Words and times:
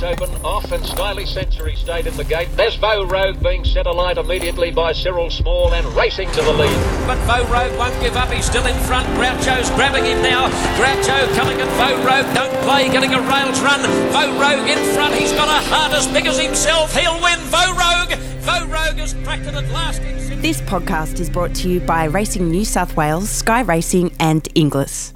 gates 0.00 0.22
open, 0.22 0.44
off 0.44 0.72
and 0.72 0.84
Stylish 0.84 1.32
Century 1.32 1.74
stayed 1.76 2.06
in 2.06 2.16
the 2.16 2.24
gate. 2.24 2.48
There's 2.56 2.76
Vo 2.76 3.04
Rogue 3.04 3.42
being 3.42 3.64
set 3.64 3.86
alight 3.86 4.18
immediately 4.18 4.70
by 4.70 4.92
Cyril 4.92 5.30
Small 5.30 5.72
and 5.74 5.86
racing 5.94 6.30
to 6.32 6.42
the 6.42 6.52
lead. 6.52 7.06
But 7.06 7.18
Vo 7.26 7.44
Rogue 7.52 7.76
won't 7.78 7.98
give 8.00 8.16
up. 8.16 8.30
He's 8.30 8.44
still 8.44 8.66
in 8.66 8.76
front. 8.84 9.06
Groucho's 9.18 9.70
grabbing 9.70 10.04
him 10.04 10.22
now. 10.22 10.48
Groucho 10.76 11.34
coming 11.34 11.60
at 11.60 11.68
Vo 11.76 11.96
Rogue. 12.04 12.34
Don't 12.34 12.54
play, 12.64 12.88
getting 12.88 13.14
a 13.14 13.20
rails 13.20 13.60
run. 13.60 13.80
Vo 14.12 14.40
Rogue 14.40 14.68
in 14.68 14.78
front. 14.94 15.14
He's 15.14 15.32
got 15.32 15.48
a 15.48 15.68
heart 15.68 15.92
as 15.92 16.06
big 16.08 16.26
as 16.26 16.38
himself. 16.38 16.94
He'll 16.96 17.20
win. 17.22 17.38
Vo 17.50 17.72
Rogue. 17.72 18.18
Vo 18.40 18.66
Rogue 18.66 18.98
has 18.98 19.14
cracked 19.24 19.46
it 19.46 19.54
at 19.54 19.68
last. 19.70 20.00
This 20.40 20.60
podcast 20.62 21.20
is 21.20 21.28
brought 21.28 21.54
to 21.56 21.68
you 21.68 21.80
by 21.80 22.04
Racing 22.04 22.50
New 22.50 22.64
South 22.64 22.96
Wales, 22.96 23.28
Sky 23.28 23.60
Racing, 23.60 24.12
and 24.18 24.48
Inglis. 24.54 25.12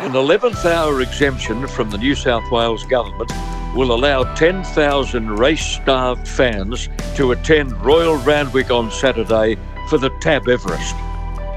An 0.00 0.12
11th 0.12 0.64
hour 0.64 1.00
exemption 1.00 1.66
from 1.66 1.90
the 1.90 1.98
New 1.98 2.14
South 2.14 2.48
Wales 2.52 2.84
Government 2.84 3.32
will 3.74 3.92
allow 3.92 4.22
10,000 4.34 5.28
race 5.28 5.60
starved 5.60 6.26
fans 6.28 6.88
to 7.16 7.32
attend 7.32 7.72
Royal 7.84 8.16
Randwick 8.18 8.70
on 8.70 8.92
Saturday 8.92 9.56
for 9.88 9.98
the 9.98 10.10
Tab 10.20 10.48
Everest. 10.48 10.94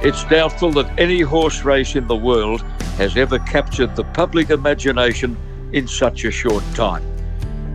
It's 0.03 0.23
doubtful 0.23 0.71
that 0.71 0.99
any 0.99 1.21
horse 1.21 1.63
race 1.63 1.95
in 1.95 2.07
the 2.07 2.15
world 2.15 2.63
has 2.97 3.15
ever 3.15 3.37
captured 3.37 3.95
the 3.95 4.05
public 4.05 4.49
imagination 4.49 5.37
in 5.71 5.87
such 5.87 6.25
a 6.25 6.31
short 6.31 6.63
time. 6.73 7.03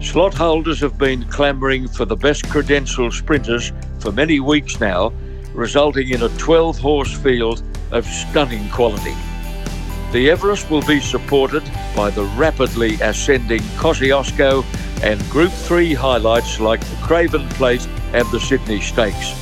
Slot 0.03 0.35
holders 0.35 0.81
have 0.81 0.99
been 0.99 1.29
clamouring 1.29 1.87
for 1.87 2.07
the 2.07 2.17
best 2.17 2.45
credentialed 2.47 3.13
sprinters 3.13 3.73
for 4.01 4.11
many 4.11 4.41
weeks 4.41 4.81
now, 4.81 5.13
resulting 5.55 6.09
in 6.09 6.25
a 6.25 6.39
12 6.39 6.77
horse 6.81 7.17
field 7.17 7.63
of 7.93 8.05
stunning 8.05 8.69
quality. 8.71 9.15
The 10.13 10.31
Everest 10.31 10.71
will 10.71 10.83
be 10.83 11.01
supported 11.01 11.65
by 11.97 12.11
the 12.11 12.23
rapidly 12.37 12.95
ascending 13.01 13.61
Kosciuszko 13.77 14.65
and 15.03 15.21
Group 15.31 15.51
3 15.51 15.95
highlights 15.95 16.61
like 16.61 16.81
the 16.81 16.97
Craven 17.03 17.49
Plate 17.51 17.87
and 18.13 18.27
the 18.31 18.39
Sydney 18.39 18.81
Stakes. 18.81 19.33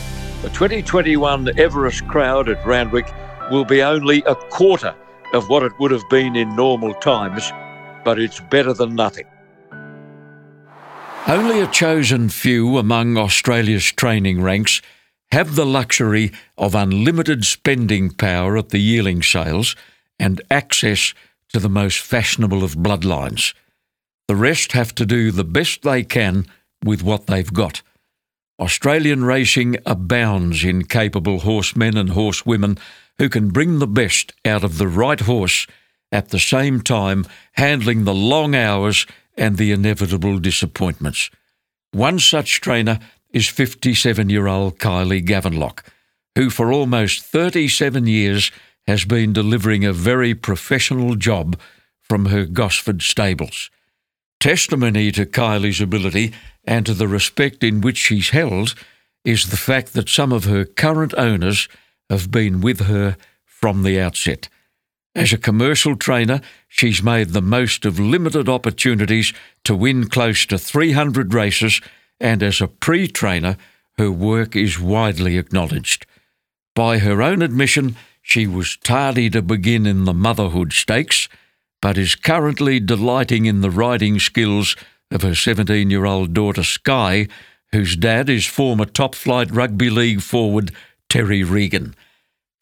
The 0.40 0.48
2021 0.48 1.58
Everest 1.58 2.08
crowd 2.08 2.48
at 2.48 2.64
Randwick 2.66 3.12
will 3.50 3.66
be 3.66 3.82
only 3.82 4.22
a 4.26 4.34
quarter 4.34 4.94
of 5.34 5.50
what 5.50 5.62
it 5.62 5.72
would 5.78 5.90
have 5.90 6.08
been 6.08 6.34
in 6.34 6.56
normal 6.56 6.94
times, 6.94 7.52
but 8.02 8.18
it's 8.18 8.40
better 8.40 8.72
than 8.72 8.94
nothing. 8.94 9.26
Only 11.26 11.60
a 11.60 11.66
chosen 11.66 12.30
few 12.30 12.78
among 12.78 13.18
Australia's 13.18 13.84
training 13.84 14.42
ranks 14.42 14.80
have 15.30 15.56
the 15.56 15.66
luxury 15.66 16.32
of 16.56 16.74
unlimited 16.74 17.44
spending 17.44 18.10
power 18.10 18.56
at 18.56 18.70
the 18.70 18.78
yearling 18.78 19.22
sales 19.22 19.76
and 20.18 20.40
access 20.50 21.14
to 21.52 21.58
the 21.58 21.68
most 21.68 21.98
fashionable 22.00 22.64
of 22.64 22.74
bloodlines. 22.74 23.54
The 24.28 24.36
rest 24.36 24.72
have 24.72 24.94
to 24.96 25.06
do 25.06 25.30
the 25.30 25.44
best 25.44 25.82
they 25.82 26.02
can 26.02 26.46
with 26.84 27.02
what 27.02 27.26
they've 27.26 27.52
got. 27.52 27.82
Australian 28.58 29.24
racing 29.24 29.76
abounds 29.84 30.64
in 30.64 30.84
capable 30.84 31.40
horsemen 31.40 31.96
and 31.96 32.10
horsewomen 32.10 32.78
who 33.18 33.28
can 33.28 33.50
bring 33.50 33.78
the 33.78 33.86
best 33.86 34.32
out 34.44 34.64
of 34.64 34.78
the 34.78 34.88
right 34.88 35.20
horse 35.20 35.66
at 36.12 36.28
the 36.28 36.38
same 36.38 36.80
time 36.80 37.24
handling 37.52 38.04
the 38.04 38.14
long 38.14 38.54
hours 38.54 39.06
and 39.36 39.56
the 39.56 39.72
inevitable 39.72 40.38
disappointments. 40.38 41.30
One 41.92 42.18
such 42.18 42.60
trainer 42.60 43.00
is 43.30 43.48
57 43.48 44.30
year 44.30 44.46
old 44.46 44.78
Kylie 44.78 45.26
Gavenlock, 45.26 45.80
who 46.36 46.50
for 46.50 46.72
almost 46.72 47.22
37 47.24 48.06
years 48.06 48.52
has 48.86 49.04
been 49.04 49.32
delivering 49.32 49.84
a 49.84 49.92
very 49.92 50.34
professional 50.34 51.14
job 51.14 51.58
from 52.00 52.26
her 52.26 52.44
Gosford 52.44 53.02
stables. 53.02 53.70
Testimony 54.40 55.10
to 55.12 55.24
Kylie's 55.24 55.80
ability 55.80 56.32
and 56.64 56.84
to 56.84 56.94
the 56.94 57.08
respect 57.08 57.64
in 57.64 57.80
which 57.80 57.96
she's 57.96 58.30
held 58.30 58.74
is 59.24 59.48
the 59.48 59.56
fact 59.56 59.94
that 59.94 60.08
some 60.08 60.32
of 60.32 60.44
her 60.44 60.64
current 60.64 61.14
owners 61.16 61.68
have 62.10 62.30
been 62.30 62.60
with 62.60 62.80
her 62.80 63.16
from 63.44 63.82
the 63.82 63.98
outset. 63.98 64.48
As 65.14 65.32
a 65.32 65.38
commercial 65.38 65.96
trainer, 65.96 66.40
she's 66.68 67.02
made 67.02 67.30
the 67.30 67.40
most 67.40 67.84
of 67.84 67.98
limited 67.98 68.48
opportunities 68.48 69.32
to 69.62 69.74
win 69.74 70.08
close 70.08 70.44
to 70.46 70.58
300 70.58 71.32
races, 71.32 71.80
and 72.20 72.42
as 72.42 72.60
a 72.60 72.68
pre 72.68 73.06
trainer, 73.08 73.56
her 73.96 74.10
work 74.10 74.56
is 74.56 74.78
widely 74.78 75.38
acknowledged. 75.38 76.04
By 76.74 76.98
her 76.98 77.22
own 77.22 77.42
admission, 77.42 77.96
she 78.26 78.46
was 78.46 78.78
tardy 78.78 79.28
to 79.28 79.42
begin 79.42 79.84
in 79.86 80.06
the 80.06 80.14
motherhood 80.14 80.72
stakes, 80.72 81.28
but 81.82 81.98
is 81.98 82.14
currently 82.14 82.80
delighting 82.80 83.44
in 83.44 83.60
the 83.60 83.70
riding 83.70 84.18
skills 84.18 84.74
of 85.10 85.20
her 85.20 85.34
17 85.34 85.90
year 85.90 86.06
old 86.06 86.32
daughter 86.32 86.64
Sky, 86.64 87.28
whose 87.70 87.96
dad 87.96 88.30
is 88.30 88.46
former 88.46 88.86
top 88.86 89.14
flight 89.14 89.50
rugby 89.50 89.90
league 89.90 90.22
forward 90.22 90.72
Terry 91.10 91.44
Regan. 91.44 91.94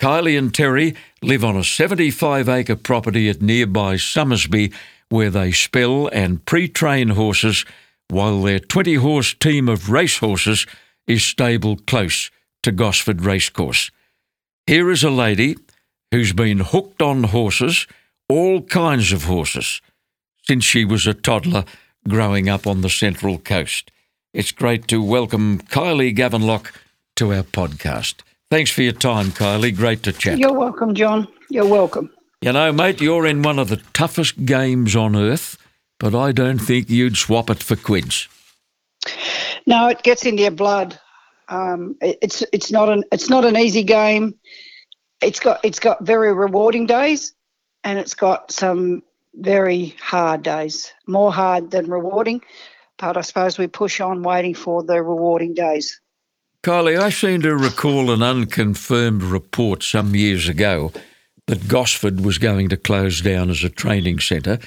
Kylie 0.01 0.37
and 0.37 0.53
Terry 0.53 0.97
live 1.23 1.45
on 1.45 1.57
a 1.57 1.63
75 1.63 2.49
acre 2.49 2.75
property 2.75 3.31
at 3.31 3.41
nearby 3.41 3.95
Somersby 3.95 4.73
where 5.11 5.31
they 5.31 5.53
spell 5.53 6.09
and 6.09 6.45
pre 6.45 6.67
train 6.67 7.11
horses 7.11 7.65
while 8.09 8.43
their 8.43 8.59
20 8.59 8.97
horse 8.97 9.33
team 9.33 9.69
of 9.69 9.91
racehorses 9.91 10.67
is 11.07 11.25
stabled 11.25 11.87
close 11.87 12.33
to 12.65 12.73
Gosford 12.73 13.23
Racecourse. 13.23 13.93
Here 14.67 14.93
is 14.93 15.03
a 15.03 15.11
lady 15.11 15.57
who's 16.13 16.33
been 16.33 16.61
hooked 16.61 17.03
on 17.03 17.25
horses, 17.25 17.89
all 18.29 18.63
kinds 18.63 19.11
of 19.11 19.25
horses, 19.25 19.83
since 20.47 20.65
she 20.65 20.85
was 20.85 21.05
a 21.05 21.15
toddler 21.15 21.65
growing 22.09 22.49
up 22.49 22.65
on 22.65 22.81
the 22.81 22.89
Central 22.89 23.39
Coast. 23.39 23.91
It's 24.33 24.53
great 24.53 24.87
to 24.87 25.03
welcome 25.03 25.59
Kylie 25.63 26.17
Gavenlock 26.17 26.73
to 27.17 27.35
our 27.35 27.43
podcast. 27.43 28.21
Thanks 28.53 28.71
for 28.71 28.83
your 28.83 28.93
time, 28.93 29.33
Kylie. 29.33 29.75
Great 29.75 30.05
to 30.05 30.13
chat. 30.13 30.39
You're 30.39 30.57
welcome, 30.57 30.95
John. 30.95 31.27
You're 31.51 31.67
welcome. 31.67 32.11
You 32.41 32.53
know, 32.53 32.73
mate, 32.73 33.01
you're 33.01 33.27
in 33.27 33.43
one 33.43 33.59
of 33.59 33.69
the 33.69 33.83
toughest 33.93 34.45
games 34.45 34.95
on 34.95 35.17
earth, 35.17 35.59
but 35.99 36.15
I 36.15 36.31
don't 36.31 36.61
think 36.61 36.89
you'd 36.89 37.17
swap 37.17 37.51
it 37.51 37.65
for 37.65 37.75
quids. 37.75 38.29
No, 39.67 39.89
it 39.89 40.05
gets 40.05 40.25
into 40.25 40.43
your 40.43 40.53
blood. 40.53 41.01
Um, 41.53 41.97
it's 42.01 42.43
it's 42.51 42.73
not 42.73 42.89
an 42.89 43.05
it's 43.13 43.29
not 43.29 43.45
an 43.45 43.59
easy 43.59 43.83
game. 43.83 44.35
It's 45.21 45.39
got 45.39 45.61
it's 45.63 45.79
got 45.79 46.03
very 46.03 46.33
rewarding 46.33 46.87
days, 46.87 47.35
and 47.85 47.99
it's 47.99 48.15
got 48.15 48.51
some 48.51 49.03
very 49.35 49.95
hard 50.01 50.43
days. 50.43 50.91
More 51.07 51.31
hard 51.31 51.71
than 51.71 51.91
rewarding, 51.91 52.41
but 52.97 53.19
I 53.19 53.21
suppose 53.21 53.59
we 53.59 53.67
push 53.67 54.01
on, 54.01 54.23
waiting 54.23 54.55
for 54.55 54.83
the 54.83 55.03
rewarding 55.03 55.53
days. 55.53 56.01
Kylie, 56.63 56.99
I 56.99 57.11
seem 57.11 57.43
to 57.43 57.55
recall 57.55 58.11
an 58.11 58.23
unconfirmed 58.23 59.23
report 59.23 59.83
some 59.83 60.15
years 60.15 60.49
ago 60.49 60.91
that 61.49 61.69
Gosford 61.69 62.25
was 62.25 62.39
going 62.39 62.71
to 62.71 62.77
close 62.79 63.21
down 63.21 63.51
as 63.51 63.63
a 63.63 63.69
training 63.69 64.21
centre 64.21 64.59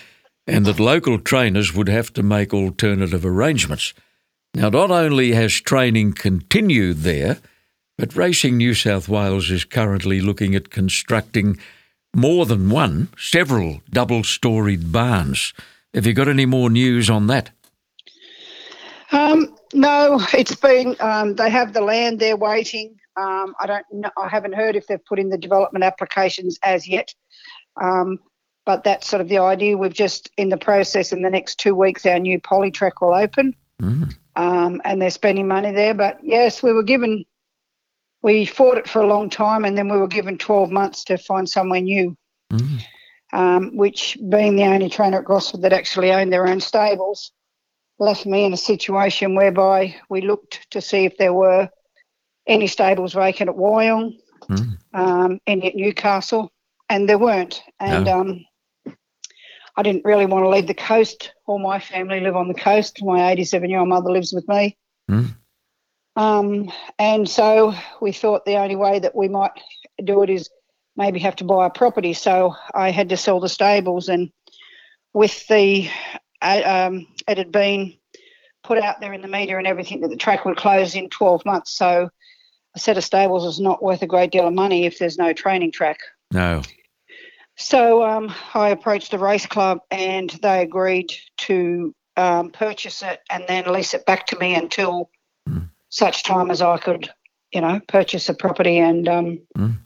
and 0.46 0.66
that 0.66 0.80
local 0.80 1.18
trainers 1.18 1.74
would 1.74 1.88
have 1.88 2.14
to 2.14 2.22
make 2.22 2.54
alternative 2.54 3.26
arrangements. 3.26 3.94
Now, 4.56 4.70
not 4.70 4.90
only 4.90 5.34
has 5.34 5.54
training 5.54 6.14
continued 6.14 7.00
there, 7.00 7.40
but 7.98 8.16
Racing 8.16 8.56
New 8.56 8.74
South 8.74 9.10
Wales 9.10 9.52
is 9.52 9.66
currently 9.66 10.22
looking 10.22 10.56
at 10.56 10.70
constructing 10.70 11.58
more 12.16 12.46
than 12.46 12.70
one, 12.70 13.10
several 13.18 13.82
double 13.90 14.24
storied 14.24 14.94
barns. 14.94 15.54
Have 15.94 16.06
you 16.06 16.14
got 16.14 16.30
any 16.30 16.46
more 16.46 16.70
news 16.70 17.10
on 17.10 17.28
that? 17.28 17.50
Um, 19.12 19.54
no, 19.74 20.22
it's 20.34 20.56
been. 20.56 20.96
Um, 21.02 21.36
they 21.36 21.50
have 21.50 21.74
the 21.74 21.82
land 21.82 22.20
there 22.20 22.38
waiting. 22.38 22.96
Um, 23.18 23.56
I 23.60 23.68
don't. 23.68 23.86
Know, 23.92 24.10
I 24.18 24.30
haven't 24.30 24.56
heard 24.56 24.78
if 24.78 24.88
they've 24.88 25.04
put 25.04 25.20
in 25.20 25.30
the 25.30 25.38
development 25.38 25.84
applications 25.84 26.58
as 26.64 26.88
yet. 26.88 27.14
Um, 27.82 28.20
but 28.66 28.86
that's 28.86 29.08
sort 29.08 29.22
of 29.22 29.28
the 29.28 29.40
idea. 29.40 29.78
We've 29.78 29.94
just 29.94 30.30
in 30.38 30.48
the 30.48 30.58
process. 30.58 31.12
In 31.12 31.24
the 31.24 31.30
next 31.30 31.60
two 31.60 31.76
weeks, 31.76 32.06
our 32.06 32.20
new 32.20 32.40
poly 32.40 32.72
track 32.72 33.02
will 33.02 33.14
open, 33.14 33.54
mm. 33.82 34.16
And 34.36 35.02
they're 35.02 35.10
spending 35.10 35.48
money 35.48 35.72
there. 35.72 35.94
But 35.94 36.20
yes, 36.24 36.62
we 36.62 36.74
were 36.74 36.84
given. 36.84 37.26
We 38.22 38.46
fought 38.46 38.78
it 38.78 38.90
for 38.90 39.02
a 39.02 39.08
long 39.08 39.30
time, 39.30 39.66
and 39.66 39.78
then 39.78 39.88
we 39.88 39.98
were 39.98 40.08
given 40.08 40.38
12 40.38 40.72
months 40.72 41.04
to 41.06 41.18
find 41.18 41.48
somewhere 41.48 41.82
new. 41.82 42.18
Mm. 43.34 43.76
which, 43.76 44.18
being 44.30 44.56
the 44.56 44.64
only 44.64 44.90
trainer 44.90 45.20
at 45.20 45.26
Gosford 45.26 45.62
that 45.64 45.74
actually 45.74 46.12
owned 46.12 46.32
their 46.32 46.48
own 46.48 46.62
stables, 46.62 47.32
left 48.00 48.26
me 48.26 48.46
in 48.46 48.54
a 48.54 48.58
situation 48.58 49.36
whereby 49.36 49.96
we 50.10 50.22
looked 50.22 50.70
to 50.72 50.82
see 50.82 51.06
if 51.06 51.18
there 51.18 51.34
were 51.34 51.70
any 52.48 52.68
stables 52.68 53.14
vacant 53.14 53.50
at 53.50 53.56
Wyong, 53.56 54.18
mm. 54.50 54.78
um, 54.94 55.40
any 55.48 55.68
at 55.68 55.76
Newcastle, 55.76 56.52
and 56.90 57.10
there 57.10 57.18
weren't. 57.18 57.62
And 57.80 58.06
no. 58.06 58.20
um, 58.20 58.46
I 59.78 59.84
didn't 59.84 60.06
really 60.06 60.26
want 60.26 60.44
to 60.46 60.50
leave 60.50 60.68
the 60.68 60.74
coast. 60.74 61.34
All 61.46 61.60
my 61.60 61.80
family 61.80 62.20
live 62.20 62.36
on 62.36 62.48
the 62.48 62.54
coast. 62.54 63.04
My 63.04 63.32
87 63.32 63.70
year 63.70 63.80
old 63.80 63.90
mother 63.90 64.12
lives 64.12 64.34
with 64.34 64.48
me. 64.48 64.78
Mm. 65.10 65.36
Um, 66.16 66.72
and 66.98 67.30
so 67.30 67.74
we 68.02 68.12
thought 68.12 68.46
the 68.46 68.58
only 68.58 68.76
way 68.76 69.00
that 69.00 69.16
we 69.16 69.28
might 69.28 69.52
do 70.04 70.24
it 70.24 70.30
is 70.30 70.50
maybe 70.96 71.20
have 71.20 71.36
to 71.38 71.44
buy 71.44 71.66
a 71.66 71.70
property. 71.70 72.14
So 72.14 72.56
I 72.74 72.92
had 72.92 73.10
to 73.10 73.18
sell 73.18 73.40
the 73.40 73.50
stables 73.50 74.08
and 74.08 74.32
with 75.14 75.46
the 75.48 75.90
uh, 76.42 76.62
um, 76.66 77.08
it 77.28 77.38
had 77.38 77.52
been 77.52 77.96
put 78.64 78.78
out 78.78 79.00
there 79.00 79.14
in 79.14 79.22
the 79.22 79.28
media 79.28 79.58
and 79.58 79.68
everything 79.68 80.02
that 80.02 80.10
the 80.10 80.16
track 80.16 80.46
would 80.46 80.58
close 80.58 80.96
in 80.96 81.10
12 81.10 81.46
months. 81.46 81.72
So 81.72 82.10
a 82.76 82.80
set 82.80 82.98
of 82.98 83.04
stables 83.04 83.46
is 83.46 83.60
not 83.60 83.84
worth 83.84 84.02
a 84.02 84.08
great 84.08 84.32
deal 84.32 84.48
of 84.48 84.54
money 84.54 84.86
if 84.86 85.00
there's 85.00 85.18
no 85.18 85.34
training 85.34 85.72
track. 85.72 86.00
No. 86.32 86.62
So 87.58 88.04
um, 88.04 88.34
I 88.54 88.70
approached 88.70 89.12
the 89.12 89.20
race 89.20 89.46
club 89.46 89.80
and 89.90 90.30
they 90.42 90.62
agreed 90.62 91.12
to 91.38 91.96
um, 92.18 92.52
purchase 92.52 93.02
it 93.02 93.22
and 93.30 93.46
then 93.48 93.72
lease 93.72 93.94
it 93.94 94.06
back 94.06 94.28
to 94.28 94.40
me 94.40 94.56
until 94.56 95.10
such 95.90 96.24
time 96.24 96.52
as 96.52 96.62
I 96.62 96.78
could, 96.78 97.10
you 97.54 97.62
know, 97.62 97.80
purchase 97.88 98.28
a 98.30 98.34
property 98.34 98.78
and 98.80 99.08
um, 99.08 99.40
Mm. 99.58 99.78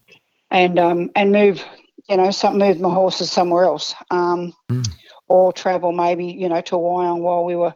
and 0.49 0.79
um, 0.79 1.09
and 1.15 1.31
move, 1.31 1.63
you 2.09 2.17
know, 2.17 2.31
some 2.31 2.57
move 2.57 2.79
my 2.79 2.89
horses 2.91 3.31
somewhere 3.31 3.65
else, 3.65 3.93
um, 4.09 4.53
Mm. 4.71 4.87
or 5.27 5.53
travel 5.53 5.91
maybe, 5.91 6.25
you 6.25 6.49
know, 6.49 6.61
to 6.61 6.75
Wyong 6.75 7.21
while 7.21 7.45
we 7.45 7.55
were, 7.55 7.75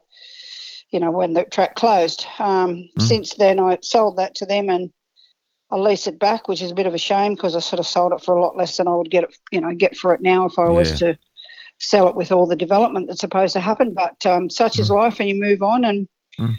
you 0.89 0.99
know, 0.99 1.11
when 1.11 1.33
the 1.33 1.43
track 1.43 1.75
closed. 1.75 2.25
Um, 2.39 2.89
Mm. 2.97 3.01
Since 3.07 3.35
then, 3.35 3.59
I 3.59 3.77
sold 3.81 4.17
that 4.17 4.35
to 4.35 4.45
them 4.47 4.69
and. 4.69 4.91
I 5.73 5.77
lease 5.77 6.05
it 6.05 6.19
back, 6.19 6.47
which 6.47 6.61
is 6.61 6.69
a 6.69 6.75
bit 6.75 6.85
of 6.85 6.93
a 6.93 6.99
shame 6.99 7.33
because 7.33 7.55
I 7.55 7.59
sort 7.59 7.79
of 7.79 7.87
sold 7.87 8.13
it 8.13 8.21
for 8.23 8.35
a 8.35 8.41
lot 8.41 8.55
less 8.55 8.77
than 8.77 8.87
I 8.87 8.93
would 8.95 9.09
get 9.09 9.23
it, 9.23 9.35
you 9.51 9.59
know, 9.59 9.73
get 9.73 9.95
for 9.97 10.13
it 10.13 10.21
now 10.21 10.45
if 10.45 10.59
I 10.59 10.69
was 10.69 10.91
to 10.99 11.17
sell 11.79 12.07
it 12.07 12.15
with 12.15 12.31
all 12.31 12.45
the 12.45 12.55
development 12.55 13.07
that's 13.07 13.21
supposed 13.21 13.53
to 13.53 13.59
happen. 13.59 13.95
But 13.95 14.23
um, 14.27 14.51
such 14.51 14.77
is 14.77 14.91
life, 14.91 15.19
and 15.19 15.27
you 15.27 15.35
move 15.35 15.63
on. 15.63 15.83
And 15.83 16.07
Mm. 16.39 16.55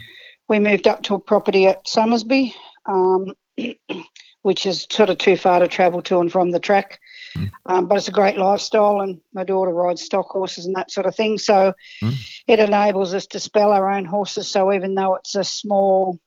we 0.49 0.59
moved 0.59 0.87
up 0.87 1.03
to 1.03 1.15
a 1.15 1.19
property 1.19 1.65
at 1.67 1.87
Somersby, 1.87 2.53
um, 2.85 3.33
which 4.41 4.65
is 4.65 4.85
sort 4.91 5.09
of 5.09 5.17
too 5.17 5.37
far 5.37 5.59
to 5.59 5.67
travel 5.67 6.01
to 6.03 6.19
and 6.19 6.31
from 6.31 6.51
the 6.51 6.59
track. 6.59 6.99
Um, 7.67 7.87
but 7.87 7.97
it's 7.97 8.07
a 8.09 8.11
great 8.11 8.37
lifestyle, 8.37 8.99
and 9.01 9.21
my 9.33 9.43
daughter 9.45 9.71
rides 9.71 10.01
stock 10.01 10.27
horses 10.29 10.65
and 10.65 10.75
that 10.75 10.91
sort 10.91 11.05
of 11.07 11.15
thing. 11.15 11.37
So 11.37 11.73
Mm. 12.03 12.13
it 12.47 12.59
enables 12.59 13.13
us 13.13 13.27
to 13.27 13.39
spell 13.39 13.71
our 13.71 13.89
own 13.89 14.05
horses. 14.05 14.51
So 14.51 14.73
even 14.73 14.93
though 14.95 15.15
it's 15.15 15.35
a 15.35 15.43
small, 15.43 16.19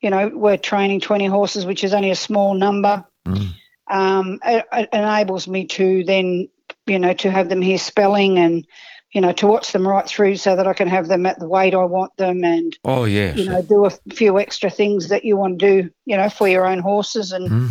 you 0.00 0.10
know, 0.10 0.28
we're 0.34 0.56
training 0.56 1.00
20 1.00 1.26
horses, 1.26 1.66
which 1.66 1.84
is 1.84 1.92
only 1.94 2.10
a 2.10 2.16
small 2.16 2.54
number, 2.54 3.04
Mm. 3.26 3.50
um, 3.90 4.38
it, 4.44 4.64
it 4.72 4.88
enables 4.94 5.46
me 5.46 5.66
to 5.66 6.02
then, 6.04 6.48
you 6.86 6.98
know, 6.98 7.12
to 7.12 7.30
have 7.30 7.50
them 7.50 7.60
here 7.60 7.76
spelling 7.76 8.38
and, 8.38 8.66
you 9.12 9.20
know, 9.20 9.32
to 9.32 9.46
watch 9.46 9.72
them 9.72 9.86
right 9.86 10.06
through 10.06 10.36
so 10.36 10.56
that 10.56 10.66
I 10.66 10.72
can 10.72 10.88
have 10.88 11.06
them 11.08 11.26
at 11.26 11.38
the 11.38 11.46
weight 11.48 11.74
I 11.74 11.84
want 11.84 12.16
them 12.16 12.42
and, 12.44 12.76
Oh, 12.84 13.04
yes. 13.04 13.36
you 13.36 13.44
know, 13.44 13.60
do 13.60 13.84
a 13.84 13.90
few 14.14 14.38
extra 14.38 14.70
things 14.70 15.08
that 15.08 15.24
you 15.24 15.36
want 15.36 15.58
to 15.58 15.82
do, 15.82 15.90
you 16.06 16.16
know, 16.16 16.30
for 16.30 16.48
your 16.48 16.66
own 16.66 16.78
horses 16.78 17.32
and 17.32 17.50
Mm. 17.50 17.68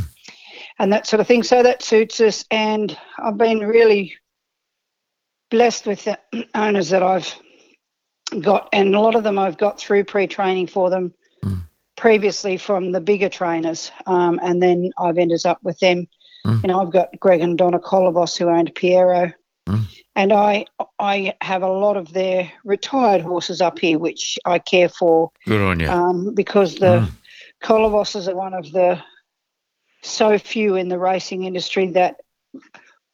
and 0.78 0.94
that 0.94 1.08
sort 1.08 1.20
of 1.20 1.28
thing. 1.28 1.42
So 1.44 1.64
that 1.64 1.82
suits 1.82 2.22
us, 2.22 2.46
and 2.52 2.96
I've 3.18 3.38
been 3.38 3.60
really 3.60 4.14
blessed 5.50 5.88
with 5.88 6.04
the 6.06 6.20
owners 6.56 6.90
that 6.90 7.02
I've 7.04 7.34
got, 8.40 8.70
and 8.72 8.94
a 8.96 9.00
lot 9.00 9.16
of 9.16 9.24
them 9.24 9.40
I've 9.40 9.58
got 9.58 9.80
through 9.80 10.04
pre-training 10.04 10.68
for 10.68 10.90
them. 10.90 11.14
Previously 12.00 12.56
from 12.56 12.94
the 12.94 13.02
bigger 13.02 13.28
trainers, 13.28 13.92
um, 14.08 14.40
and 14.42 14.64
then 14.64 14.92
I've 14.98 15.18
ended 15.18 15.46
up 15.46 15.60
with 15.64 15.78
them. 15.80 16.08
Mm. 16.46 16.64
You 16.64 16.68
know, 16.70 16.82
I've 16.82 16.94
got 16.94 17.10
Greg 17.20 17.42
and 17.42 17.58
Donna 17.58 17.78
Colobos 17.78 18.38
who 18.38 18.48
owned 18.48 18.74
Pierro. 18.74 19.34
Mm. 19.68 19.84
And 20.16 20.32
I 20.32 20.66
I 20.98 21.34
have 21.42 21.62
a 21.62 21.68
lot 21.70 21.98
of 21.98 22.14
their 22.14 22.50
retired 22.64 23.20
horses 23.22 23.60
up 23.60 23.80
here, 23.80 24.00
which 24.00 24.40
I 24.46 24.60
care 24.60 24.88
for 24.88 25.32
Good 25.46 25.60
on 25.60 25.80
you. 25.82 25.90
um, 25.90 26.34
because 26.34 26.76
the 26.76 27.06
Mm. 27.06 27.12
Are 27.70 28.36
one 28.36 28.54
of 28.54 28.72
the 28.72 29.02
so 30.02 30.38
few 30.38 30.76
in 30.76 30.88
the 30.88 30.98
racing 30.98 31.44
industry 31.44 31.88
that 31.92 32.22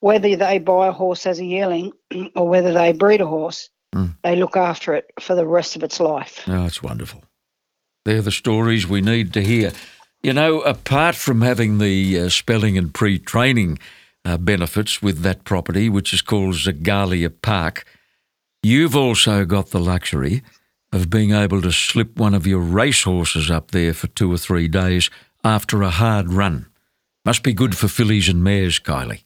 whether 0.02 0.36
they 0.36 0.60
buy 0.60 0.88
a 0.90 0.92
horse 0.92 1.26
as 1.26 1.40
a 1.40 1.46
yearling 1.46 1.92
or 2.36 2.48
whether 2.48 2.72
they 2.72 2.94
breed 2.94 3.22
a 3.22 3.26
horse, 3.26 3.70
Mm. 3.96 4.16
they 4.24 4.36
look 4.36 4.56
after 4.58 4.94
it 4.94 5.06
for 5.20 5.34
the 5.36 5.48
rest 5.48 5.76
of 5.76 5.82
its 5.84 6.00
life. 6.00 6.44
Oh, 6.48 6.62
that's 6.64 6.84
wonderful. 6.84 7.24
They're 8.06 8.22
the 8.22 8.32
stories 8.32 8.88
we 8.88 9.02
need 9.02 9.34
to 9.34 9.44
hear. 9.44 9.72
You 10.24 10.34
know, 10.34 10.62
apart 10.62 11.16
from 11.16 11.42
having 11.42 11.80
the 11.80 12.20
uh, 12.20 12.30
spelling 12.30 12.78
and 12.78 12.94
pre 12.94 13.20
training 13.20 13.80
uh, 14.24 14.38
benefits 14.38 15.02
with 15.02 15.22
that 15.22 15.44
property, 15.44 15.90
which 15.90 16.14
is 16.14 16.22
called 16.22 16.56
Zagalia 16.56 17.32
Park, 17.42 17.86
you've 18.64 18.96
also 18.96 19.44
got 19.46 19.72
the 19.72 19.80
luxury 19.80 20.44
of 20.94 21.10
being 21.10 21.32
able 21.32 21.62
to 21.62 21.72
slip 21.72 22.18
one 22.18 22.34
of 22.34 22.48
your 22.48 22.60
racehorses 22.60 23.52
up 23.52 23.72
there 23.72 23.94
for 23.94 24.08
two 24.08 24.32
or 24.32 24.38
three 24.38 24.68
days 24.68 25.10
after 25.44 25.82
a 25.82 25.90
hard 25.90 26.32
run. 26.32 26.68
Must 27.26 27.44
be 27.44 27.54
good 27.54 27.76
for 27.76 27.88
fillies 27.88 28.30
and 28.30 28.44
mares, 28.44 28.80
Kylie. 28.80 29.24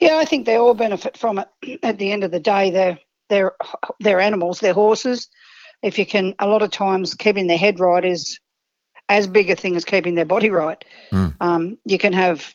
Yeah, 0.00 0.16
I 0.16 0.24
think 0.24 0.46
they 0.46 0.56
all 0.56 0.74
benefit 0.74 1.16
from 1.16 1.38
it. 1.38 1.48
At 1.84 1.98
the 1.98 2.10
end 2.10 2.24
of 2.24 2.32
the 2.32 2.40
day, 2.40 2.70
they're 2.70 2.98
they're 3.28 3.52
they're 4.00 4.20
animals, 4.20 4.60
they're 4.60 4.74
horses. 4.74 5.28
If 5.82 5.98
you 5.98 6.06
can, 6.06 6.34
a 6.38 6.46
lot 6.46 6.62
of 6.62 6.70
times 6.70 7.14
keeping 7.14 7.46
their 7.46 7.58
head 7.58 7.80
right 7.80 8.04
is 8.04 8.38
as 9.08 9.26
big 9.26 9.50
a 9.50 9.56
thing 9.56 9.76
as 9.76 9.84
keeping 9.84 10.14
their 10.14 10.24
body 10.24 10.48
right. 10.50 10.82
Mm. 11.12 11.34
Um, 11.40 11.78
you 11.84 11.98
can 11.98 12.12
have 12.12 12.54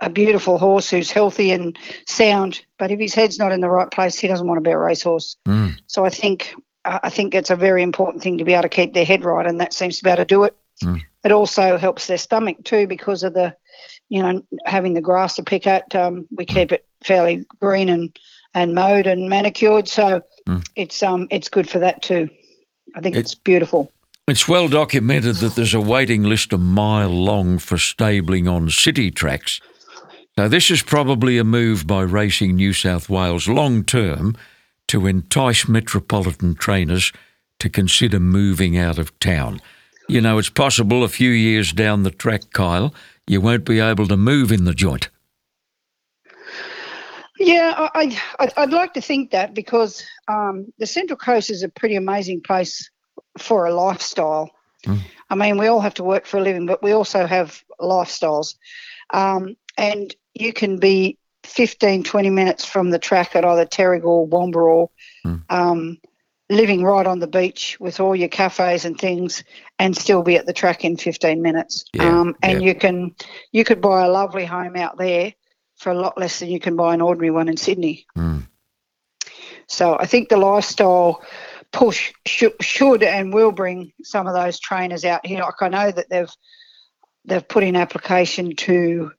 a- 0.00 0.10
beautiful 0.10 0.58
horse 0.58 0.90
who's 0.90 1.10
healthy 1.10 1.50
and 1.50 1.78
sound, 2.06 2.62
but 2.78 2.90
if 2.90 3.00
his 3.00 3.14
head's 3.14 3.38
not 3.38 3.52
in 3.52 3.60
the 3.60 3.70
right 3.70 3.90
place, 3.90 4.18
he 4.18 4.28
doesn't 4.28 4.46
want 4.46 4.58
to 4.58 4.68
be 4.68 4.70
a 4.72 4.78
racehorse. 4.78 5.36
Mm. 5.46 5.76
So 5.86 6.04
I 6.04 6.10
think 6.10 6.54
I 6.84 7.00
I 7.04 7.10
think 7.10 7.34
it's 7.34 7.50
a 7.50 7.56
very 7.56 7.82
important 7.82 8.22
thing 8.22 8.38
to 8.38 8.44
be 8.44 8.52
able 8.52 8.62
to 8.62 8.68
keep 8.68 8.92
their 8.92 9.04
head 9.06 9.24
right, 9.24 9.46
and 9.46 9.60
that 9.60 9.72
seems 9.72 9.98
to 9.98 10.04
be 10.04 10.10
able 10.10 10.18
to 10.18 10.24
do 10.26 10.44
it. 10.44 10.54
Mm. 10.84 11.00
It 11.24 11.32
also 11.32 11.78
helps 11.78 12.06
their 12.06 12.18
stomach 12.18 12.62
too 12.64 12.86
because 12.86 13.22
of 13.24 13.34
the, 13.34 13.56
you 14.08 14.22
know, 14.22 14.42
having 14.64 14.94
the 14.94 15.00
grass 15.00 15.34
to 15.36 15.42
pick 15.42 15.66
at. 15.66 15.94
Um, 15.96 16.28
we 16.30 16.44
keep 16.44 16.70
it 16.70 16.86
fairly 17.02 17.44
green 17.60 17.88
and 17.88 18.16
and 18.54 18.74
mowed 18.74 19.06
and 19.06 19.28
manicured, 19.30 19.88
so 19.88 20.22
Mm. 20.46 20.64
it's 20.76 21.02
um 21.02 21.26
it's 21.30 21.48
good 21.48 21.68
for 21.68 21.78
that 21.80 22.02
too. 22.02 22.28
I 22.94 23.00
think 23.00 23.16
It- 23.16 23.20
it's 23.20 23.34
beautiful. 23.34 23.92
It's 24.26 24.46
well 24.46 24.68
documented 24.68 25.36
that 25.36 25.54
there's 25.54 25.72
a 25.74 25.80
waiting 25.80 26.22
list 26.22 26.52
a 26.52 26.58
mile 26.58 27.08
long 27.10 27.58
for 27.58 27.78
stabling 27.78 28.46
on 28.46 28.68
city 28.68 29.10
tracks. 29.10 29.60
Now, 30.36 30.48
this 30.48 30.70
is 30.70 30.82
probably 30.82 31.38
a 31.38 31.44
move 31.44 31.86
by 31.86 32.02
Racing 32.02 32.56
New 32.56 32.72
South 32.72 33.08
Wales 33.08 33.48
long 33.48 33.84
term 33.84 34.36
to 34.88 35.06
entice 35.06 35.66
metropolitan 35.66 36.54
trainers 36.54 37.12
to 37.58 37.68
consider 37.68 38.20
moving 38.20 38.76
out 38.76 38.98
of 38.98 39.18
town. 39.18 39.60
You 40.08 40.20
know, 40.20 40.38
it's 40.38 40.48
possible 40.50 41.02
a 41.02 41.08
few 41.08 41.30
years 41.30 41.72
down 41.72 42.02
the 42.02 42.10
track, 42.10 42.52
Kyle, 42.52 42.94
you 43.26 43.40
won't 43.40 43.64
be 43.64 43.80
able 43.80 44.06
to 44.08 44.16
move 44.16 44.52
in 44.52 44.64
the 44.64 44.74
joint. 44.74 45.08
Yeah, 47.38 47.74
I, 47.76 47.90
I 47.94 48.20
I'd- 48.40 48.52
I'd 48.56 48.72
like 48.72 48.94
to 48.94 49.00
think 49.00 49.30
that 49.30 49.54
because 49.54 50.04
um, 50.28 50.72
the 50.78 50.86
Central 50.86 51.16
Coast 51.16 51.50
is 51.50 51.62
a 51.62 51.68
pretty 51.68 51.96
amazing 51.96 52.40
place 52.40 52.90
for 53.38 53.66
a 53.66 53.74
lifestyle. 53.74 54.50
Mm. 54.86 55.00
I 55.30 55.34
mean, 55.34 55.58
we 55.58 55.66
all 55.66 55.80
have 55.80 55.94
to 55.94 56.04
work 56.04 56.26
for 56.26 56.38
a 56.38 56.42
living, 56.42 56.66
but 56.66 56.82
we 56.82 56.92
also 56.92 57.26
have 57.26 57.62
lifestyles, 57.80 58.56
um, 59.10 59.56
and 59.76 60.14
you 60.34 60.52
can 60.52 60.78
be 60.78 61.18
15, 61.44 62.02
20 62.04 62.30
minutes 62.30 62.64
from 62.64 62.90
the 62.90 62.98
track 62.98 63.34
at 63.36 63.44
either 63.44 63.66
Terrigal 63.66 64.04
or 64.04 64.28
Wamberal, 64.28 64.88
Mm. 65.26 65.42
um, 65.50 65.98
living 66.50 66.82
right 66.82 67.06
on 67.06 67.18
the 67.18 67.26
beach 67.26 67.76
with 67.80 68.00
all 68.00 68.16
your 68.16 68.28
cafes 68.28 68.84
and 68.84 68.98
things, 68.98 69.44
and 69.78 69.96
still 69.96 70.22
be 70.22 70.36
at 70.36 70.46
the 70.46 70.52
track 70.52 70.84
in 70.84 70.96
15 70.96 71.42
minutes. 71.42 71.84
Yeah, 71.92 72.20
um, 72.20 72.36
and 72.42 72.62
yeah. 72.62 72.68
you 72.68 72.74
can 72.74 73.14
you 73.52 73.64
could 73.64 73.80
buy 73.80 74.04
a 74.04 74.08
lovely 74.08 74.44
home 74.46 74.76
out 74.76 74.96
there 74.96 75.34
for 75.78 75.90
a 75.90 75.98
lot 75.98 76.18
less 76.18 76.40
than 76.40 76.50
you 76.50 76.60
can 76.60 76.76
buy 76.76 76.94
an 76.94 77.00
ordinary 77.00 77.30
one 77.30 77.48
in 77.48 77.56
Sydney. 77.56 78.06
Mm. 78.16 78.46
So 79.66 79.96
I 79.98 80.06
think 80.06 80.28
the 80.28 80.36
lifestyle 80.36 81.22
push 81.72 82.12
should, 82.26 82.54
should 82.62 83.02
and 83.02 83.32
will 83.32 83.52
bring 83.52 83.92
some 84.02 84.26
of 84.26 84.34
those 84.34 84.58
trainers 84.58 85.04
out 85.04 85.24
here. 85.24 85.40
Like 85.40 85.60
I 85.60 85.68
know 85.68 85.90
that 85.90 86.08
they've 86.10 86.30
they've 87.24 87.46
put 87.46 87.62
in 87.62 87.76
application 87.76 88.56
to 88.56 89.12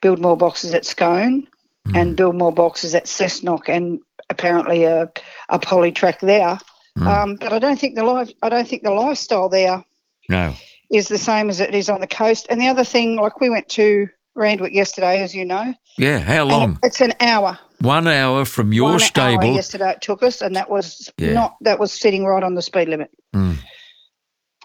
build 0.00 0.20
more 0.20 0.36
boxes 0.36 0.72
at 0.74 0.84
Scone 0.84 1.48
and 1.94 2.16
build 2.16 2.34
more 2.34 2.52
boxes 2.52 2.94
at 2.94 3.04
Cessnock 3.04 3.68
and 3.68 4.00
apparently 4.28 4.84
a, 4.84 5.10
a 5.48 5.58
poly 5.58 5.92
track 5.92 6.20
there. 6.20 6.58
Mm. 6.98 7.06
Um, 7.06 7.36
but 7.36 7.52
I 7.52 7.58
don't 7.58 7.78
think 7.78 7.94
the 7.94 8.04
life 8.04 8.30
I 8.42 8.48
don't 8.48 8.66
think 8.66 8.82
the 8.82 8.90
lifestyle 8.90 9.48
there 9.48 9.84
No. 10.28 10.54
is 10.90 11.08
the 11.08 11.18
same 11.18 11.48
as 11.50 11.60
it 11.60 11.74
is 11.74 11.88
on 11.88 12.00
the 12.00 12.06
coast. 12.06 12.46
And 12.50 12.60
the 12.60 12.68
other 12.68 12.84
thing, 12.84 13.16
like 13.16 13.40
we 13.40 13.50
went 13.50 13.68
to 13.70 14.08
Randwick 14.36 14.72
yesterday, 14.74 15.22
as 15.22 15.34
you 15.34 15.44
know, 15.44 15.74
Yeah, 15.98 16.18
how 16.18 16.42
and 16.42 16.50
long? 16.50 16.78
it's 16.82 17.00
an 17.00 17.14
hour. 17.20 17.58
One 17.80 18.06
hour 18.06 18.44
from 18.44 18.72
your 18.72 18.90
One 18.90 18.98
stable. 19.00 19.44
hour 19.44 19.52
yesterday 19.52 19.90
it 19.92 20.00
took 20.02 20.22
us, 20.22 20.40
and 20.42 20.56
that 20.56 20.70
was 20.70 21.10
Yeah. 21.18 21.32
not 21.32 21.56
that 21.62 21.78
was 21.78 21.92
sitting 21.92 22.24
right 22.24 22.42
on 22.42 22.54
the 22.54 22.62
speed 22.62 22.88
limit. 22.88 23.10
Mm. 23.34 23.56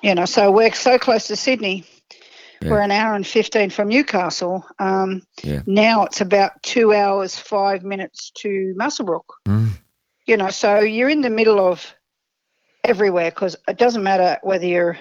You 0.02 0.16
know, 0.16 0.26
so 0.26 0.52
we're 0.52 0.74
so 0.74 0.98
close 0.98 1.28
to 1.28 1.36
Sydney. 1.36 1.84
Yeah. 2.62 2.72
We're 2.72 2.82
an 2.82 2.92
hour 2.92 3.14
and 3.16 3.26
fifteen 3.26 3.70
from 3.70 3.88
Newcastle. 3.90 4.66
Um, 4.80 5.24
Yeah. 5.44 5.62
Now 5.66 6.04
it's 6.04 6.22
about 6.22 6.62
two 6.64 6.94
hours 6.94 7.38
five 7.38 7.84
minutes 7.84 8.32
to 8.38 8.74
Muswellbrook. 8.78 9.26
Mm. 9.48 9.70
You 10.28 10.38
know, 10.38 10.50
so 10.50 10.80
you're 10.80 11.10
in 11.10 11.22
the 11.22 11.30
middle 11.30 11.60
of 11.60 11.94
everywhere 12.84 13.32
because 13.32 13.56
it 13.68 13.78
doesn't 13.78 14.04
matter 14.04 14.38
whether 14.44 14.66
you're 14.66 14.98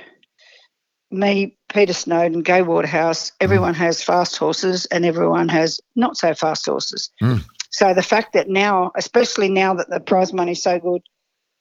me, 1.10 1.56
Peter 1.72 1.92
Snowden, 1.92 2.42
Gai 2.42 2.62
Waterhouse. 2.62 3.32
Everyone 3.40 3.74
has 3.74 4.02
fast 4.02 4.36
horses, 4.36 4.86
and 4.86 5.04
everyone 5.04 5.48
has 5.48 5.80
not 5.96 6.16
so 6.16 6.34
fast 6.34 6.66
horses. 6.66 7.10
Mm. 7.22 7.44
So 7.70 7.94
the 7.94 8.02
fact 8.02 8.32
that 8.34 8.48
now, 8.48 8.92
especially 8.96 9.48
now 9.48 9.74
that 9.74 9.90
the 9.90 10.00
prize 10.00 10.32
money 10.32 10.52
is 10.52 10.62
so 10.62 10.78
good, 10.78 11.02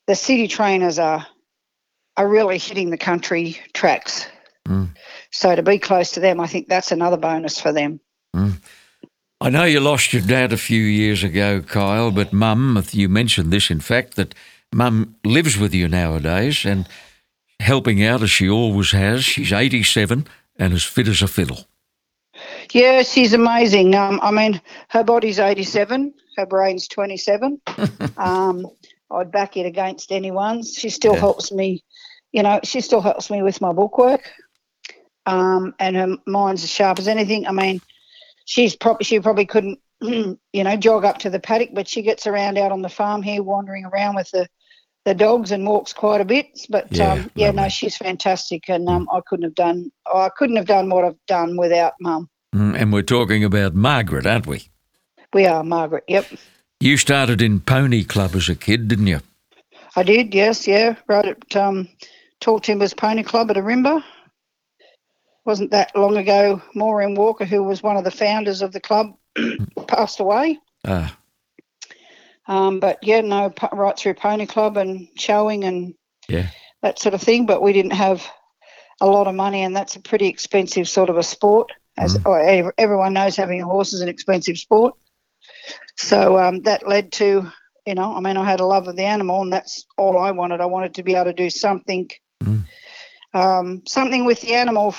the 0.08 0.16
city 0.16 0.48
trainers 0.48 1.00
are 1.00 1.26
are 2.18 2.28
really 2.28 2.58
hitting 2.58 2.90
the 2.90 2.98
country 2.98 3.58
tracks. 3.74 4.28
Mm. 4.68 4.96
So 5.32 5.56
to 5.56 5.64
be 5.64 5.80
close 5.80 6.12
to 6.12 6.20
them, 6.20 6.40
I 6.40 6.48
think 6.48 6.68
that's 6.68 6.92
another 6.92 7.18
bonus 7.18 7.60
for 7.60 7.72
them. 7.72 8.02
I 9.42 9.50
know 9.50 9.64
you 9.64 9.80
lost 9.80 10.12
your 10.12 10.22
dad 10.22 10.52
a 10.52 10.58
few 10.58 10.82
years 10.82 11.24
ago, 11.24 11.62
Kyle, 11.62 12.12
but 12.12 12.34
Mum, 12.34 12.84
you 12.92 13.08
mentioned 13.08 13.52
this, 13.52 13.72
in 13.72 13.80
fact, 13.80 14.16
that 14.16 14.36
Mum 14.74 15.16
lives 15.24 15.58
with 15.58 15.74
you 15.74 15.88
nowadays 15.88 16.66
and 16.66 16.86
helping 17.60 18.04
out 18.04 18.22
as 18.24 18.32
she 18.32 18.50
always 18.50 18.92
has. 18.92 19.24
She's 19.24 19.52
87 19.54 20.28
and 20.58 20.74
as 20.74 20.84
fit 20.84 21.08
as 21.08 21.22
a 21.22 21.28
fiddle. 21.28 21.66
Yeah, 22.74 23.04
she's 23.04 23.34
amazing. 23.34 23.96
Um, 23.96 24.20
I 24.24 24.32
mean, 24.32 24.62
her 24.90 25.04
body's 25.04 25.40
87, 25.40 26.14
her 26.38 26.46
brain's 26.46 26.88
27. 26.88 27.60
um, 28.18 28.66
I'd 29.12 29.32
back 29.32 29.58
it 29.58 29.66
against 29.66 30.12
anyone. 30.12 30.64
She 30.64 30.90
still 30.90 31.14
Yeah. 31.14 31.20
helps 31.20 31.52
me, 31.52 31.84
you 32.32 32.44
know, 32.44 32.60
she 32.64 32.82
still 32.82 33.02
helps 33.02 33.30
me 33.30 33.42
with 33.42 33.60
my 33.60 33.74
bookwork. 33.74 34.32
Um, 35.26 35.76
and 35.80 35.96
her 35.96 36.18
mind's 36.26 36.64
as 36.64 36.72
sharp 36.72 37.00
as 37.00 37.08
anything. 37.08 37.46
I 37.48 37.52
mean, 37.52 37.82
she's 38.46 38.76
probably 38.76 39.04
she 39.04 39.20
probably 39.20 39.46
couldn't, 39.46 39.80
you 40.02 40.64
know, 40.64 40.76
jog 40.78 41.06
up 41.06 41.18
to 41.20 41.30
the 41.30 41.40
paddock, 41.40 41.70
but 41.74 41.88
she 41.88 42.02
gets 42.02 42.26
around 42.26 42.58
out 42.58 42.72
on 42.72 42.82
the 42.82 42.90
farm 42.90 43.22
here, 43.22 43.44
wandering 43.44 43.86
around 43.86 44.16
with 44.16 44.30
the 44.32 44.48
the 45.06 45.14
dogs 45.14 45.52
and 45.52 45.66
walks 45.66 45.94
quite 45.94 46.22
a 46.22 46.26
bit. 46.26 46.48
But 46.70 46.92
Yeah, 46.92 47.14
um, 47.14 47.32
yeah, 47.36 47.52
no, 47.52 47.70
she's 47.70 47.98
fantastic, 47.98 48.70
and 48.70 48.88
um, 48.90 49.08
I 49.12 49.22
couldn't 49.26 49.44
have 49.46 49.56
done 49.56 49.92
I 50.06 50.30
couldn't 50.36 50.58
have 50.58 50.66
done 50.66 50.90
what 50.90 51.06
I've 51.06 51.26
done 51.28 51.58
without 51.58 51.94
mum. 52.00 52.30
Mm, 52.56 52.76
And 52.80 52.94
we're 52.94 53.02
talking 53.04 53.44
about 53.44 53.76
Margaret, 53.76 54.26
aren't 54.26 54.48
we? 54.48 54.70
We 55.34 55.46
are 55.46 55.64
Margaret. 55.64 56.04
Yep. 56.08 56.26
You 56.80 56.98
started 56.98 57.42
in 57.42 57.60
Pony 57.60 58.04
Club 58.04 58.36
as 58.36 58.50
a 58.50 58.56
kid, 58.56 58.88
didn't 58.88 59.08
you? 59.08 59.20
I 59.96 60.04
did, 60.04 60.34
yes, 60.34 60.68
yeah. 60.68 60.96
Rode 61.08 61.26
at 61.26 61.56
um, 61.56 61.88
Tall 62.40 62.60
Timbers 62.60 62.94
Pony 62.94 63.22
Club 63.24 63.52
at 63.52 63.58
Arimba. 63.58 64.04
Wasn't 65.46 65.72
that 65.72 65.96
long 65.96 66.18
ago, 66.18 66.62
Maureen 66.76 67.16
Walker, 67.16 67.46
who 67.46 67.64
was 67.64 67.84
one 67.84 67.98
of 67.98 68.04
the 68.04 68.12
founders 68.12 68.62
of 68.62 68.72
the 68.72 68.80
club, 68.80 69.14
passed 69.88 70.20
away. 70.20 70.58
Ah, 70.88 71.18
Um, 72.50 72.80
but 72.80 72.98
yeah, 73.04 73.22
no, 73.22 73.54
right 73.72 73.98
through 73.98 74.16
Pony 74.16 74.46
Club 74.48 74.76
and 74.76 75.08
showing 75.16 75.64
and 75.64 75.94
yeah. 76.28 76.48
that 76.82 77.00
sort 77.00 77.14
of 77.14 77.22
thing. 77.22 77.46
But 77.46 77.62
we 77.62 77.72
didn't 77.72 77.94
have 77.94 78.28
a 79.00 79.06
lot 79.06 79.28
of 79.28 79.36
money, 79.36 79.62
and 79.64 79.76
that's 79.76 79.96
a 79.96 80.02
pretty 80.02 80.28
expensive 80.28 80.90
sort 80.90 81.10
of 81.10 81.18
a 81.18 81.24
sport. 81.24 81.72
As 81.98 82.18
ev- 82.26 82.72
everyone 82.78 83.14
knows, 83.14 83.36
having 83.36 83.62
a 83.62 83.66
horse 83.66 83.94
is 83.94 84.02
an 84.02 84.10
expensive 84.10 84.58
sport. 84.58 84.96
So 85.98 86.40
um, 86.40 86.62
that 86.62 86.88
led 86.88 87.12
to, 87.14 87.52
you 87.86 87.96
know, 87.96 88.16
I 88.16 88.20
mean, 88.20 88.38
I 88.38 88.46
had 88.46 88.62
a 88.62 88.66
love 88.66 88.88
of 88.88 88.96
the 88.96 89.04
animal, 89.04 89.42
and 89.42 89.52
that's 89.54 89.86
all 89.98 90.18
I 90.18 90.32
wanted. 90.32 90.62
I 90.62 90.66
wanted 90.66 90.96
to 90.96 91.04
be 91.04 91.16
able 91.16 91.26
to 91.26 91.34
do 91.34 91.50
something, 91.50 92.10
Mm. 92.44 92.64
um, 93.34 93.84
something 93.86 94.26
with 94.26 94.40
the 94.42 94.54
animal 94.54 94.96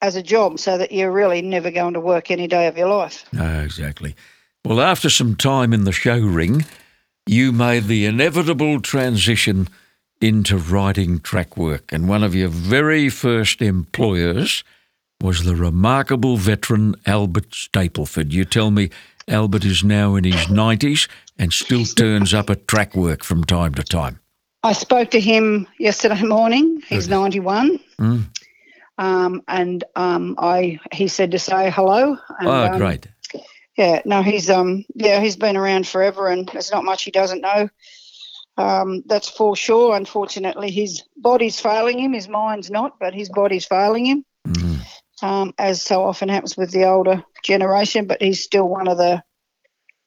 as 0.00 0.14
a 0.14 0.22
job, 0.22 0.60
so 0.60 0.78
that 0.78 0.92
you're 0.92 1.10
really 1.10 1.42
never 1.42 1.70
going 1.72 1.94
to 1.94 2.00
work 2.00 2.30
any 2.30 2.46
day 2.46 2.68
of 2.68 2.78
your 2.78 2.88
life. 2.88 3.24
Ah, 3.36 3.60
exactly. 3.62 4.14
Well, 4.64 4.80
after 4.80 5.10
some 5.10 5.34
time 5.34 5.72
in 5.72 5.82
the 5.84 5.92
show 5.92 6.18
ring, 6.18 6.64
you 7.26 7.52
made 7.52 7.84
the 7.84 8.06
inevitable 8.06 8.80
transition 8.80 9.68
into 10.20 10.56
writing 10.56 11.18
track 11.20 11.56
work, 11.56 11.92
and 11.92 12.08
one 12.08 12.22
of 12.22 12.34
your 12.34 12.48
very 12.48 13.08
first 13.08 13.60
employers 13.60 14.64
was 15.20 15.44
the 15.44 15.56
remarkable 15.56 16.36
veteran 16.36 16.94
Albert 17.06 17.50
Stapleford. 17.50 18.32
You 18.32 18.44
tell 18.44 18.70
me 18.70 18.90
Albert 19.28 19.64
is 19.64 19.82
now 19.82 20.14
in 20.14 20.24
his 20.24 20.46
90s 20.46 21.08
and 21.38 21.52
still 21.52 21.84
turns 21.84 22.32
up 22.32 22.48
at 22.50 22.68
track 22.68 22.94
work 22.94 23.24
from 23.24 23.44
time 23.44 23.74
to 23.74 23.82
time. 23.82 24.20
I 24.62 24.72
spoke 24.72 25.10
to 25.10 25.20
him 25.20 25.66
yesterday 25.78 26.22
morning. 26.22 26.82
He's 26.88 27.08
91. 27.08 27.78
Mm. 27.98 28.24
Um, 28.98 29.42
and 29.46 29.84
um, 29.94 30.36
I 30.38 30.78
he 30.92 31.08
said 31.08 31.32
to 31.32 31.38
say 31.38 31.70
hello. 31.70 32.16
And, 32.38 32.48
Oh, 32.48 32.72
um, 32.72 32.78
great. 32.78 33.06
Yeah, 33.76 34.00
no, 34.04 34.22
he's 34.22 34.48
um 34.48 34.84
yeah 34.94 35.20
he's 35.20 35.36
been 35.36 35.56
around 35.56 35.86
forever, 35.86 36.28
and 36.28 36.48
there's 36.48 36.70
not 36.72 36.84
much 36.84 37.04
he 37.04 37.10
doesn't 37.10 37.42
know. 37.42 37.68
Um, 38.58 39.02
that's 39.06 39.28
for 39.28 39.54
sure. 39.54 39.94
Unfortunately, 39.94 40.70
his 40.70 41.02
body's 41.16 41.60
failing 41.60 41.98
him. 41.98 42.14
His 42.14 42.28
mind's 42.28 42.70
not, 42.70 42.98
but 42.98 43.12
his 43.14 43.28
body's 43.28 43.66
failing 43.66 44.06
him, 44.06 44.24
Mhm. 44.48 44.78
um, 45.22 45.52
as 45.58 45.82
so 45.82 46.04
often 46.04 46.30
happens 46.30 46.56
with 46.56 46.70
the 46.70 46.84
older 46.84 47.22
generation. 47.44 48.06
But 48.06 48.22
he's 48.22 48.42
still 48.42 48.66
one 48.66 48.88
of 48.88 48.96
the 48.96 49.22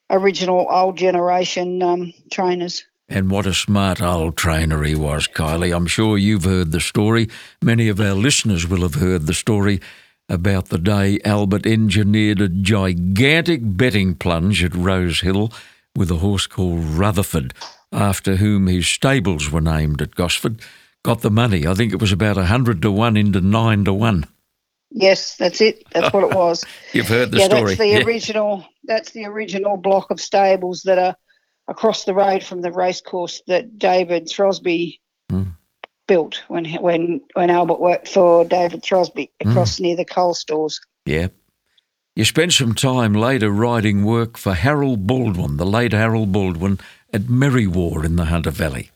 original 0.09 0.65
old 0.69 0.97
generation 0.97 1.83
um, 1.83 2.13
trainers. 2.31 2.83
And 3.07 3.31
what 3.31 3.45
a 3.47 3.53
smart 3.53 4.01
old 4.01 4.37
trainer 4.37 4.83
he 4.83 4.95
was, 4.95 5.27
Kylie. 5.27 5.75
I'm 5.75 5.87
sure 5.87 6.17
you've 6.17 6.43
heard 6.43 6.71
the 6.71 6.79
story. 6.79 7.27
Many 7.61 7.87
of 7.87 7.99
our 7.99 8.13
listeners 8.13 8.67
will 8.67 8.81
have 8.81 8.95
heard 8.95 9.25
the 9.25 9.33
story 9.33 9.79
about 10.29 10.69
the 10.69 10.77
day 10.77 11.19
Albert 11.25 11.65
engineered 11.65 12.39
a 12.41 12.47
gigantic 12.49 13.61
betting 13.63 14.15
plunge 14.15 14.63
at 14.63 14.75
Rose 14.75 15.21
Hill 15.21 15.51
with 15.95 16.11
a 16.11 16.17
horse 16.17 16.47
called 16.47 16.83
Rutherford, 16.83 17.53
after 17.91 18.35
whom 18.35 18.67
his 18.67 18.87
stables 18.87 19.51
were 19.51 19.61
named 19.61 20.01
at 20.01 20.15
Gosford. 20.15 20.61
Got 21.03 21.21
the 21.21 21.31
money. 21.31 21.65
I 21.65 21.73
think 21.73 21.91
it 21.93 22.01
was 22.01 22.11
about 22.11 22.37
a 22.37 22.45
hundred 22.45 22.81
to 22.83 22.91
one 22.91 23.17
into 23.17 23.41
nine 23.41 23.85
to 23.85 23.93
one. 23.93 24.25
Yes, 24.91 25.35
that's 25.37 25.61
it. 25.61 25.83
That's 25.91 26.13
what 26.13 26.23
it 26.23 26.35
was. 26.35 26.65
You've 26.93 27.07
heard 27.07 27.31
the 27.31 27.39
yeah, 27.39 27.45
story. 27.45 27.61
that's 27.75 27.79
the 27.79 27.87
Yeah. 27.87 28.03
original. 28.03 28.65
That's 28.85 29.11
the 29.11 29.25
original 29.25 29.77
block 29.77 30.09
of 30.11 30.19
stables 30.19 30.83
that 30.83 30.97
are 30.97 31.15
across 31.67 32.03
the 32.05 32.13
road 32.13 32.43
from 32.43 32.61
the 32.61 32.71
racecourse 32.71 33.41
that 33.47 33.77
David 33.77 34.25
Throsby 34.27 34.99
Mm. 35.31 35.55
Built 36.09 36.43
when 36.47 36.65
when 36.81 37.21
when 37.35 37.49
Albert 37.49 37.79
worked 37.79 38.07
for 38.09 38.43
David 38.43 38.81
Throsby 38.81 39.29
Mm. 39.39 39.51
across 39.51 39.79
near 39.79 39.95
the 39.95 40.03
coal 40.03 40.33
stores. 40.33 40.81
Yeah. 41.05 41.27
You 42.15 42.25
spent 42.25 42.51
some 42.51 42.73
time 42.73 43.13
later 43.13 43.49
writing 43.49 44.03
work 44.03 44.37
for 44.37 44.53
Harold 44.53 45.05
Baldwin, 45.07 45.57
the 45.57 45.65
late 45.65 45.93
Harold 45.93 46.31
Baldwin, 46.31 46.79
at 47.13 47.29
Merriwa 47.29 48.03
in 48.03 48.15
the 48.17 48.25
Hunter 48.25 48.51
Valley. 48.51 48.89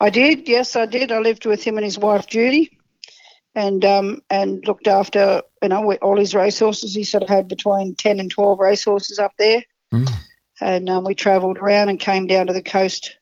I 0.00 0.10
did. 0.10 0.48
Yes, 0.48 0.76
I 0.76 0.86
did. 0.86 1.12
I 1.12 1.20
lived 1.20 1.46
with 1.46 1.62
him 1.62 1.78
and 1.78 1.84
his 1.84 1.98
wife 1.98 2.26
Judy, 2.26 2.76
and 3.54 3.84
um 3.84 4.20
and 4.28 4.66
looked 4.66 4.88
after 4.88 5.42
you 5.62 5.68
know 5.68 5.94
all 6.02 6.18
his 6.18 6.34
racehorses. 6.34 6.94
He 6.94 7.04
sort 7.04 7.22
of 7.22 7.28
had 7.28 7.46
between 7.48 7.94
ten 7.94 8.18
and 8.20 8.30
twelve 8.30 8.58
racehorses 8.58 9.18
up 9.20 9.32
there. 9.38 9.62
Mm. 9.94 10.10
and 10.60 10.90
um, 10.90 11.04
we 11.04 11.14
travelled 11.14 11.58
around 11.58 11.88
and 11.88 11.98
came 11.98 12.26
down 12.26 12.46
to 12.48 12.52
the 12.52 12.62
coast 12.62 13.16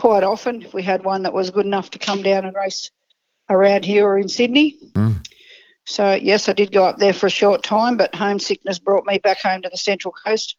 quite 0.00 0.24
often. 0.24 0.62
If 0.62 0.72
we 0.72 0.82
had 0.82 1.04
one 1.04 1.24
that 1.24 1.32
was 1.32 1.50
good 1.50 1.66
enough 1.66 1.90
to 1.90 1.98
come 1.98 2.22
down 2.22 2.44
and 2.44 2.56
race 2.56 2.90
around 3.48 3.84
here 3.84 4.06
or 4.06 4.18
in 4.18 4.28
Sydney. 4.28 4.76
Mm. 4.94 5.26
So 5.86 6.14
yes, 6.14 6.48
I 6.48 6.54
did 6.54 6.72
go 6.72 6.84
up 6.84 6.98
there 6.98 7.12
for 7.12 7.26
a 7.26 7.30
short 7.30 7.62
time, 7.62 7.96
but 7.96 8.14
homesickness 8.14 8.78
brought 8.78 9.04
me 9.04 9.18
back 9.18 9.38
home 9.40 9.62
to 9.62 9.68
the 9.68 9.76
Central 9.76 10.12
Coast 10.12 10.56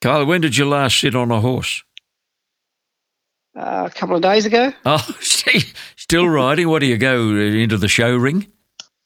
Carl, 0.00 0.24
when 0.24 0.40
did 0.40 0.56
you 0.56 0.66
last 0.66 0.98
sit 0.98 1.14
on 1.14 1.30
a 1.30 1.40
horse? 1.40 1.84
uh, 3.56 3.88
a 3.90 3.90
couple 3.90 4.16
of 4.16 4.22
days 4.22 4.46
ago. 4.46 4.72
Oh, 4.84 5.06
still 5.96 6.28
riding. 6.28 6.68
What 6.68 6.80
do 6.80 6.86
you 6.86 6.96
go 6.96 7.30
into 7.36 7.76
the 7.76 7.88
show 7.88 8.16
ring? 8.16 8.46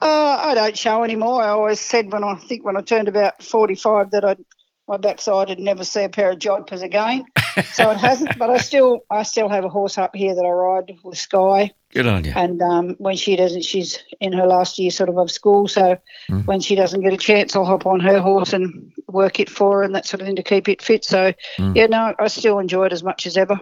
Uh, 0.01 0.39
I 0.43 0.55
don't 0.55 0.77
show 0.77 1.03
anymore. 1.03 1.43
I 1.43 1.49
always 1.49 1.81
said 1.81 2.13
when 2.13 2.25
I 2.25 2.35
think 2.37 2.65
when 2.65 2.77
I 2.77 2.81
turned 2.81 3.09
about 3.09 3.43
forty-five 3.43 4.11
that 4.13 4.25
I'd 4.25 4.45
my 4.89 4.97
backside 4.97 5.49
would 5.49 5.59
never 5.59 5.85
see 5.85 6.03
a 6.05 6.09
pair 6.09 6.31
of 6.31 6.39
jodhpurs 6.39 6.83
again. 6.83 7.25
so 7.73 7.91
it 7.91 7.97
hasn't, 7.97 8.37
but 8.39 8.51
I 8.51 8.59
still 8.59 9.01
I 9.11 9.23
still 9.23 9.49
have 9.49 9.65
a 9.65 9.69
horse 9.69 9.97
up 9.99 10.15
here 10.15 10.35
that 10.35 10.45
I 10.45 10.49
ride 10.51 10.97
with 11.03 11.19
Sky. 11.19 11.71
Good 11.93 12.07
on 12.07 12.25
you. 12.25 12.33
and 12.35 12.61
um, 12.61 12.97
when 12.99 13.15
she 13.17 13.37
doesn't, 13.37 13.65
she's 13.65 13.99
in 14.21 14.33
her 14.33 14.47
last 14.47 14.79
year 14.79 14.91
sort 14.91 15.09
of 15.09 15.17
of 15.19 15.31
school. 15.31 15.69
So 15.69 15.97
Mm. 16.31 16.47
when 16.47 16.61
she 16.61 16.75
doesn't 16.75 17.03
get 17.03 17.13
a 17.13 17.17
chance, 17.19 17.55
I'll 17.55 17.65
hop 17.67 17.87
on 17.87 18.01
her 18.01 18.19
horse 18.19 18.53
and 18.53 18.91
work 19.09 19.39
it 19.41 19.49
for 19.51 19.79
her 19.79 19.83
and 19.85 19.95
that 19.95 20.07
sort 20.07 20.21
of 20.23 20.27
thing 20.27 20.37
to 20.37 20.43
keep 20.43 20.69
it 20.69 20.83
fit. 20.83 21.05
So 21.05 21.33
Mm. 21.59 21.77
yeah, 21.77 21.87
no, 21.87 22.15
I 22.19 22.27
still 22.29 22.59
enjoy 22.59 22.87
it 22.87 22.93
as 22.93 23.03
much 23.05 23.27
as 23.27 23.37
ever. 23.37 23.61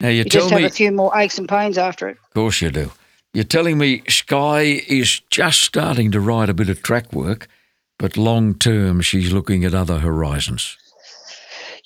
Now 0.00 0.08
you, 0.08 0.18
You 0.18 0.24
just 0.24 0.50
me, 0.50 0.62
have 0.62 0.70
a 0.70 0.74
few 0.74 0.92
more 0.92 1.12
aches 1.18 1.36
and 1.38 1.48
pains 1.48 1.76
after 1.78 2.08
it. 2.08 2.16
of 2.22 2.34
course 2.34 2.60
you 2.62 2.70
do. 2.70 2.92
You're 3.34 3.44
telling 3.44 3.76
me 3.76 4.02
Sky 4.08 4.82
is 4.88 5.20
just 5.30 5.60
starting 5.62 6.10
to 6.12 6.20
ride 6.20 6.48
a 6.48 6.54
bit 6.54 6.68
of 6.70 6.82
track 6.82 7.12
work, 7.12 7.48
but 7.98 8.16
long 8.16 8.54
term 8.54 9.00
she's 9.00 9.32
looking 9.32 9.64
at 9.64 9.74
other 9.74 9.98
horizons. 9.98 10.76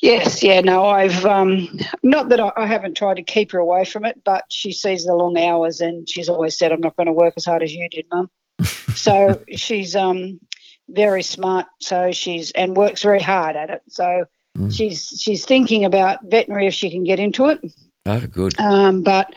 Yes, 0.02 0.42
yeah, 0.42 0.60
no, 0.60 0.86
I've 0.86 1.26
um, 1.26 1.78
not 2.02 2.30
that 2.30 2.40
I, 2.40 2.50
I 2.56 2.66
haven't 2.66 2.96
tried 2.96 3.16
to 3.16 3.22
keep 3.22 3.52
her 3.52 3.58
away 3.58 3.84
from 3.84 4.06
it, 4.06 4.22
but 4.24 4.44
she 4.48 4.72
sees 4.72 5.04
the 5.04 5.14
long 5.14 5.36
hours 5.36 5.80
and 5.80 6.08
she's 6.08 6.28
always 6.28 6.56
said, 6.56 6.72
"I'm 6.72 6.80
not 6.80 6.96
going 6.96 7.06
to 7.06 7.12
work 7.12 7.34
as 7.36 7.44
hard 7.44 7.62
as 7.62 7.72
you 7.72 7.86
did, 7.90 8.06
Mum." 8.10 8.30
so 8.94 9.42
she's 9.54 9.94
um, 9.94 10.40
very 10.88 11.22
smart. 11.22 11.66
So 11.80 12.12
she's 12.12 12.50
and 12.52 12.74
works 12.74 13.02
very 13.02 13.20
hard 13.20 13.56
at 13.56 13.70
it. 13.70 13.82
So 13.88 14.24
Mm. 14.58 14.74
she's 14.76 15.20
she's 15.20 15.44
thinking 15.44 15.84
about 15.84 16.18
veterinary 16.24 16.66
if 16.66 16.74
she 16.74 16.90
can 16.90 17.04
get 17.04 17.20
into 17.20 17.46
it. 17.46 17.60
Oh, 18.06 18.20
good. 18.26 18.58
Um, 18.58 19.02
but 19.02 19.34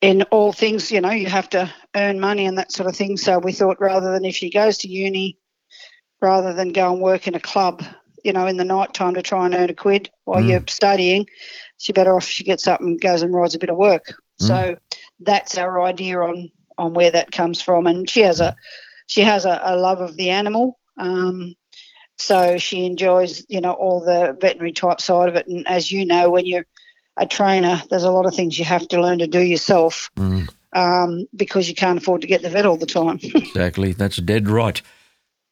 in 0.00 0.22
all 0.24 0.52
things, 0.52 0.92
you 0.92 1.00
know, 1.00 1.10
you 1.10 1.26
have 1.26 1.48
to 1.50 1.72
earn 1.94 2.20
money 2.20 2.46
and 2.46 2.58
that 2.58 2.70
sort 2.70 2.88
of 2.88 2.94
thing. 2.94 3.16
So 3.16 3.38
we 3.38 3.52
thought 3.52 3.80
rather 3.80 4.12
than 4.12 4.24
if 4.24 4.36
she 4.36 4.50
goes 4.50 4.78
to 4.78 4.88
uni, 4.88 5.38
rather 6.20 6.52
than 6.52 6.72
go 6.72 6.92
and 6.92 7.00
work 7.00 7.26
in 7.28 7.34
a 7.34 7.40
club, 7.40 7.82
you 8.24 8.32
know, 8.32 8.46
in 8.46 8.56
the 8.56 8.64
night 8.64 8.94
time 8.94 9.14
to 9.14 9.22
try 9.22 9.46
and 9.46 9.54
earn 9.54 9.70
a 9.70 9.74
quid 9.74 10.10
while 10.24 10.40
you're 10.42 10.62
studying, 10.68 11.26
she 11.78 11.92
better 11.92 12.14
off 12.16 12.24
she 12.24 12.44
gets 12.44 12.66
up 12.66 12.80
and 12.80 13.00
goes 13.00 13.22
and 13.22 13.34
rides 13.34 13.54
a 13.54 13.58
bit 13.58 13.70
of 13.70 13.76
work. 13.76 14.14
So 14.38 14.76
that's 15.20 15.56
our 15.56 15.82
idea 15.82 16.20
on 16.20 16.50
on 16.78 16.94
where 16.94 17.10
that 17.10 17.32
comes 17.32 17.62
from. 17.62 17.86
And 17.86 18.08
she 18.08 18.20
has 18.20 18.40
a 18.40 18.54
she 19.06 19.22
has 19.22 19.44
a, 19.44 19.60
a 19.62 19.76
love 19.76 20.00
of 20.00 20.16
the 20.16 20.30
animal. 20.30 20.78
Um, 20.98 21.54
so 22.18 22.56
she 22.58 22.86
enjoys, 22.86 23.44
you 23.48 23.60
know, 23.60 23.72
all 23.72 24.00
the 24.00 24.36
veterinary 24.40 24.72
type 24.72 25.00
side 25.00 25.28
of 25.28 25.36
it. 25.36 25.46
And 25.46 25.68
as 25.68 25.92
you 25.92 26.06
know, 26.06 26.30
when 26.30 26.46
you're 26.46 26.66
a 27.16 27.26
trainer, 27.26 27.82
there's 27.90 28.04
a 28.04 28.10
lot 28.10 28.26
of 28.26 28.34
things 28.34 28.58
you 28.58 28.64
have 28.64 28.88
to 28.88 29.00
learn 29.00 29.18
to 29.18 29.26
do 29.26 29.40
yourself 29.40 30.10
um, 30.72 31.26
because 31.34 31.68
you 31.68 31.74
can't 31.74 31.98
afford 31.98 32.22
to 32.22 32.26
get 32.26 32.42
the 32.42 32.50
vet 32.50 32.66
all 32.66 32.76
the 32.76 32.86
time. 32.86 33.20
Exactly. 33.34 33.92
That's 33.92 34.16
dead 34.16 34.48
right. 34.48 34.80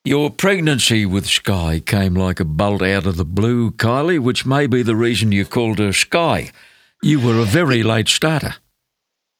Your 0.07 0.29
pregnancy 0.29 1.07
with 1.07 1.25
Sky 1.25 1.81
came 1.81 2.15
like 2.15 2.39
a 2.39 2.45
bolt 2.45 2.83
out 2.83 3.07
of 3.07 3.17
the 3.17 3.25
blue, 3.25 3.71
Kylie, 3.71 4.21
which 4.21 4.45
may 4.45 4.67
be 4.67 4.83
the 4.83 4.95
reason 4.95 5.33
you 5.33 5.47
called 5.47 5.79
her 5.79 5.95
Sky. 5.95 6.51
You 7.03 7.19
were 7.19 7.39
a 7.39 7.47
very 7.47 7.83
late 7.83 8.09
starter. 8.09 8.57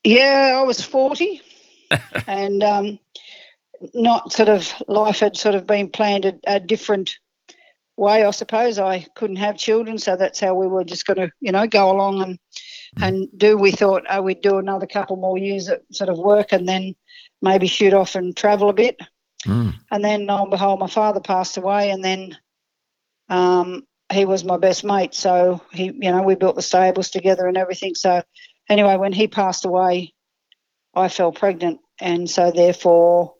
Yeah, 0.05 0.55
I 0.57 0.63
was 0.63 0.81
40 0.81 1.43
and 2.27 2.63
um, 2.63 2.99
not 3.93 4.33
sort 4.33 4.49
of 4.49 4.73
life 4.89 5.19
had 5.19 5.37
sort 5.37 5.55
of 5.55 5.67
been 5.67 5.91
planned 5.91 6.25
a, 6.25 6.35
a 6.47 6.61
different 6.61 7.19
way, 7.99 8.25
I 8.25 8.31
suppose. 8.31 8.79
I 8.79 9.07
couldn't 9.17 9.37
have 9.37 9.59
children, 9.59 9.99
so 9.99 10.17
that's 10.17 10.41
how 10.41 10.55
we 10.55 10.67
were 10.67 10.85
just 10.85 11.07
going 11.07 11.19
to, 11.19 11.31
you 11.41 11.53
know, 11.53 11.67
go 11.67 11.91
along 11.91 12.23
and 12.23 12.39
and 13.03 13.29
do. 13.37 13.59
We 13.59 13.73
thought 13.73 14.05
oh, 14.09 14.23
we'd 14.23 14.41
do 14.41 14.57
another 14.57 14.87
couple 14.87 15.17
more 15.17 15.37
years 15.37 15.69
at 15.69 15.83
sort 15.93 16.09
of 16.09 16.17
work 16.17 16.53
and 16.53 16.67
then 16.67 16.95
maybe 17.43 17.67
shoot 17.67 17.93
off 17.93 18.15
and 18.15 18.35
travel 18.35 18.71
a 18.71 18.73
bit. 18.73 18.99
And 19.91 20.05
then, 20.05 20.27
lo 20.27 20.43
and 20.43 20.51
behold, 20.51 20.81
my 20.81 20.89
father 20.89 21.21
passed 21.21 21.57
away, 21.57 21.91
and 21.91 22.03
then 22.03 22.37
um, 23.29 23.87
he 24.13 24.25
was 24.25 24.45
my 24.45 24.57
best 24.57 24.85
mate. 24.85 25.15
So 25.15 25.61
he, 25.73 25.85
you 25.85 26.11
know, 26.11 26.23
we 26.23 26.35
built 26.35 26.57
the 26.57 26.63
stables 26.63 27.11
together 27.11 27.47
and 27.47 27.57
everything. 27.57 27.95
So 27.95 28.23
anyway, 28.69 28.97
when 28.97 29.13
he 29.13 29.29
passed 29.29 29.65
away, 29.65 30.15
I 30.95 31.09
fell 31.09 31.33
pregnant, 31.33 31.81
and 32.01 32.29
so 32.29 32.51
therefore, 32.51 33.35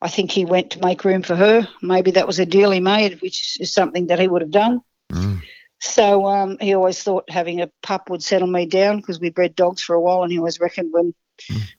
I 0.00 0.08
think 0.08 0.30
he 0.30 0.44
went 0.44 0.70
to 0.72 0.80
make 0.80 1.04
room 1.04 1.22
for 1.22 1.36
her. 1.36 1.66
Maybe 1.82 2.12
that 2.12 2.26
was 2.26 2.38
a 2.38 2.46
deal 2.46 2.70
he 2.70 2.80
made, 2.80 3.20
which 3.22 3.58
is 3.60 3.72
something 3.72 4.08
that 4.08 4.18
he 4.18 4.28
would 4.28 4.42
have 4.42 4.50
done. 4.50 4.80
So 5.80 6.26
um, 6.26 6.56
he 6.60 6.74
always 6.74 7.02
thought 7.02 7.30
having 7.30 7.60
a 7.60 7.70
pup 7.82 8.08
would 8.10 8.22
settle 8.22 8.48
me 8.48 8.66
down 8.66 8.96
because 8.96 9.20
we 9.20 9.30
bred 9.30 9.54
dogs 9.54 9.82
for 9.82 9.94
a 9.94 10.00
while, 10.00 10.22
and 10.22 10.32
he 10.32 10.38
always 10.38 10.58
reckoned 10.60 10.92
when, 10.92 11.14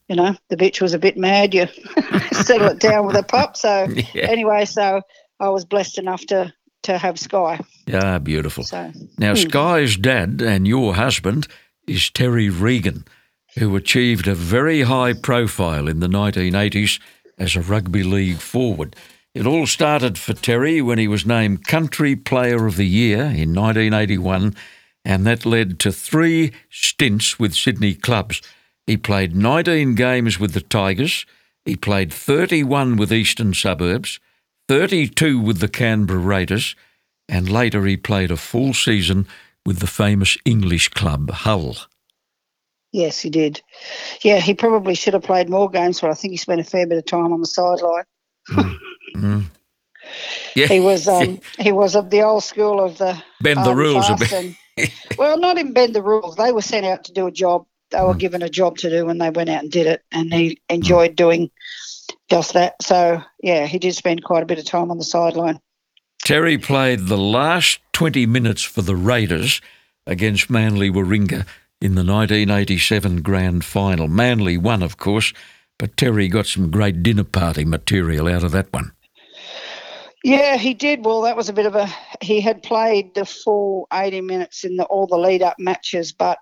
you 0.08 0.16
know, 0.16 0.36
the 0.50 0.58
bitch 0.58 0.82
was 0.82 0.94
a 0.94 1.00
bit 1.00 1.18
mad, 1.18 1.54
you 1.54 1.68
settle 2.32 2.68
it 2.70 2.80
down 2.80 3.06
with 3.06 3.16
a 3.16 3.24
pop. 3.24 3.58
So 3.58 3.88
Yeah. 4.14 4.28
anyway, 4.30 4.66
so 4.66 5.02
I 5.40 5.50
was 5.50 5.66
blessed 5.66 5.98
enough 5.98 6.26
to 6.28 6.54
to 6.84 6.98
have 6.98 7.20
Sky. 7.20 7.60
Ah, 7.94 8.20
beautiful. 8.20 8.64
So 8.64 8.92
Now, 9.18 9.34
Sky's 9.34 9.98
dad 9.98 10.42
and 10.42 10.68
your 10.68 10.96
husband 10.96 11.48
is 11.88 12.10
Terry 12.10 12.50
Regan, 12.50 13.04
who 13.58 13.76
achieved 13.76 14.28
a 14.28 14.36
very 14.36 14.84
high 14.84 15.14
profile 15.14 15.88
in 15.90 16.00
the 16.00 16.08
1980s 16.08 17.00
as 17.38 17.56
a 17.56 17.62
rugby 17.62 18.04
league 18.04 18.38
forward. 18.38 18.96
It 19.34 19.46
all 19.46 19.68
started 19.68 20.18
for 20.18 20.34
Terry 20.34 20.82
when 20.82 20.98
he 20.98 21.08
was 21.08 21.26
named 21.26 21.66
Country 21.68 22.16
Player 22.16 22.66
of 22.66 22.76
the 22.78 22.88
Year 22.88 23.22
in 23.22 23.54
1981, 23.54 24.56
and 25.04 25.26
that 25.26 25.46
led 25.46 25.80
to 25.80 25.92
three 25.92 26.52
stints 26.70 27.38
with 27.40 27.54
Sydney 27.54 27.94
clubs. 27.96 28.42
He 28.88 28.98
played 28.98 29.36
19 29.36 29.96
games 29.96 30.40
with 30.40 30.54
the 30.54 30.62
Tigers, 30.62 31.26
he 31.66 31.76
played 31.76 32.14
31 32.14 32.96
with 32.96 33.12
Eastern 33.12 33.54
Suburbs, 33.54 34.20
32 34.70 35.40
with 35.40 35.60
the 35.60 35.68
Canberra 35.68 36.20
Raiders, 36.20 36.76
and 37.28 37.50
later 37.50 37.86
he 37.86 37.98
played 37.98 38.32
a 38.32 38.38
full 38.38 38.74
season 38.74 39.28
with 39.66 39.80
the 39.80 39.88
famous 39.88 40.38
English 40.46 40.88
club 40.90 41.30
Hull. 41.30 41.76
yes, 42.94 43.20
he 43.20 43.30
did. 43.30 43.62
Yeah, 44.24 44.40
he 44.40 44.54
probably 44.54 44.96
should 44.96 45.14
have 45.14 45.24
played 45.24 45.50
more 45.50 45.70
games, 45.70 46.00
but 46.00 46.10
I 46.10 46.14
think 46.14 46.32
he 46.32 46.38
spent 46.38 46.62
a 46.62 46.64
fair 46.64 46.88
bit 46.88 46.98
of 46.98 47.06
time 47.06 47.34
on 47.34 47.42
the 47.42 47.48
sideline. 47.48 48.06
mm 49.16 49.44
Yeah, 50.56 50.68
He 50.76 50.80
was 50.80 51.06
um, 51.10 51.42
he 51.60 51.74
was 51.74 51.96
of 51.96 52.10
the 52.10 52.22
old 52.22 52.46
school 52.46 52.80
of 52.82 52.98
the 52.98 53.22
Bend 53.42 53.66
the 53.66 53.76
rules 53.76 54.10
a 54.10 54.16
bit. 54.16 54.32
and- 54.32 54.56
well, 55.18 55.38
not 55.38 55.58
even 55.58 55.74
bend 55.74 55.94
the 55.96 56.02
rules. 56.04 56.38
They 56.38 56.52
were 56.54 56.62
sent 56.62 56.86
out 56.86 57.04
to 57.06 57.12
do 57.12 57.28
a 57.28 57.32
job. 57.32 57.66
They 57.92 57.98
Mm. 58.00 58.08
were 58.08 58.16
given 58.16 58.42
a 58.42 58.50
job 58.50 58.78
to 58.80 58.90
do, 58.90 59.10
and 59.10 59.22
they 59.22 59.30
went 59.30 59.50
out 59.50 59.64
and 59.64 59.72
did 59.72 59.88
it. 59.88 60.04
And 60.12 60.34
he 60.34 60.60
enjoyed 60.70 61.16
doing 61.16 61.50
just 62.30 62.54
that. 62.54 62.82
So 62.82 63.22
yeah, 63.42 63.66
he 63.66 63.80
did 63.80 63.96
spend 63.96 64.24
quite 64.24 64.44
a 64.44 64.48
bit 64.48 64.60
of 64.60 64.66
time 64.66 64.92
on 64.92 64.98
the 64.98 65.04
sideline. 65.04 65.60
Terry 66.24 66.58
played 66.58 67.08
the 67.08 67.18
last 67.18 67.80
20 67.94 68.26
minutes 68.26 68.62
for 68.64 68.82
the 68.82 68.96
Raiders 68.96 69.62
against 70.06 70.50
Manly 70.50 70.90
Warringah 70.90 71.46
in 71.82 71.96
the 71.96 72.04
1987 72.04 73.22
grand 73.22 73.64
final. 73.64 74.08
Manly 74.08 74.58
won, 74.58 74.82
of 74.84 74.98
course, 74.98 75.32
but 75.78 75.96
Terry 75.96 76.28
got 76.28 76.48
some 76.48 76.72
great 76.72 77.04
dinner 77.04 77.24
party 77.24 77.64
material 77.66 78.28
out 78.28 78.44
of 78.44 78.52
that 78.52 78.74
one. 78.74 78.92
Yeah, 80.24 80.58
he 80.58 80.74
did. 80.74 81.06
Well, 81.06 81.22
that 81.22 81.38
was 81.38 81.48
a 81.48 81.54
bit 81.54 81.66
of 81.68 81.76
a. 81.76 81.88
He 82.22 82.42
had 82.42 82.64
played 82.64 83.14
the 83.14 83.26
full 83.26 83.88
80 83.94 84.22
minutes 84.22 84.64
in 84.64 84.76
the, 84.76 84.84
all 84.86 85.08
the 85.08 85.18
lead 85.18 85.44
up 85.44 85.56
matches, 85.60 86.12
but 86.12 86.40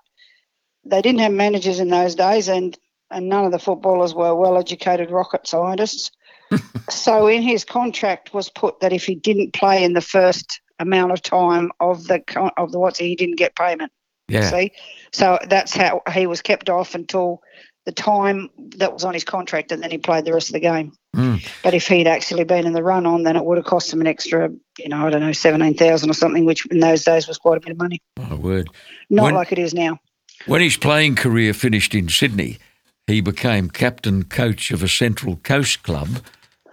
they 0.88 1.02
didn't 1.02 1.20
have 1.20 1.32
managers 1.32 1.80
in 1.80 1.88
those 1.88 2.14
days, 2.14 2.48
and, 2.48 2.76
and 3.10 3.28
none 3.28 3.44
of 3.44 3.52
the 3.52 3.58
footballers 3.58 4.14
were 4.14 4.34
well 4.34 4.58
educated 4.58 5.10
rocket 5.10 5.46
scientists. 5.46 6.10
so 6.90 7.26
in 7.26 7.42
his 7.42 7.64
contract 7.64 8.32
was 8.32 8.48
put 8.48 8.80
that 8.80 8.92
if 8.92 9.04
he 9.04 9.14
didn't 9.14 9.52
play 9.52 9.82
in 9.82 9.92
the 9.92 10.00
first 10.00 10.60
amount 10.78 11.12
of 11.12 11.22
time 11.22 11.70
of 11.80 12.04
the 12.04 12.22
of 12.56 12.70
the 12.70 12.78
what's 12.78 12.98
he 12.98 13.16
didn't 13.16 13.36
get 13.36 13.56
payment. 13.56 13.90
Yeah. 14.28 14.50
See, 14.50 14.72
so 15.12 15.38
that's 15.48 15.74
how 15.74 16.02
he 16.12 16.26
was 16.26 16.42
kept 16.42 16.68
off 16.68 16.94
until 16.94 17.42
the 17.84 17.92
time 17.92 18.50
that 18.76 18.92
was 18.92 19.04
on 19.04 19.14
his 19.14 19.22
contract, 19.24 19.70
and 19.70 19.80
then 19.80 19.92
he 19.92 19.98
played 19.98 20.24
the 20.24 20.32
rest 20.32 20.48
of 20.48 20.54
the 20.54 20.60
game. 20.60 20.92
Mm. 21.14 21.48
But 21.62 21.74
if 21.74 21.86
he'd 21.86 22.08
actually 22.08 22.42
been 22.44 22.66
in 22.66 22.72
the 22.72 22.82
run 22.82 23.06
on, 23.06 23.22
then 23.22 23.36
it 23.36 23.44
would 23.44 23.58
have 23.58 23.64
cost 23.64 23.92
him 23.92 24.00
an 24.00 24.08
extra, 24.08 24.50
you 24.78 24.88
know, 24.88 25.06
I 25.06 25.10
don't 25.10 25.20
know, 25.20 25.32
seventeen 25.32 25.74
thousand 25.74 26.10
or 26.10 26.14
something, 26.14 26.44
which 26.44 26.66
in 26.66 26.80
those 26.80 27.04
days 27.04 27.28
was 27.28 27.38
quite 27.38 27.56
a 27.56 27.60
bit 27.60 27.70
of 27.70 27.78
money. 27.78 28.02
My 28.18 28.34
word. 28.34 28.68
Not 29.08 29.24
When- 29.24 29.34
like 29.34 29.52
it 29.52 29.58
is 29.58 29.72
now. 29.72 29.98
When 30.44 30.60
his 30.60 30.76
playing 30.76 31.16
career 31.16 31.54
finished 31.54 31.94
in 31.94 32.08
Sydney, 32.08 32.58
he 33.06 33.20
became 33.20 33.70
captain 33.70 34.24
coach 34.24 34.70
of 34.70 34.82
a 34.82 34.88
Central 34.88 35.36
Coast 35.36 35.82
club, 35.82 36.08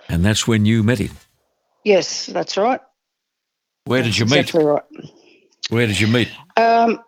and 0.10 0.26
that's 0.26 0.48
when 0.48 0.66
you 0.66 0.84
met 0.84 1.00
him. 1.00 1.12
Yes, 1.84 2.28
that's 2.28 2.58
right. 2.58 2.82
Where 3.86 4.04
did 4.04 4.18
you 4.18 4.26
meet? 4.26 4.40
Exactly 4.40 4.66
right. 4.66 4.84
Where 5.70 5.88
did 5.88 6.00
you 6.00 6.08
meet? 6.08 6.30
Um, 6.58 7.00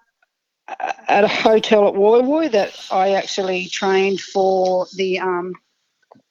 at 0.67 1.23
a 1.23 1.27
hotel 1.27 1.87
at 1.87 1.93
Woy 1.93 2.21
Woy 2.23 2.51
that 2.51 2.73
I 2.91 3.11
actually 3.11 3.67
trained 3.67 4.21
for 4.21 4.87
the 4.95 5.19
um, 5.19 5.53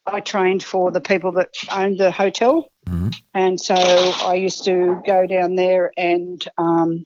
I 0.06 0.20
trained 0.20 0.62
for 0.62 0.90
the 0.90 1.00
people 1.00 1.32
that 1.32 1.54
owned 1.70 1.98
the 1.98 2.10
hotel, 2.10 2.68
and 3.34 3.60
so 3.60 3.74
I 3.74 4.34
used 4.34 4.64
to 4.64 5.00
go 5.06 5.26
down 5.26 5.54
there 5.54 5.92
and 5.96 6.46
um, 6.58 7.04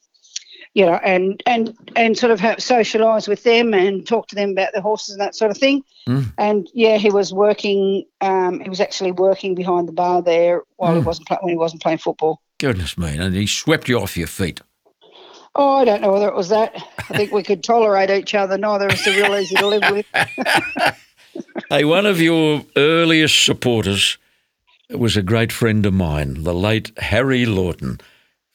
you 0.75 0.87
know 0.87 0.95
and 1.05 1.43
and 1.47 1.77
and 1.97 2.17
sort 2.17 2.31
of 2.33 2.41
have, 2.41 2.59
socialise 2.59 3.29
with 3.29 3.43
them 3.43 3.75
and 3.75 4.07
talk 4.07 4.29
to 4.29 4.35
them 4.35 4.51
about 4.51 4.73
the 4.75 4.81
horses 4.81 5.15
and 5.15 5.21
that 5.21 5.35
sort 5.35 5.51
of 5.51 5.59
thing. 5.59 5.83
And 6.39 6.69
yeah, 6.73 6.97
he 6.97 7.11
was 7.11 7.35
working. 7.35 8.05
Um, 8.23 8.61
he 8.61 8.71
was 8.71 8.81
actually 8.81 9.13
working 9.13 9.55
behind 9.55 9.89
the 9.89 9.93
bar 9.93 10.23
there 10.23 10.63
while 10.77 10.95
he 10.95 11.01
wasn't 11.01 11.29
play- 11.29 11.39
when 11.43 11.51
he 11.53 11.59
wasn't 11.59 11.83
playing 11.83 11.99
football. 11.99 12.41
Goodness 12.59 12.97
me, 12.97 13.17
and 13.17 13.35
he 13.35 13.47
swept 13.47 13.89
you 13.89 14.01
off 14.01 14.17
your 14.17 14.27
feet. 14.27 14.61
Oh, 15.55 15.77
I 15.77 15.85
don't 15.85 16.01
know 16.01 16.13
whether 16.13 16.29
it 16.29 16.35
was 16.35 16.49
that. 16.49 16.75
I 17.11 17.17
think 17.17 17.33
we 17.33 17.43
could 17.43 17.63
tolerate 17.63 18.11
each 18.11 18.35
other. 18.35 18.57
Neither 18.57 18.87
of 18.87 18.93
us 18.93 19.07
are 19.07 19.11
real 19.13 19.35
easy 19.37 19.57
to 19.57 19.67
live 19.67 19.83
with. 19.91 20.07
Hey, 21.71 21.85
one 21.85 22.07
of 22.07 22.21
your 22.21 22.65
earliest 22.77 23.45
supporters 23.45 24.17
was 24.91 25.17
a 25.17 25.23
great 25.23 25.53
friend 25.53 25.85
of 25.85 25.93
mine, 25.93 26.43
the 26.45 26.55
late 26.55 26.93
Harry 26.99 27.45
Lawton, 27.45 28.01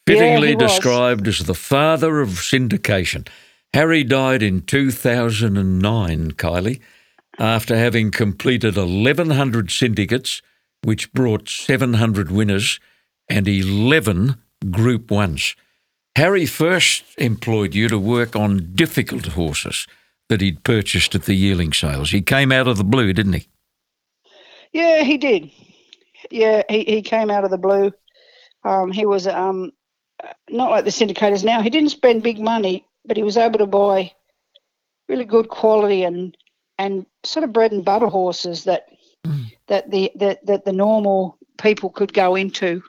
fittingly 0.06 0.56
was. 0.56 0.72
described 0.72 1.28
as 1.28 1.40
the 1.40 1.54
father 1.54 2.22
of 2.22 2.30
syndication. 2.30 3.28
Harry 3.74 4.04
died 4.04 4.44
in 4.44 4.62
2009, 4.62 6.32
Kylie, 6.32 6.80
after 7.40 7.76
having 7.76 8.12
completed 8.12 8.76
1,100 8.76 9.72
syndicates, 9.72 10.42
which 10.84 11.12
brought 11.14 11.50
700 11.50 12.32
winners 12.32 12.80
and 13.30 13.48
11 13.48 14.36
Group 14.70 15.10
Ones. 15.10 15.56
Harry 16.16 16.46
first 16.46 17.04
employed 17.18 17.74
you 17.74 17.88
to 17.88 17.98
work 17.98 18.36
on 18.36 18.72
difficult 18.76 19.28
horses 19.28 19.88
that 20.30 20.42
he'd 20.42 20.64
purchased 20.64 21.16
at 21.16 21.24
the 21.24 21.34
yearling 21.34 21.74
sales. 21.74 22.12
He 22.12 22.22
came 22.22 22.52
out 22.52 22.68
of 22.68 22.78
the 22.78 22.84
blue, 22.84 23.14
didn't 23.14 23.34
he? 23.34 23.48
Yeah, 24.72 25.04
he 25.04 25.18
did. 25.18 25.52
Yeah, 26.30 26.64
he, 26.70 26.84
he 26.84 27.02
came 27.02 27.32
out 27.32 27.44
of 27.44 27.52
the 27.52 27.58
blue. 27.58 27.92
Um, 28.64 28.92
he 28.92 29.06
was 29.06 29.28
um, 29.28 29.72
not 30.50 30.72
like 30.72 30.86
the 30.86 30.92
syndicators 30.92 31.44
now. 31.44 31.62
He 31.62 31.70
didn't 31.70 31.90
spend 31.90 32.24
big 32.24 32.40
money, 32.40 32.86
but 33.06 33.18
he 33.18 33.24
was 33.24 33.38
able 33.38 33.60
to 33.60 33.66
buy 33.68 34.12
really 35.10 35.26
good 35.26 35.50
quality 35.50 36.04
and 36.04 36.36
and 36.78 37.06
sort 37.24 37.44
of 37.44 37.54
bread 37.54 37.72
and 37.72 37.86
butter 37.86 38.08
horses 38.08 38.64
that 38.66 38.88
that 39.68 39.90
the 39.92 40.12
that, 40.16 40.46
that 40.46 40.66
the 40.66 40.74
normal 40.74 41.38
people 41.58 41.90
could 41.90 42.14
go 42.14 42.36
into. 42.36 42.82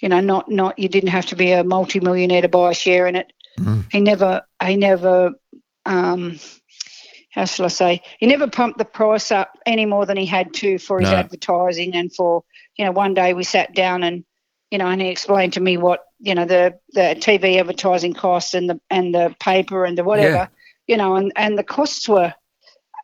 you 0.00 0.08
know, 0.08 0.20
not 0.20 0.48
not 0.50 0.78
you 0.78 0.88
didn't 0.88 1.10
have 1.10 1.26
to 1.26 1.36
be 1.36 1.52
a 1.52 1.64
multi-millionaire 1.64 2.42
to 2.42 2.48
buy 2.48 2.70
a 2.70 2.74
share 2.74 3.06
in 3.06 3.16
it. 3.16 3.32
Mm. 3.58 3.84
He 3.90 4.00
never 4.00 4.42
he 4.64 4.76
never 4.76 5.32
um, 5.86 6.38
how 7.30 7.44
shall 7.44 7.66
I 7.66 7.68
say? 7.68 8.02
He 8.18 8.26
never 8.26 8.46
pumped 8.48 8.78
the 8.78 8.84
price 8.84 9.30
up 9.30 9.52
any 9.66 9.86
more 9.86 10.06
than 10.06 10.16
he 10.16 10.26
had 10.26 10.54
to 10.54 10.78
for 10.78 11.00
his 11.00 11.10
No. 11.10 11.16
advertising 11.16 11.94
and 11.94 12.14
for 12.14 12.44
you 12.76 12.84
know. 12.84 12.92
One 12.92 13.14
day 13.14 13.34
we 13.34 13.44
sat 13.44 13.74
down 13.74 14.02
and 14.02 14.24
you 14.70 14.78
know, 14.78 14.86
and 14.86 15.00
he 15.00 15.08
explained 15.08 15.54
to 15.54 15.60
me 15.60 15.76
what 15.78 16.00
you 16.20 16.34
know 16.34 16.44
the 16.44 16.78
the 16.92 17.16
TV 17.20 17.58
advertising 17.60 18.14
costs 18.14 18.54
and 18.54 18.68
the 18.70 18.80
and 18.90 19.14
the 19.14 19.34
paper 19.40 19.84
and 19.84 19.96
the 19.96 20.04
whatever, 20.04 20.34
Yeah. 20.34 20.46
you 20.86 20.96
know, 20.96 21.16
and 21.16 21.32
and 21.36 21.56
the 21.58 21.62
costs 21.64 22.08
were 22.08 22.32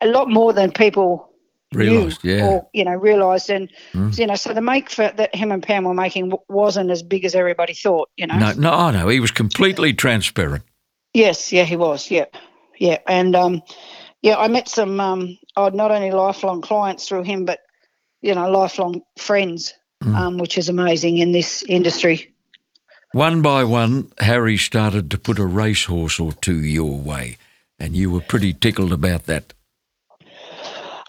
a 0.01 0.07
lot 0.07 0.29
more 0.29 0.53
than 0.53 0.71
people 0.71 1.29
Realised, 1.73 2.23
knew 2.23 2.35
yeah. 2.35 2.45
or 2.47 2.67
you 2.73 2.83
know 2.85 2.93
realised 2.93 3.49
and 3.49 3.69
Mm. 3.93 4.17
you 4.17 4.27
know 4.27 4.35
so 4.35 4.53
the 4.53 4.61
make 4.61 4.89
for 4.89 5.11
that 5.17 5.33
him 5.35 5.51
and 5.51 5.61
Pam 5.63 5.83
were 5.85 5.93
making 5.93 6.31
wasn't 6.47 6.91
as 6.91 7.01
big 7.03 7.25
as 7.25 7.35
everybody 7.35 7.73
thought 7.73 8.09
you 8.17 8.27
know 8.27 8.37
No, 8.37 8.53
no, 8.53 8.71
I 8.71 8.91
know. 8.91 9.07
He 9.09 9.19
was 9.19 9.31
completely 9.31 9.93
transparent. 9.93 10.63
yes 11.13 11.51
yeah 11.51 11.63
he 11.63 11.75
was 11.75 12.09
yeah 12.11 12.25
yeah 12.77 12.99
and 13.07 13.35
um 13.35 13.61
yeah 14.21 14.37
I 14.37 14.47
met 14.47 14.69
some 14.69 14.99
um 14.99 15.37
oh, 15.57 15.69
not 15.69 15.91
only 15.91 16.11
lifelong 16.11 16.61
clients 16.61 17.07
through 17.07 17.23
him 17.23 17.45
but 17.45 17.59
you 18.21 18.35
know 18.35 18.49
lifelong 18.49 19.01
friends 19.17 19.73
Mm. 20.03 20.15
um 20.15 20.37
which 20.37 20.57
is 20.57 20.67
amazing 20.69 21.17
in 21.19 21.31
this 21.31 21.63
industry 21.63 22.34
One 23.15 23.41
by 23.41 23.63
one, 23.63 24.11
Harry 24.19 24.57
started 24.57 25.09
to 25.11 25.17
put 25.17 25.39
a 25.39 25.45
racehorse 25.45 26.19
or 26.19 26.33
two 26.33 26.61
your 26.61 26.97
way, 26.99 27.37
and 27.79 27.95
you 27.95 28.11
were 28.11 28.19
pretty 28.19 28.51
tickled 28.51 28.91
about 28.91 29.23
that. 29.27 29.53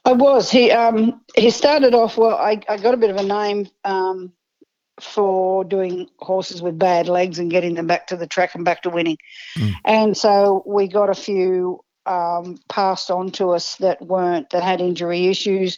I 0.04 0.12
was. 0.12 0.48
He 0.48 0.70
um 0.70 1.20
he 1.34 1.50
started 1.50 1.96
off 1.96 2.16
well. 2.16 2.36
I, 2.36 2.60
I 2.68 2.76
got 2.76 2.94
a 2.94 2.96
bit 2.96 3.10
of 3.10 3.16
a 3.16 3.24
name 3.24 3.68
um 3.84 4.32
for 5.00 5.64
doing 5.64 6.08
horses 6.20 6.62
with 6.62 6.78
bad 6.78 7.08
legs 7.08 7.40
and 7.40 7.50
getting 7.50 7.74
them 7.74 7.88
back 7.88 8.06
to 8.06 8.16
the 8.16 8.28
track 8.28 8.54
and 8.54 8.64
back 8.64 8.82
to 8.82 8.90
winning. 8.90 9.18
And 9.84 10.16
so 10.16 10.62
we 10.64 10.86
got 10.86 11.10
a 11.10 11.14
few 11.14 11.80
um, 12.06 12.56
passed 12.68 13.10
on 13.10 13.32
to 13.32 13.50
us 13.50 13.74
that 13.78 14.00
weren't 14.00 14.50
that 14.50 14.62
had 14.62 14.80
injury 14.80 15.26
issues, 15.26 15.76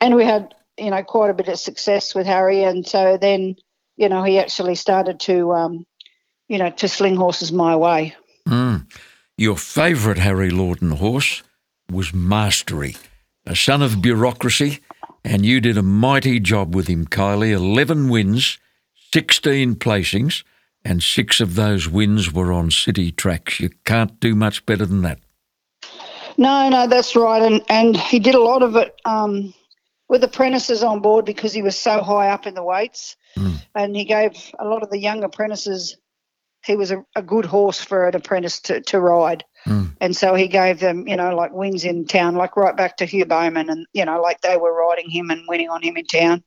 and 0.00 0.14
we 0.14 0.24
had 0.24 0.54
you 0.78 0.88
know 0.88 1.02
quite 1.02 1.28
a 1.28 1.34
bit 1.34 1.48
of 1.48 1.58
success 1.58 2.14
with 2.14 2.26
Harry. 2.26 2.62
And 2.62 2.86
so 2.86 3.18
then 3.18 3.56
you 3.96 4.08
know 4.08 4.22
he 4.22 4.38
actually 4.38 4.74
started 4.74 5.20
to 5.20 5.52
um, 5.52 5.86
you 6.48 6.58
know 6.58 6.70
to 6.70 6.88
sling 6.88 7.16
horses 7.16 7.52
my 7.52 7.76
way. 7.76 8.14
Mm. 8.48 8.86
Your 9.38 9.56
favourite 9.56 10.18
Harry 10.18 10.50
Lawton 10.50 10.92
horse 10.92 11.42
was 11.90 12.14
Mastery, 12.14 12.96
a 13.44 13.54
son 13.54 13.82
of 13.82 14.00
bureaucracy, 14.00 14.80
and 15.24 15.44
you 15.44 15.60
did 15.60 15.76
a 15.76 15.82
mighty 15.82 16.40
job 16.40 16.74
with 16.74 16.88
him, 16.88 17.06
Kylie. 17.06 17.52
11 17.52 18.08
wins, 18.08 18.58
16 19.12 19.74
placings, 19.76 20.42
and 20.84 21.02
six 21.02 21.40
of 21.40 21.54
those 21.54 21.88
wins 21.88 22.32
were 22.32 22.52
on 22.52 22.70
city 22.70 23.10
tracks. 23.10 23.60
You 23.60 23.70
can't 23.84 24.18
do 24.20 24.34
much 24.34 24.64
better 24.64 24.86
than 24.86 25.02
that. 25.02 25.18
No, 26.38 26.68
no, 26.68 26.86
that's 26.86 27.16
right, 27.16 27.42
and 27.42 27.62
and 27.68 27.96
he 27.96 28.18
did 28.18 28.34
a 28.34 28.42
lot 28.42 28.62
of 28.62 28.76
it 28.76 28.94
um, 29.04 29.54
with 30.08 30.22
apprentices 30.22 30.82
on 30.82 31.00
board 31.00 31.24
because 31.24 31.52
he 31.52 31.62
was 31.62 31.78
so 31.78 32.02
high 32.02 32.28
up 32.28 32.46
in 32.46 32.54
the 32.54 32.62
weights, 32.62 33.16
and 33.74 33.94
he 33.96 34.04
gave 34.04 34.32
a 34.58 34.64
lot 34.64 34.82
of 34.82 34.90
the 34.90 34.98
young 34.98 35.22
apprentices. 35.24 35.96
He 36.64 36.74
was 36.76 36.90
a, 36.90 37.04
a 37.14 37.22
good 37.22 37.44
horse 37.44 37.80
for 37.80 38.08
an 38.08 38.16
apprentice 38.16 38.60
to, 38.62 38.80
to 38.80 39.00
ride, 39.00 39.44
and 40.00 40.16
so 40.16 40.34
he 40.34 40.48
gave 40.48 40.80
them, 40.80 41.06
you 41.06 41.16
know, 41.16 41.34
like 41.34 41.52
wins 41.52 41.84
in 41.84 42.06
town, 42.06 42.34
like 42.34 42.56
right 42.56 42.76
back 42.76 42.96
to 42.98 43.04
Hugh 43.06 43.24
Bowman, 43.26 43.70
and 43.70 43.86
you 43.92 44.04
know, 44.04 44.20
like 44.20 44.40
they 44.40 44.56
were 44.56 44.74
riding 44.74 45.08
him 45.10 45.30
and 45.30 45.42
winning 45.48 45.68
on 45.68 45.82
him 45.82 45.96
in 45.96 46.06
town. 46.06 46.42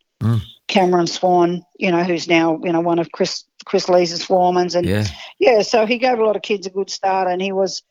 Cameron 0.68 1.08
Swan, 1.08 1.64
you 1.78 1.92
know, 1.92 2.04
who's 2.04 2.28
now 2.28 2.60
you 2.64 2.72
know 2.72 2.82
one 2.82 3.00
of 3.00 3.12
Chris 3.12 3.46
Chris 3.66 3.88
Lees's 3.90 4.26
foremans, 4.26 4.76
and 4.76 4.86
Yeah. 4.86 5.06
yeah, 5.40 5.62
so 5.62 5.86
he 5.86 5.98
gave 5.98 6.20
a 6.20 6.26
lot 6.26 6.36
of 6.36 6.42
kids 6.42 6.68
a 6.68 6.70
good 6.70 6.90
start, 6.90 7.28
and 7.28 7.42
he 7.42 7.52
was 7.52 7.84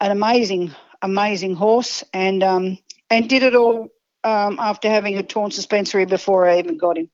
an 0.00 0.10
amazing, 0.10 0.74
amazing 1.02 1.54
horse, 1.54 2.04
and 2.12 2.42
um, 2.42 2.78
and 3.10 3.28
did 3.28 3.42
it 3.42 3.54
all 3.54 3.88
um, 4.24 4.58
after 4.60 4.88
having 4.88 5.16
a 5.18 5.22
torn 5.22 5.50
suspensory 5.50 6.04
before 6.04 6.48
I 6.48 6.58
even 6.58 6.76
got 6.78 6.98
him. 6.98 7.10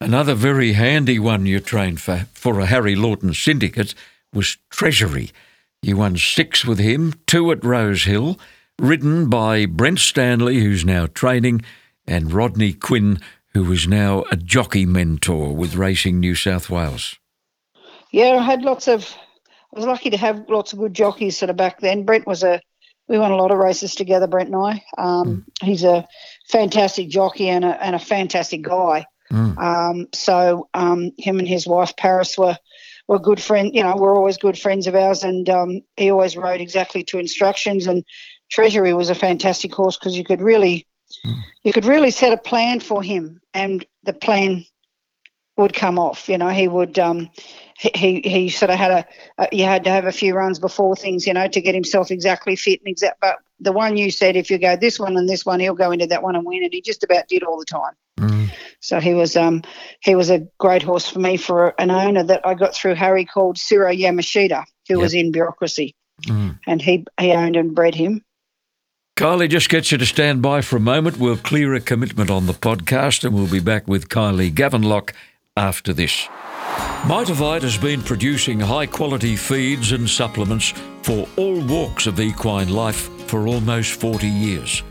Another 0.00 0.34
very 0.34 0.74
handy 0.74 1.18
one 1.18 1.44
you 1.44 1.58
trained 1.58 2.00
for, 2.00 2.26
for 2.32 2.60
a 2.60 2.66
Harry 2.66 2.94
Lawton 2.94 3.34
syndicate 3.34 3.94
was 4.32 4.56
Treasury. 4.70 5.30
You 5.82 5.96
won 5.96 6.16
six 6.16 6.64
with 6.64 6.78
him, 6.78 7.14
two 7.26 7.50
at 7.50 7.64
Rose 7.64 8.04
Hill, 8.04 8.38
ridden 8.78 9.28
by 9.28 9.66
Brent 9.66 9.98
Stanley, 9.98 10.60
who's 10.60 10.84
now 10.84 11.06
training, 11.06 11.62
and 12.06 12.32
Rodney 12.32 12.72
Quinn, 12.72 13.20
who 13.54 13.72
is 13.72 13.88
now 13.88 14.24
a 14.30 14.36
jockey 14.36 14.86
mentor 14.86 15.54
with 15.54 15.74
Racing 15.74 16.20
New 16.20 16.36
South 16.36 16.70
Wales. 16.70 17.16
Yeah, 18.12 18.36
I 18.38 18.42
had 18.42 18.62
lots 18.62 18.86
of. 18.88 19.14
I 19.74 19.80
was 19.80 19.86
lucky 19.86 20.10
to 20.10 20.16
have 20.16 20.48
lots 20.48 20.72
of 20.72 20.78
good 20.78 20.94
jockeys 20.94 21.36
sort 21.36 21.50
of 21.50 21.56
back 21.56 21.80
then. 21.80 22.04
Brent 22.04 22.26
was 22.26 22.42
a. 22.42 22.60
We 23.08 23.18
won 23.18 23.32
a 23.32 23.36
lot 23.36 23.50
of 23.50 23.58
races 23.58 23.94
together, 23.94 24.26
Brent 24.26 24.50
and 24.50 24.56
I. 24.56 24.84
Um, 24.96 25.46
He's 25.62 25.82
a 25.82 26.06
fantastic 26.48 27.08
jockey 27.08 27.48
and 27.48 27.64
a 27.64 27.82
and 27.82 27.96
a 27.96 27.98
fantastic 27.98 28.62
guy. 28.62 29.06
Um, 29.58 30.08
so 30.14 30.68
um, 30.74 31.12
him 31.18 31.38
and 31.38 31.48
his 31.48 31.66
wife 31.66 31.96
Paris 31.96 32.38
were 32.38 32.56
were 33.06 33.18
good 33.18 33.40
friends. 33.40 33.70
You 33.74 33.82
know, 33.82 33.96
we're 33.96 34.16
always 34.16 34.36
good 34.36 34.58
friends 34.58 34.86
of 34.86 34.94
ours, 34.94 35.24
and 35.24 35.48
um, 35.48 35.82
he 35.96 36.10
always 36.10 36.36
rode 36.36 36.60
exactly 36.60 37.04
to 37.04 37.18
instructions. 37.18 37.86
And 37.86 38.04
Treasury 38.50 38.94
was 38.94 39.10
a 39.10 39.14
fantastic 39.14 39.74
horse 39.74 39.98
because 39.98 40.16
you 40.16 40.24
could 40.24 40.40
really 40.40 40.86
you 41.62 41.72
could 41.72 41.86
really 41.86 42.10
set 42.10 42.32
a 42.32 42.36
plan 42.36 42.80
for 42.80 43.02
him, 43.02 43.40
and 43.54 43.84
the 44.04 44.12
plan 44.12 44.64
would 45.56 45.74
come 45.74 45.98
off. 45.98 46.28
You 46.28 46.38
know, 46.38 46.48
he 46.48 46.68
would. 46.68 46.98
Um, 46.98 47.30
he, 47.78 48.20
he 48.24 48.48
sort 48.48 48.70
of 48.70 48.78
had 48.78 48.90
a, 48.90 49.06
a. 49.38 49.48
You 49.52 49.64
had 49.64 49.84
to 49.84 49.90
have 49.90 50.06
a 50.06 50.12
few 50.12 50.34
runs 50.34 50.58
before 50.58 50.96
things, 50.96 51.26
you 51.26 51.34
know, 51.34 51.48
to 51.48 51.60
get 51.60 51.74
himself 51.74 52.10
exactly 52.10 52.56
fit 52.56 52.80
and 52.80 52.88
exact. 52.88 53.20
But 53.20 53.36
the 53.60 53.72
one 53.72 53.96
you 53.96 54.10
said, 54.10 54.36
if 54.36 54.50
you 54.50 54.58
go 54.58 54.76
this 54.76 54.98
one 54.98 55.16
and 55.16 55.28
this 55.28 55.44
one, 55.44 55.60
he'll 55.60 55.74
go 55.74 55.90
into 55.90 56.06
that 56.06 56.22
one 56.22 56.36
and 56.36 56.44
win. 56.44 56.64
And 56.64 56.72
he 56.72 56.80
just 56.80 57.04
about 57.04 57.28
did 57.28 57.42
all 57.42 57.58
the 57.58 57.64
time. 57.64 57.94
So 58.80 59.00
he 59.00 59.14
was 59.14 59.36
um 59.36 59.62
he 60.00 60.14
was 60.14 60.30
a 60.30 60.46
great 60.58 60.82
horse 60.82 61.08
for 61.08 61.18
me 61.18 61.36
for 61.36 61.74
an 61.80 61.90
owner 61.90 62.22
that 62.22 62.46
I 62.46 62.54
got 62.54 62.74
through 62.74 62.94
Harry 62.94 63.24
called 63.24 63.58
Ciro 63.58 63.92
Yamashita, 63.92 64.64
who 64.88 64.98
was 65.00 65.14
in 65.14 65.32
bureaucracy, 65.32 65.94
and 66.66 66.82
he 66.82 67.04
he 67.18 67.32
owned 67.32 67.56
and 67.56 67.74
bred 67.74 67.94
him. 67.94 68.24
Kylie 69.16 69.48
just 69.48 69.68
gets 69.68 69.90
you 69.90 69.98
to 69.98 70.06
stand 70.06 70.42
by 70.42 70.60
for 70.60 70.76
a 70.76 70.80
moment. 70.80 71.18
We'll 71.18 71.36
clear 71.36 71.74
a 71.74 71.80
commitment 71.80 72.30
on 72.30 72.46
the 72.46 72.52
podcast 72.52 73.24
and 73.24 73.34
we'll 73.34 73.50
be 73.50 73.58
back 73.58 73.88
with 73.88 74.08
Kylie 74.08 74.52
Gavenlock 74.52 75.12
after 75.56 75.92
this. 75.92 76.28
Mitavite 77.02 77.62
has 77.62 77.76
been 77.76 78.00
producing 78.00 78.60
high 78.60 78.86
quality 78.86 79.34
feeds 79.34 79.90
and 79.90 80.08
supplements 80.08 80.72
for 81.02 81.26
all 81.36 81.60
walks 81.62 82.06
of 82.06 82.20
equine 82.20 82.68
life 82.68 83.08
for 83.26 83.48
almost 83.48 83.98
40 84.00 84.28
years. 84.28 84.82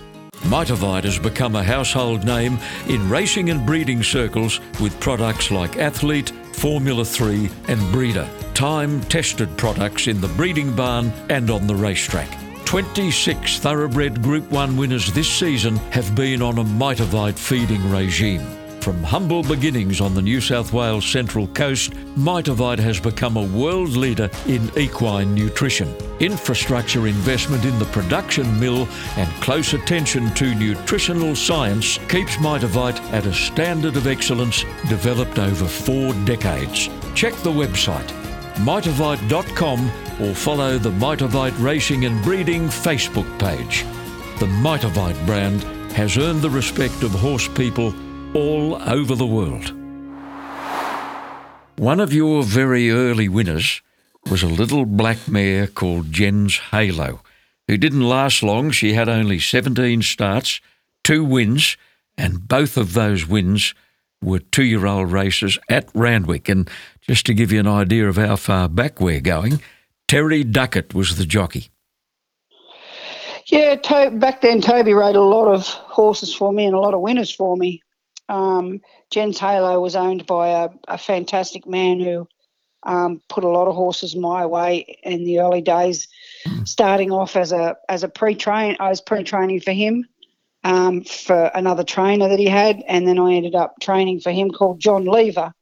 Mitavite 0.44 1.04
has 1.04 1.20
become 1.20 1.56
a 1.56 1.64
household 1.64 2.24
name 2.24 2.58
in 2.88 3.10
racing 3.10 3.50
and 3.50 3.66
breeding 3.66 4.02
circles 4.02 4.60
with 4.80 5.00
products 5.00 5.52
like 5.52 5.78
Athlete, 5.78 6.30
Formula 6.54 7.04
3, 7.04 7.50
and 7.68 7.92
Breeder. 7.92 8.28
Time 8.54 9.02
tested 9.02 9.56
products 9.58 10.08
in 10.08 10.20
the 10.22 10.28
breeding 10.30 10.76
barn 10.76 11.12
and 11.30 11.50
on 11.50 11.68
the 11.68 11.76
racetrack. 11.76 12.30
26 12.66 13.60
thoroughbred 13.60 14.22
Group 14.22 14.50
1 14.52 14.76
winners 14.76 15.14
this 15.14 15.30
season 15.30 15.78
have 15.92 16.16
been 16.16 16.42
on 16.42 16.58
a 16.58 16.64
Mitavite 16.64 17.38
feeding 17.38 17.90
regime. 17.90 18.57
From 18.88 19.04
humble 19.04 19.44
beginnings 19.44 20.00
on 20.00 20.14
the 20.14 20.22
New 20.22 20.40
South 20.40 20.72
Wales 20.72 21.06
Central 21.06 21.48
Coast, 21.48 21.92
Mitavite 22.16 22.80
has 22.80 23.02
become 23.02 23.36
a 23.36 23.44
world 23.44 23.90
leader 23.90 24.30
in 24.48 24.72
equine 24.78 25.36
nutrition. 25.36 25.94
Infrastructure 26.22 27.06
investment 27.06 27.66
in 27.66 27.78
the 27.80 27.86
production 27.88 28.58
mill 28.62 28.88
and 29.18 29.30
close 29.42 29.74
attention 29.74 30.34
to 30.36 30.56
nutritional 30.56 31.36
science 31.36 31.98
keeps 32.08 32.38
Mitavite 32.38 33.02
at 33.12 33.26
a 33.26 33.34
standard 33.34 33.98
of 33.98 34.08
excellence 34.08 34.64
developed 34.88 35.38
over 35.38 35.66
four 35.68 36.14
decades. 36.24 36.88
Check 37.14 37.34
the 37.44 37.52
website 37.52 38.10
mitavite.com 38.56 39.92
or 40.22 40.34
follow 40.34 40.78
the 40.78 40.92
Mitavite 40.92 41.62
Racing 41.62 42.06
and 42.06 42.24
Breeding 42.24 42.68
Facebook 42.68 43.28
page. 43.38 43.84
The 44.40 44.48
Mitavite 44.64 45.26
brand 45.26 45.62
has 45.92 46.18
earned 46.18 46.42
the 46.42 46.50
respect 46.50 47.04
of 47.04 47.12
horse 47.12 47.50
people 47.50 47.94
all 48.34 48.76
over 48.84 49.16
the 49.16 49.26
world. 49.26 49.74
One 51.78 52.00
of 52.00 52.14
your 52.14 52.44
very 52.44 52.90
early 52.92 53.30
winners 53.30 53.82
was 54.30 54.44
a 54.44 54.48
little 54.48 54.86
black 54.86 55.28
mare 55.28 55.68
called 55.68 56.12
Jen's 56.12 56.58
Halo, 56.58 57.22
who 57.68 57.78
didn't 57.78 58.08
last 58.08 58.44
long. 58.44 58.72
She 58.72 58.94
had 58.94 59.08
only 59.08 59.40
17 59.40 60.02
starts, 60.02 60.60
two 61.04 61.24
wins, 61.24 61.78
and 62.18 62.48
both 62.48 62.78
of 62.78 62.94
those 62.94 63.28
wins 63.28 63.74
were 64.22 64.40
two 64.40 64.64
year 64.64 64.86
old 64.86 65.12
races 65.12 65.60
at 65.70 65.90
Randwick. 65.94 66.50
And 66.50 66.70
just 67.02 67.26
to 67.28 67.34
give 67.34 67.52
you 67.52 67.60
an 67.60 67.68
idea 67.68 68.10
of 68.10 68.18
how 68.18 68.36
far 68.36 68.68
back 68.68 69.00
we're 69.00 69.22
going, 69.22 69.62
Terry 70.08 70.44
Duckett 70.44 70.94
was 70.94 71.18
the 71.18 71.26
jockey. 71.26 71.70
Yeah, 73.46 73.76
to- 73.76 74.12
back 74.12 74.42
then 74.42 74.62
Toby 74.62 74.94
rode 74.94 75.16
a 75.16 75.22
lot 75.22 75.48
of 75.48 75.68
horses 75.68 76.34
for 76.34 76.52
me 76.52 76.66
and 76.66 76.76
a 76.76 76.80
lot 76.80 76.94
of 76.94 77.02
winners 77.02 77.34
for 77.34 77.56
me. 77.56 77.82
Um, 78.30 78.82
Jen's 79.10 79.40
Halo 79.40 79.80
was 79.80 79.96
owned 79.96 80.26
by 80.26 80.50
a, 80.50 80.70
a 80.88 80.98
fantastic 80.98 81.66
man 81.66 82.00
who 82.00 82.28
um, 82.84 83.22
put 83.30 83.44
a 83.44 83.50
lot 83.50 83.68
of 83.68 83.76
horses 83.76 84.16
my 84.16 84.46
way 84.46 85.00
in 85.04 85.24
the 85.24 85.40
early 85.40 85.62
days. 85.62 86.08
Starting 86.66 87.12
off 87.12 87.36
as 87.36 87.52
a 87.52 87.76
as 87.90 88.04
a 88.04 88.10
pre 88.10 88.36
train, 88.36 88.78
I 88.80 88.90
was 88.90 89.02
pre 89.02 89.24
training 89.24 89.62
for 89.62 89.72
him 89.72 90.06
um, 90.64 91.04
for 91.04 91.52
another 91.54 91.84
trainer 91.84 92.30
that 92.30 92.40
he 92.40 92.48
had, 92.48 92.84
and 92.88 93.08
then 93.08 93.20
I 93.20 93.34
ended 93.34 93.56
up 93.56 93.76
training 93.82 94.20
for 94.20 94.32
him 94.32 94.52
called 94.52 94.80
John 94.80 95.06
Lever. 95.06 95.54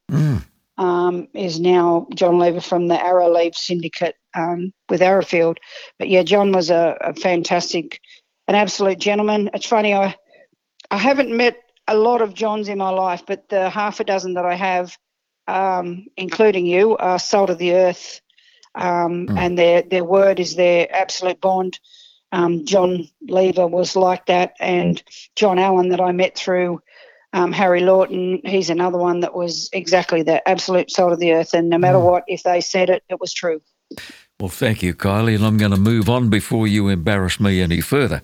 Um, 0.77 1.29
is 1.33 1.57
now 1.57 2.05
John 2.15 2.37
Lever 2.37 2.59
from 2.59 2.89
the 2.89 3.01
Arrow 3.01 3.33
Leave 3.33 3.55
Syndicate 3.55 4.15
um, 4.33 4.73
with 4.89 5.01
Arrowfield. 5.01 5.57
But 5.97 6.09
yeah, 6.09 6.23
John 6.23 6.51
was 6.51 6.69
a, 6.69 6.97
a 6.99 7.13
fantastic, 7.13 8.01
an 8.49 8.55
absolute 8.55 8.99
gentleman. 8.99 9.49
It's 9.53 9.65
funny, 9.65 9.93
I 9.93 10.15
I 10.91 10.97
haven't 10.97 11.35
met 11.35 11.57
a 11.87 11.95
lot 11.95 12.21
of 12.21 12.33
Johns 12.33 12.67
in 12.67 12.77
my 12.77 12.89
life, 12.89 13.23
but 13.25 13.49
the 13.49 13.69
half 13.69 13.99
a 13.99 14.03
dozen 14.03 14.33
that 14.35 14.45
I 14.45 14.55
have, 14.55 14.97
um, 15.47 16.07
including 16.17 16.65
you, 16.65 16.97
are 16.97 17.19
salt 17.19 17.49
of 17.49 17.57
the 17.57 17.73
earth, 17.73 18.21
um, 18.73 19.29
and 19.37 19.57
their 19.57 19.81
their 19.81 20.03
word 20.03 20.39
is 20.39 20.55
their 20.55 20.93
absolute 20.93 21.39
bond. 21.39 21.79
Um, 22.31 22.65
John 22.65 23.07
Lever 23.21 23.67
was 23.67 23.95
like 23.95 24.25
that, 24.25 24.55
and 24.59 25.01
John 25.35 25.59
Allen 25.59 25.89
that 25.89 26.01
I 26.01 26.11
met 26.11 26.35
through 26.35 26.81
um, 27.33 27.51
Harry 27.51 27.81
Lawton. 27.81 28.41
He's 28.43 28.69
another 28.69 28.97
one 28.97 29.21
that 29.21 29.35
was 29.35 29.69
exactly 29.71 30.23
that 30.23 30.43
absolute 30.45 30.89
salt 30.91 31.13
of 31.13 31.19
the 31.19 31.33
earth, 31.33 31.53
and 31.53 31.69
no 31.69 31.77
matter 31.77 31.99
what, 31.99 32.23
if 32.27 32.43
they 32.43 32.61
said 32.61 32.89
it, 32.89 33.03
it 33.09 33.19
was 33.19 33.33
true. 33.33 33.61
Well, 34.39 34.49
thank 34.49 34.83
you, 34.83 34.93
Kylie, 34.93 35.35
and 35.35 35.45
I'm 35.45 35.57
going 35.57 35.71
to 35.71 35.77
move 35.77 36.09
on 36.09 36.29
before 36.29 36.67
you 36.67 36.89
embarrass 36.89 37.39
me 37.39 37.61
any 37.61 37.79
further. 37.79 38.21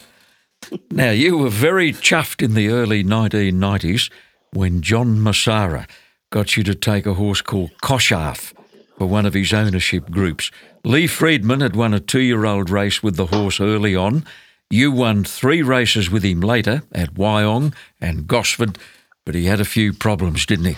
Now, 0.92 1.12
you 1.12 1.38
were 1.38 1.50
very 1.50 1.92
chuffed 1.94 2.42
in 2.42 2.54
the 2.54 2.70
early 2.70 3.04
1990s 3.04 4.12
when 4.54 4.82
John 4.82 5.18
Messara 5.18 5.88
got 6.30 6.56
you 6.56 6.64
to 6.64 6.76
take 6.76 7.06
a 7.06 7.14
horse 7.14 7.42
called 7.42 7.72
Kosharf 7.82 8.54
for 8.98 9.08
one 9.08 9.26
of 9.26 9.34
his 9.34 9.54
ownership 9.54 10.10
groups. 10.10 10.52
Lee 10.84 11.08
Freedman 11.08 11.62
had 11.62 11.76
won 11.76 11.94
a 11.94 12.00
two 12.00 12.22
year 12.22 12.46
old 12.46 12.70
race 12.70 13.04
with 13.04 13.16
the 13.16 13.28
horse 13.28 13.60
early 13.60 13.96
on. 13.96 14.26
You 14.70 14.92
won 14.92 15.24
three 15.24 15.62
races 15.62 16.10
with 16.10 16.24
him 16.24 16.40
later 16.40 16.84
at 16.94 17.16
Wyong 17.16 17.74
and 18.00 18.28
Gosford, 18.28 18.78
but 19.26 19.36
he 19.36 19.46
had 19.46 19.60
a 19.60 19.66
few 19.66 19.92
problems, 19.92 20.46
didn't 20.46 20.66
he? 20.66 20.78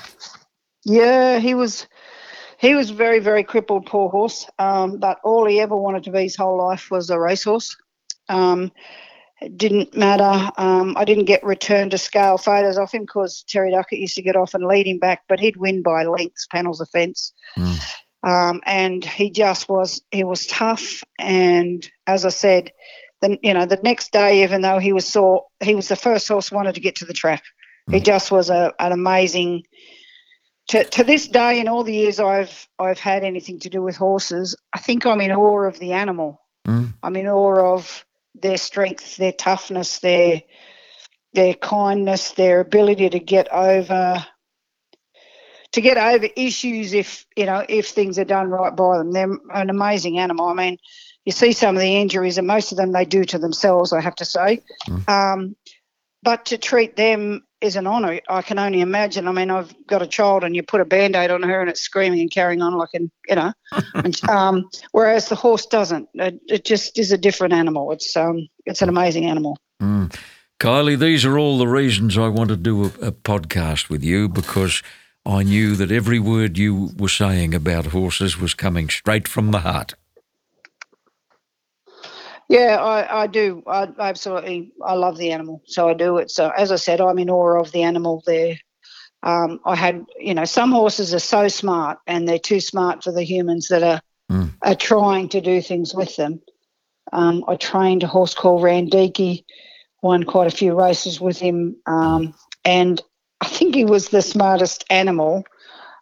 Yeah, 0.83 1.39
he 1.39 1.53
was 1.53 1.87
he 2.57 2.75
was 2.75 2.89
very 2.89 3.19
very 3.19 3.43
crippled, 3.43 3.85
poor 3.85 4.09
horse. 4.09 4.47
Um, 4.57 4.97
but 4.97 5.19
all 5.23 5.45
he 5.45 5.59
ever 5.59 5.75
wanted 5.75 6.03
to 6.05 6.11
be 6.11 6.23
his 6.23 6.35
whole 6.35 6.57
life 6.57 6.89
was 6.89 7.09
a 7.09 7.19
racehorse. 7.19 7.77
Um, 8.29 8.71
it 9.43 9.57
didn't 9.57 9.95
matter. 9.95 10.51
Um, 10.57 10.95
I 10.97 11.03
didn't 11.03 11.25
get 11.25 11.43
return 11.43 11.89
to 11.89 11.97
scale 11.97 12.37
photos 12.37 12.77
off 12.77 12.93
him 12.93 13.01
because 13.01 13.43
Terry 13.47 13.71
Duckett 13.71 13.99
used 13.99 14.15
to 14.15 14.21
get 14.21 14.37
off 14.37 14.53
and 14.53 14.65
lead 14.65 14.87
him 14.87 14.99
back, 14.99 15.23
but 15.27 15.39
he'd 15.39 15.57
win 15.57 15.83
by 15.83 16.05
lengths, 16.05 16.47
panels 16.47 16.79
of 16.79 16.89
fence. 16.89 17.33
Um, 18.23 18.61
and 18.65 19.03
he 19.03 19.29
just 19.29 19.67
was 19.67 20.01
he 20.11 20.23
was 20.23 20.47
tough. 20.47 21.03
And 21.19 21.87
as 22.07 22.25
I 22.25 22.29
said, 22.29 22.71
then 23.21 23.37
you 23.43 23.53
know 23.53 23.65
the 23.65 23.79
next 23.83 24.13
day, 24.13 24.43
even 24.43 24.61
though 24.61 24.79
he 24.79 24.93
was 24.93 25.05
sore, 25.05 25.43
he 25.61 25.75
was 25.75 25.89
the 25.89 25.97
first 25.97 26.27
horse 26.27 26.49
wanted 26.49 26.75
to 26.75 26.81
get 26.81 26.95
to 26.97 27.05
the 27.05 27.13
track. 27.13 27.43
He 27.91 27.99
just 27.99 28.31
was 28.31 28.49
a, 28.49 28.73
an 28.79 28.93
amazing. 28.93 29.63
To, 30.69 30.85
to 30.85 31.03
this 31.03 31.27
day, 31.27 31.59
in 31.59 31.67
all 31.67 31.83
the 31.83 31.93
years 31.93 32.21
I've 32.21 32.65
I've 32.79 32.99
had 32.99 33.25
anything 33.25 33.59
to 33.59 33.69
do 33.69 33.81
with 33.81 33.97
horses, 33.97 34.55
I 34.73 34.79
think 34.79 35.05
I'm 35.05 35.19
in 35.19 35.33
awe 35.33 35.67
of 35.67 35.79
the 35.79 35.91
animal. 35.91 36.39
I'm 37.03 37.17
in 37.17 37.27
awe 37.27 37.75
of 37.75 38.05
their 38.35 38.57
strength, 38.57 39.17
their 39.17 39.31
toughness, 39.31 39.99
their 39.99 40.41
their 41.33 41.53
kindness, 41.55 42.31
their 42.31 42.59
ability 42.59 43.09
to 43.09 43.19
get 43.19 43.51
over 43.51 44.25
to 45.71 45.81
get 45.81 45.97
over 45.97 46.27
issues 46.35 46.93
if 46.93 47.25
you 47.35 47.45
know 47.45 47.65
if 47.67 47.89
things 47.89 48.19
are 48.19 48.25
done 48.25 48.49
right 48.49 48.75
by 48.75 48.99
them. 48.99 49.11
They're 49.11 49.37
an 49.53 49.69
amazing 49.69 50.19
animal. 50.19 50.47
I 50.47 50.53
mean, 50.53 50.77
you 51.25 51.31
see 51.31 51.51
some 51.51 51.75
of 51.75 51.81
the 51.81 51.97
injuries, 51.97 52.37
and 52.37 52.47
most 52.47 52.71
of 52.71 52.77
them 52.77 52.91
they 52.91 53.05
do 53.05 53.23
to 53.25 53.39
themselves. 53.39 53.93
I 53.93 54.01
have 54.01 54.15
to 54.15 54.25
say, 54.25 54.59
um, 55.07 55.55
but 56.21 56.45
to 56.45 56.57
treat 56.57 56.95
them 56.95 57.43
is 57.63 57.77
an 57.77 57.87
honour. 57.87 58.19
I 58.27 58.41
can 58.41 58.59
only 58.59 58.81
imagine. 58.81 59.27
I 59.27 59.31
mean, 59.31 59.49
I've 59.49 59.73
got 59.87 60.01
a 60.01 60.07
child, 60.07 60.43
and 60.43 60.55
you 60.55 60.61
put 60.61 60.81
a 60.81 60.85
band-aid 60.85 61.31
on 61.31 61.41
her, 61.43 61.61
and 61.61 61.69
it's 61.69 61.81
screaming 61.81 62.19
and 62.19 62.29
carrying 62.29 62.61
on 62.61 62.73
like 62.77 62.89
an 62.93 63.09
you 63.27 63.35
know. 63.35 63.53
and, 63.95 64.29
um, 64.29 64.69
whereas 64.91 65.29
the 65.29 65.35
horse 65.35 65.65
doesn't. 65.65 66.09
It, 66.15 66.39
it 66.47 66.65
just 66.65 66.99
is 66.99 67.11
a 67.11 67.17
different 67.17 67.53
animal. 67.53 67.91
It's 67.91 68.15
um, 68.15 68.47
it's 68.65 68.81
an 68.81 68.89
amazing 68.89 69.25
animal. 69.25 69.57
Kylie, 70.59 70.99
these 70.99 71.25
are 71.25 71.37
all 71.37 71.57
the 71.57 71.67
reasons 71.67 72.17
I 72.17 72.27
want 72.27 72.49
to 72.49 72.57
do 72.57 72.83
a, 72.83 72.87
a 73.07 73.11
podcast 73.11 73.89
with 73.89 74.03
you 74.03 74.29
because 74.29 74.83
I 75.25 75.43
knew 75.43 75.75
that 75.75 75.91
every 75.91 76.19
word 76.19 76.57
you 76.57 76.91
were 76.97 77.09
saying 77.09 77.53
about 77.53 77.87
horses 77.87 78.37
was 78.37 78.53
coming 78.53 78.89
straight 78.89 79.27
from 79.27 79.51
the 79.51 79.59
heart. 79.59 79.93
Yeah, 82.49 82.77
I, 82.81 83.23
I 83.23 83.27
do. 83.27 83.63
I 83.67 83.87
I 83.97 84.09
absolutely, 84.09 84.71
I 84.83 84.93
love 84.93 85.17
the 85.17 85.31
animal. 85.31 85.61
So 85.65 85.89
I 85.89 85.93
do. 85.93 86.17
it. 86.17 86.31
So 86.31 86.49
as 86.49 86.71
I 86.71 86.75
said, 86.75 87.01
I'm 87.01 87.19
in 87.19 87.29
awe 87.29 87.59
of 87.59 87.71
the 87.71 87.83
animal 87.83 88.23
there. 88.25 88.57
Um, 89.23 89.59
I 89.65 89.75
had, 89.75 90.05
you 90.19 90.33
know, 90.33 90.45
some 90.45 90.71
horses 90.71 91.13
are 91.13 91.19
so 91.19 91.47
smart 91.47 91.99
and 92.07 92.27
they're 92.27 92.37
too 92.39 92.59
smart 92.59 93.03
for 93.03 93.11
the 93.11 93.23
humans 93.23 93.67
that 93.69 93.83
are 93.83 94.01
are 94.61 94.75
trying 94.75 95.29
to 95.29 95.41
do 95.41 95.61
things 95.61 95.93
with 95.93 96.15
them. 96.15 96.41
Um, 97.11 97.43
I 97.47 97.55
trained 97.55 98.03
a 98.03 98.07
horse 98.07 98.33
called 98.33 98.63
Randiki, 98.63 99.43
won 100.01 100.23
quite 100.23 100.47
a 100.47 100.55
few 100.55 100.73
races 100.73 101.19
with 101.19 101.37
him, 101.39 101.75
um, 101.85 102.33
and 102.65 103.01
I 103.41 103.47
think 103.47 103.75
he 103.75 103.85
was 103.85 104.09
the 104.09 104.21
smartest 104.21 104.85
animal. 104.89 105.43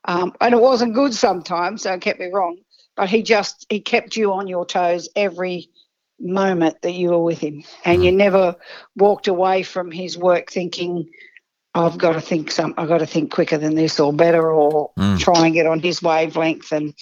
Um, 0.06 0.34
and 0.39 0.54
it 0.54 0.62
wasn't 0.62 0.93
good 0.93 1.13
sometimes, 1.13 1.84
don't 1.84 2.04
get 2.04 2.19
me 2.19 2.30
wrong, 2.32 2.58
but 2.95 3.10
he 3.10 3.23
just 3.23 3.65
he 3.69 3.80
kept 3.80 4.15
you 4.15 4.32
on 4.34 4.47
your 4.47 4.65
toes 4.65 5.10
every 5.15 5.69
moment 6.21 6.81
that 6.81 6.91
you 6.91 7.10
were 7.10 7.23
with 7.23 7.39
him, 7.39 7.63
and 7.86 8.03
you 8.03 8.12
never 8.12 8.55
walked 8.95 9.27
away 9.27 9.63
from 9.63 9.91
his 9.91 10.17
work 10.17 10.51
thinking, 10.51 11.10
"I've 11.73 11.97
got 11.97 12.13
to 12.13 12.21
think 12.21 12.51
some, 12.51 12.73
I've 12.77 12.88
got 12.88 12.99
to 12.99 13.05
think 13.05 13.31
quicker 13.31 13.57
than 13.57 13.75
this 13.75 13.99
or 13.99 14.13
better, 14.13 14.51
or 14.51 14.91
mm. 14.97 15.19
try 15.19 15.45
and 15.45 15.53
get 15.53 15.65
on 15.65 15.79
his 15.79 16.01
wavelength." 16.01 16.71
And 16.71 16.93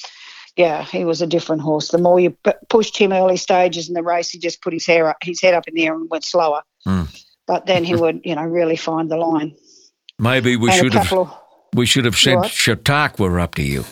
yeah, 0.56 0.84
he 0.84 1.06
was 1.06 1.22
a 1.22 1.28
different 1.28 1.62
horse. 1.62 1.90
The 1.90 1.98
more 1.98 2.20
you 2.20 2.32
p- 2.32 2.52
pushed 2.70 2.98
him 2.98 3.14
early 3.14 3.38
stages 3.38 3.88
in 3.88 3.94
the 3.94 4.04
race, 4.04 4.30
he 4.30 4.40
just 4.40 4.62
put 4.62 4.74
his 4.74 4.86
hair 4.86 5.10
up, 5.10 5.18
his 5.22 5.42
head 5.42 5.54
up 5.54 5.68
in 5.68 5.76
the 5.76 5.86
air 5.86 5.94
and 5.94 6.10
went 6.10 6.26
slower. 6.26 6.64
Mm. 6.88 7.08
But 7.48 7.66
then 7.66 7.84
he 7.84 7.96
would, 7.96 8.22
you 8.24 8.36
know, 8.36 8.44
really 8.44 8.76
find 8.76 9.10
the 9.10 9.18
line. 9.18 9.56
Maybe 10.20 10.56
we 10.56 10.70
And 10.70 10.80
should 10.80 10.94
have 10.94 11.14
of 11.14 11.34
we 11.74 11.86
should 11.86 12.06
have 12.06 12.18
sent 12.18 12.40
What? 12.40 12.52
Chautauqua 12.52 13.40
up 13.40 13.56
to 13.56 13.64
you. 13.64 13.86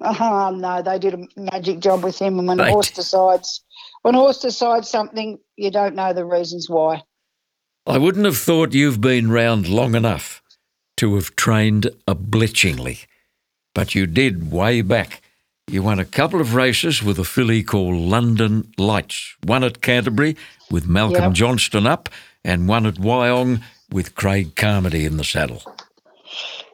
Oh, 0.00 0.54
no, 0.56 0.80
they 0.80 0.98
did 0.98 1.14
a 1.14 1.26
magic 1.36 1.80
job 1.80 2.02
with 2.02 2.18
him. 2.18 2.38
And 2.38 2.48
when 2.48 2.60
a 2.60 2.70
horse 2.70 2.90
decides, 2.90 3.62
when 4.02 4.14
a 4.14 4.18
horse 4.18 4.40
decides 4.40 4.88
something, 4.88 5.38
you 5.56 5.70
don't 5.70 5.94
know 5.94 6.12
the 6.12 6.24
reasons 6.24 6.68
why. 6.68 7.02
I 7.86 7.98
wouldn't 7.98 8.26
have 8.26 8.38
thought 8.38 8.74
you've 8.74 9.00
been 9.00 9.30
round 9.30 9.68
long 9.68 9.94
enough 9.94 10.42
to 10.98 11.14
have 11.14 11.34
trained 11.36 11.86
a 12.06 12.14
Bletchingly, 12.14 13.06
but 13.74 13.94
you 13.94 14.06
did 14.06 14.50
way 14.52 14.82
back. 14.82 15.22
You 15.66 15.82
won 15.82 15.98
a 15.98 16.04
couple 16.04 16.40
of 16.40 16.54
races 16.54 17.02
with 17.02 17.18
a 17.18 17.24
filly 17.24 17.62
called 17.62 17.94
London 17.94 18.72
Lights. 18.76 19.36
One 19.44 19.64
at 19.64 19.80
Canterbury 19.80 20.36
with 20.70 20.88
Malcolm 20.88 21.24
Yep. 21.24 21.32
Johnston 21.32 21.86
up, 21.86 22.08
and 22.44 22.68
one 22.68 22.86
at 22.86 22.94
Wyong 22.94 23.62
with 23.90 24.14
Craig 24.14 24.56
Carmody 24.56 25.04
in 25.04 25.16
the 25.16 25.24
saddle. 25.24 25.62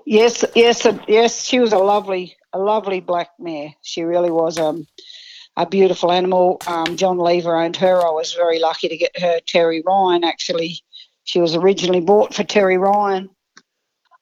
Yes, 0.05 0.45
yes, 0.55 0.87
yes. 1.09 1.45
She 1.45 1.59
was 1.59 1.73
a 1.73 1.79
lovely, 1.79 2.37
a 2.53 2.59
lovely 2.59 3.01
black 3.01 3.31
mare. 3.39 3.75
She 3.83 4.03
really 4.03 4.31
was 4.31 4.59
um, 4.59 4.87
a 5.57 5.67
beautiful 5.67 6.13
animal. 6.13 6.61
Um, 6.67 6.97
John 6.97 7.19
Lever 7.19 7.57
owned 7.57 7.77
her. 7.77 8.07
I 8.07 8.11
was 8.11 8.35
very 8.35 8.59
lucky 8.59 8.89
to 8.89 8.97
get 8.97 9.19
her. 9.19 9.41
Terry 9.47 9.83
Ryan 9.85 10.25
actually, 10.25 10.81
she 11.25 11.41
was 11.41 11.55
originally 11.55 12.01
bought 12.01 12.35
for 12.35 12.45
Terry 12.45 12.79
Ryan, 12.79 13.31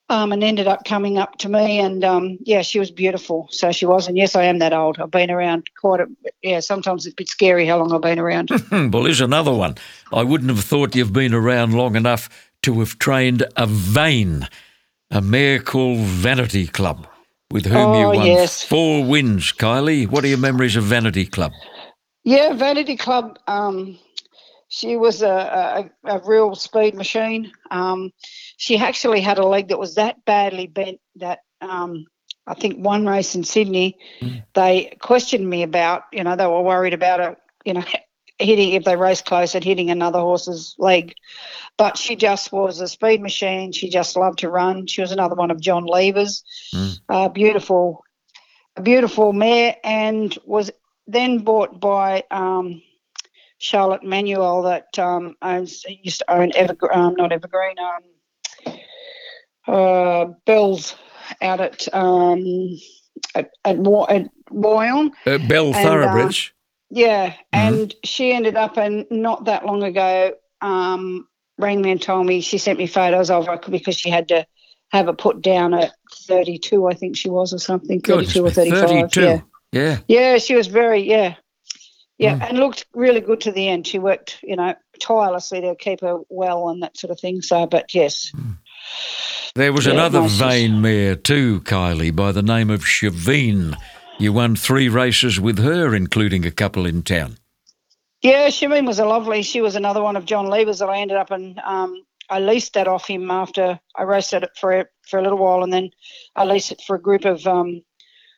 um, 0.09 0.31
and 0.31 0.43
ended 0.43 0.67
up 0.67 0.85
coming 0.85 1.17
up 1.17 1.37
to 1.39 1.49
me. 1.49 1.79
And 1.79 2.03
um, 2.03 2.37
yeah, 2.41 2.61
she 2.61 2.79
was 2.79 2.91
beautiful. 2.91 3.47
So 3.51 3.71
she 3.71 3.85
was. 3.85 4.07
And 4.07 4.17
yes, 4.17 4.35
I 4.35 4.43
am 4.43 4.59
that 4.59 4.73
old. 4.73 4.99
I've 4.99 5.11
been 5.11 5.31
around 5.31 5.67
quite 5.79 5.99
a. 5.99 6.07
Yeah, 6.41 6.59
sometimes 6.59 7.05
it's 7.05 7.13
a 7.13 7.15
bit 7.15 7.27
scary 7.27 7.65
how 7.65 7.77
long 7.77 7.93
I've 7.93 8.01
been 8.01 8.19
around. 8.19 8.49
Well, 8.71 9.05
here's 9.05 9.21
another 9.21 9.53
one. 9.53 9.75
I 10.13 10.23
wouldn't 10.23 10.49
have 10.49 10.63
thought 10.63 10.95
you've 10.95 11.13
been 11.13 11.33
around 11.33 11.73
long 11.73 11.95
enough 11.95 12.29
to 12.63 12.79
have 12.79 12.97
trained 12.97 13.45
a 13.55 13.67
Vain, 13.67 14.47
a 15.11 15.21
mare 15.21 15.59
called 15.59 15.99
Vanity 15.99 16.67
Club, 16.67 17.07
with 17.51 17.65
whom 17.65 17.93
you 17.93 18.05
Oh, 18.05 18.13
won 18.15 18.25
yes. 18.25 18.63
four 18.63 19.03
wins. 19.05 19.51
Kylie, 19.51 20.07
what 20.07 20.23
are 20.23 20.27
your 20.27 20.37
memories 20.37 20.75
of 20.75 20.83
Vanity 20.83 21.25
Club? 21.25 21.51
Yeah, 22.23 22.53
Vanity 22.53 22.97
Club. 22.97 23.37
Um, 23.47 23.99
she 24.67 24.97
was 24.97 25.21
a, 25.21 25.89
a, 26.05 26.17
a 26.17 26.19
real 26.25 26.55
speed 26.55 26.95
machine. 26.95 27.51
Um, 27.71 28.11
she 28.57 28.77
actually 28.77 29.21
had 29.21 29.37
a 29.37 29.45
leg 29.45 29.69
that 29.69 29.79
was 29.79 29.95
that 29.95 30.25
badly 30.25 30.67
bent 30.67 30.99
that 31.17 31.39
um, 31.61 32.05
I 32.47 32.55
think 32.55 32.77
one 32.83 33.05
race 33.05 33.35
in 33.35 33.43
Sydney, 33.43 33.97
they 34.53 34.97
questioned 34.99 35.47
me 35.49 35.63
about. 35.63 36.03
You 36.11 36.23
know, 36.23 36.35
they 36.35 36.47
were 36.47 36.61
worried 36.61 36.93
about 36.93 37.19
her. 37.19 37.37
You 37.63 37.75
know, 37.75 37.83
hitting 38.39 38.73
if 38.73 38.83
they 38.83 38.95
race 38.95 39.21
close 39.21 39.55
at 39.55 39.63
hitting 39.63 39.89
another 39.89 40.19
horse's 40.19 40.75
leg. 40.77 41.13
But 41.77 41.97
she 41.97 42.15
just 42.15 42.51
was 42.51 42.79
a 42.79 42.87
speed 42.87 43.21
machine. 43.21 43.71
She 43.71 43.89
just 43.89 44.15
loved 44.15 44.39
to 44.39 44.49
run. 44.49 44.87
She 44.87 45.01
was 45.01 45.11
another 45.11 45.35
one 45.35 45.51
of 45.51 45.59
John 45.59 45.85
Lever's. 45.85 46.43
Mm. 46.73 46.99
Uh, 47.09 47.29
beautiful, 47.29 48.03
a 48.75 48.81
beautiful 48.81 49.33
mare, 49.33 49.75
and 49.83 50.37
was 50.45 50.71
then 51.07 51.39
bought 51.39 51.79
by 51.79 52.23
um, 52.31 52.81
Charlotte 53.57 54.03
Manuel 54.03 54.63
that 54.63 54.97
um, 54.99 55.35
owns 55.41 55.83
used 56.03 56.19
to 56.19 56.31
own 56.31 56.51
Evergreen, 56.55 56.91
um, 56.93 57.15
not 57.15 57.31
Evergreen, 57.31 57.75
um, 57.79 58.73
uh, 59.67 60.25
Bell's 60.45 60.95
out 61.41 61.61
at 61.61 61.93
um, 61.93 62.77
at 63.33 63.49
at, 63.63 63.77
Wa- 63.77 64.05
at 64.09 64.29
Wyong. 64.51 65.11
Uh, 65.25 65.37
Bell 65.37 65.73
Thoroughbridge. 65.73 66.54
Yeah, 66.89 67.29
mm-hmm. 67.29 67.37
and 67.53 67.95
she 68.03 68.31
ended 68.31 68.55
up, 68.55 68.77
and 68.77 69.05
not 69.09 69.45
that 69.45 69.65
long 69.65 69.83
ago, 69.83 70.33
um, 70.61 71.27
rang 71.57 71.81
me 71.81 71.91
and 71.91 72.01
told 72.01 72.25
me 72.25 72.41
she 72.41 72.57
sent 72.57 72.79
me 72.79 72.87
photos 72.87 73.29
of 73.29 73.47
her 73.47 73.59
because 73.69 73.97
she 73.97 74.09
had 74.09 74.27
to 74.29 74.45
have 74.91 75.07
it 75.07 75.17
put 75.17 75.41
down 75.41 75.73
at 75.73 75.93
32, 76.27 76.87
I 76.87 76.93
think 76.93 77.17
she 77.17 77.29
was, 77.29 77.53
or 77.53 77.59
something, 77.59 78.01
32 78.01 78.45
or 78.45 78.51
35. 78.51 78.89
32. 78.89 79.21
Yeah. 79.21 79.41
yeah. 79.71 79.99
Yeah, 80.07 80.37
she 80.37 80.55
was 80.55 80.67
very, 80.67 81.01
yeah. 81.01 81.35
Yeah, 82.17 82.39
mm. 82.39 82.49
and 82.49 82.59
looked 82.59 82.85
really 82.93 83.19
good 83.19 83.41
to 83.41 83.51
the 83.51 83.67
end. 83.67 83.85
She 83.87 83.99
worked, 83.99 84.39
you 84.41 84.55
know, 84.55 84.73
tirelessly 85.01 85.61
to 85.61 85.75
keep 85.75 85.99
her 85.99 86.19
well 86.29 86.69
and 86.69 86.81
that 86.81 86.97
sort 86.97 87.11
of 87.11 87.19
thing. 87.19 87.41
So, 87.41 87.65
but 87.65 87.93
yes. 87.93 88.31
Mm. 88.33 88.57
There 89.55 89.73
was 89.73 89.85
Yeah, 89.85 89.93
another 89.93 90.21
nice. 90.21 90.31
vain 90.31 90.81
mare 90.81 91.15
too, 91.15 91.61
Kylie, 91.61 92.15
by 92.15 92.31
the 92.31 92.41
name 92.41 92.69
of 92.69 92.81
Shavine. 92.81 93.75
You 94.17 94.33
won 94.33 94.55
three 94.55 94.89
races 94.89 95.39
with 95.39 95.59
her, 95.59 95.93
including 95.93 96.45
a 96.45 96.51
couple 96.51 96.85
in 96.85 97.03
town. 97.03 97.37
Yeah, 98.21 98.47
Shireen 98.47 98.87
was 98.87 98.99
a 98.99 99.05
lovely. 99.05 99.43
She 99.43 99.61
was 99.61 99.75
another 99.75 100.01
one 100.01 100.15
of 100.15 100.25
John 100.25 100.47
Lever's 100.47 100.79
that 100.79 100.89
I 100.89 100.99
ended 100.99 101.17
up 101.17 101.31
and 101.31 101.59
um, 101.59 102.01
I 102.29 102.39
leased 102.39 102.73
that 102.73 102.87
off 102.87 103.07
him 103.07 103.29
after 103.29 103.79
I 103.95 104.03
raced 104.03 104.33
it 104.33 104.49
for 104.59 104.79
a, 104.79 104.85
for 105.07 105.19
a 105.19 105.21
little 105.21 105.37
while, 105.37 105.63
and 105.63 105.71
then 105.71 105.91
I 106.35 106.45
leased 106.45 106.71
it 106.71 106.81
for 106.85 106.95
a 106.95 107.01
group 107.01 107.25
of 107.25 107.45
um, 107.45 107.83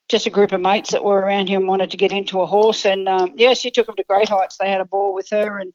just 0.09 0.27
a 0.27 0.31
group 0.31 0.51
of 0.51 0.61
mates 0.61 0.91
that 0.91 1.03
were 1.03 1.19
around 1.19 1.47
here 1.47 1.59
and 1.59 1.67
wanted 1.67 1.91
to 1.91 1.97
get 1.97 2.11
into 2.11 2.41
a 2.41 2.45
horse. 2.45 2.85
And 2.85 3.07
um, 3.07 3.33
yeah, 3.35 3.53
she 3.53 3.71
took 3.71 3.87
them 3.87 3.95
to 3.95 4.03
great 4.03 4.29
heights. 4.29 4.57
They 4.57 4.69
had 4.69 4.81
a 4.81 4.85
ball 4.85 5.13
with 5.13 5.29
her 5.31 5.59
and 5.59 5.73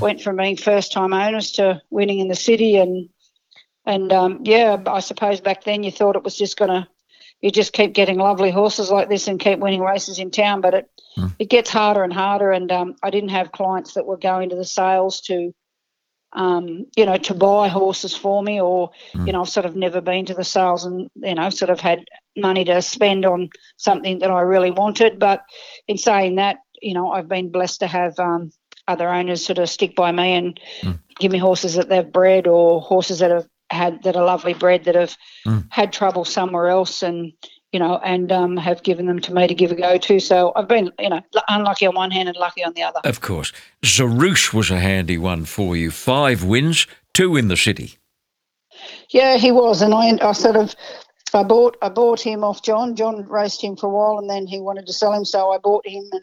went 0.00 0.20
from 0.20 0.36
being 0.36 0.56
first 0.56 0.92
time 0.92 1.12
owners 1.12 1.52
to 1.52 1.82
winning 1.90 2.18
in 2.18 2.28
the 2.28 2.36
city. 2.36 2.76
And 2.76 3.08
and 3.84 4.12
um, 4.12 4.40
yeah, 4.44 4.76
I 4.86 5.00
suppose 5.00 5.40
back 5.40 5.64
then 5.64 5.82
you 5.82 5.90
thought 5.90 6.16
it 6.16 6.24
was 6.24 6.36
just 6.36 6.56
gonna 6.56 6.88
you 7.40 7.50
just 7.50 7.72
keep 7.72 7.92
getting 7.92 8.18
lovely 8.18 8.50
horses 8.50 8.90
like 8.90 9.08
this 9.08 9.28
and 9.28 9.38
keep 9.38 9.58
winning 9.60 9.80
races 9.80 10.18
in 10.18 10.30
town, 10.30 10.60
but 10.60 10.74
it 10.74 10.90
it 11.38 11.48
gets 11.48 11.70
harder 11.70 12.02
and 12.02 12.12
harder. 12.12 12.50
And 12.50 12.70
um, 12.72 12.96
I 13.02 13.10
didn't 13.10 13.30
have 13.30 13.52
clients 13.52 13.94
that 13.94 14.06
were 14.06 14.16
going 14.16 14.50
to 14.50 14.56
the 14.56 14.64
sales 14.64 15.20
to, 15.22 15.52
um, 16.32 16.86
you 16.96 17.06
know, 17.06 17.16
to 17.16 17.34
buy 17.34 17.68
horses 17.68 18.16
for 18.16 18.42
me, 18.42 18.60
or 18.60 18.90
you 19.14 19.32
know, 19.32 19.42
I've 19.42 19.48
sort 19.48 19.66
of 19.66 19.76
never 19.76 20.00
been 20.00 20.26
to 20.26 20.34
the 20.34 20.44
sales 20.44 20.84
and 20.84 21.08
you 21.14 21.34
know, 21.34 21.50
sort 21.50 21.70
of 21.70 21.80
had 21.80 22.04
money 22.36 22.64
to 22.64 22.82
spend 22.82 23.24
on 23.24 23.50
something 23.76 24.18
that 24.18 24.30
I 24.30 24.40
really 24.40 24.72
wanted. 24.72 25.18
But 25.18 25.42
in 25.86 25.96
saying 25.96 26.36
that, 26.36 26.58
you 26.82 26.94
know, 26.94 27.12
I've 27.12 27.28
been 27.28 27.50
blessed 27.50 27.80
to 27.80 27.86
have 27.86 28.18
um, 28.18 28.50
other 28.88 29.08
owners 29.08 29.44
sort 29.44 29.58
of 29.58 29.68
stick 29.68 29.94
by 29.94 30.10
me 30.10 30.34
and 30.34 30.60
give 31.20 31.30
me 31.30 31.38
horses 31.38 31.74
that 31.74 31.88
they've 31.88 32.12
bred 32.12 32.46
or 32.46 32.80
horses 32.80 33.20
that 33.20 33.30
have 33.30 33.46
had 33.70 34.02
that 34.02 34.16
are 34.16 34.24
lovely 34.24 34.54
bred 34.54 34.84
that 34.84 34.94
have 34.94 35.16
had 35.70 35.92
trouble 35.92 36.24
somewhere 36.24 36.68
else 36.68 37.02
and 37.02 37.32
you 37.72 37.78
know 37.78 37.98
and 37.98 38.32
um, 38.32 38.56
have 38.56 38.82
given 38.82 39.06
them 39.06 39.18
to 39.20 39.32
me 39.34 39.46
to 39.46 39.54
give 39.54 39.70
a 39.70 39.74
go 39.74 39.98
to 39.98 40.18
so 40.20 40.52
i've 40.56 40.68
been 40.68 40.90
you 40.98 41.08
know 41.10 41.20
unlucky 41.48 41.86
on 41.86 41.94
one 41.94 42.10
hand 42.10 42.28
and 42.28 42.36
lucky 42.38 42.64
on 42.64 42.72
the 42.74 42.82
other 42.82 43.00
Of 43.04 43.20
course. 43.20 43.52
Zarouche 43.84 44.54
was 44.54 44.70
a 44.70 44.78
handy 44.80 45.18
one 45.18 45.44
for 45.44 45.76
you. 45.76 45.90
Five 45.90 46.42
wins, 46.44 46.86
two 47.12 47.36
in 47.36 47.48
the 47.48 47.56
city. 47.56 47.98
yeah 49.10 49.36
he 49.36 49.52
was 49.52 49.82
and 49.82 49.92
i, 49.94 50.16
I 50.22 50.32
sort 50.32 50.56
of 50.56 50.74
I 51.34 51.42
bought 51.42 51.76
I 51.82 51.90
bought 51.90 52.20
him 52.20 52.42
off 52.42 52.62
John. 52.62 52.96
John 52.96 53.26
raced 53.28 53.62
him 53.62 53.76
for 53.76 53.86
a 53.88 53.90
while, 53.90 54.18
and 54.18 54.30
then 54.30 54.46
he 54.46 54.60
wanted 54.60 54.86
to 54.86 54.94
sell 54.94 55.12
him, 55.12 55.26
so 55.26 55.50
I 55.50 55.58
bought 55.58 55.86
him, 55.86 56.04
and 56.12 56.22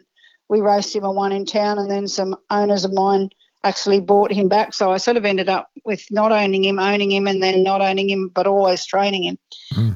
we 0.50 0.62
raced 0.62 0.96
him 0.96 1.04
a 1.04 1.12
one 1.12 1.32
in 1.32 1.46
town. 1.46 1.78
And 1.78 1.92
then 1.92 2.08
some 2.08 2.36
owners 2.50 2.86
of 2.86 2.92
mine 2.92 3.30
actually 3.66 4.00
bought 4.00 4.32
him 4.32 4.48
back, 4.48 4.74
so 4.74 4.92
I 4.92 4.98
sort 4.98 5.18
of 5.18 5.26
ended 5.26 5.50
up 5.50 5.70
with 5.84 6.06
not 6.12 6.32
owning 6.32 6.64
him, 6.64 6.80
owning 6.80 7.12
him, 7.12 7.28
and 7.28 7.44
then 7.44 7.64
not 7.64 7.82
owning 7.82 8.10
him, 8.10 8.30
but 8.30 8.48
always 8.48 8.86
training 8.86 9.24
him. 9.24 9.38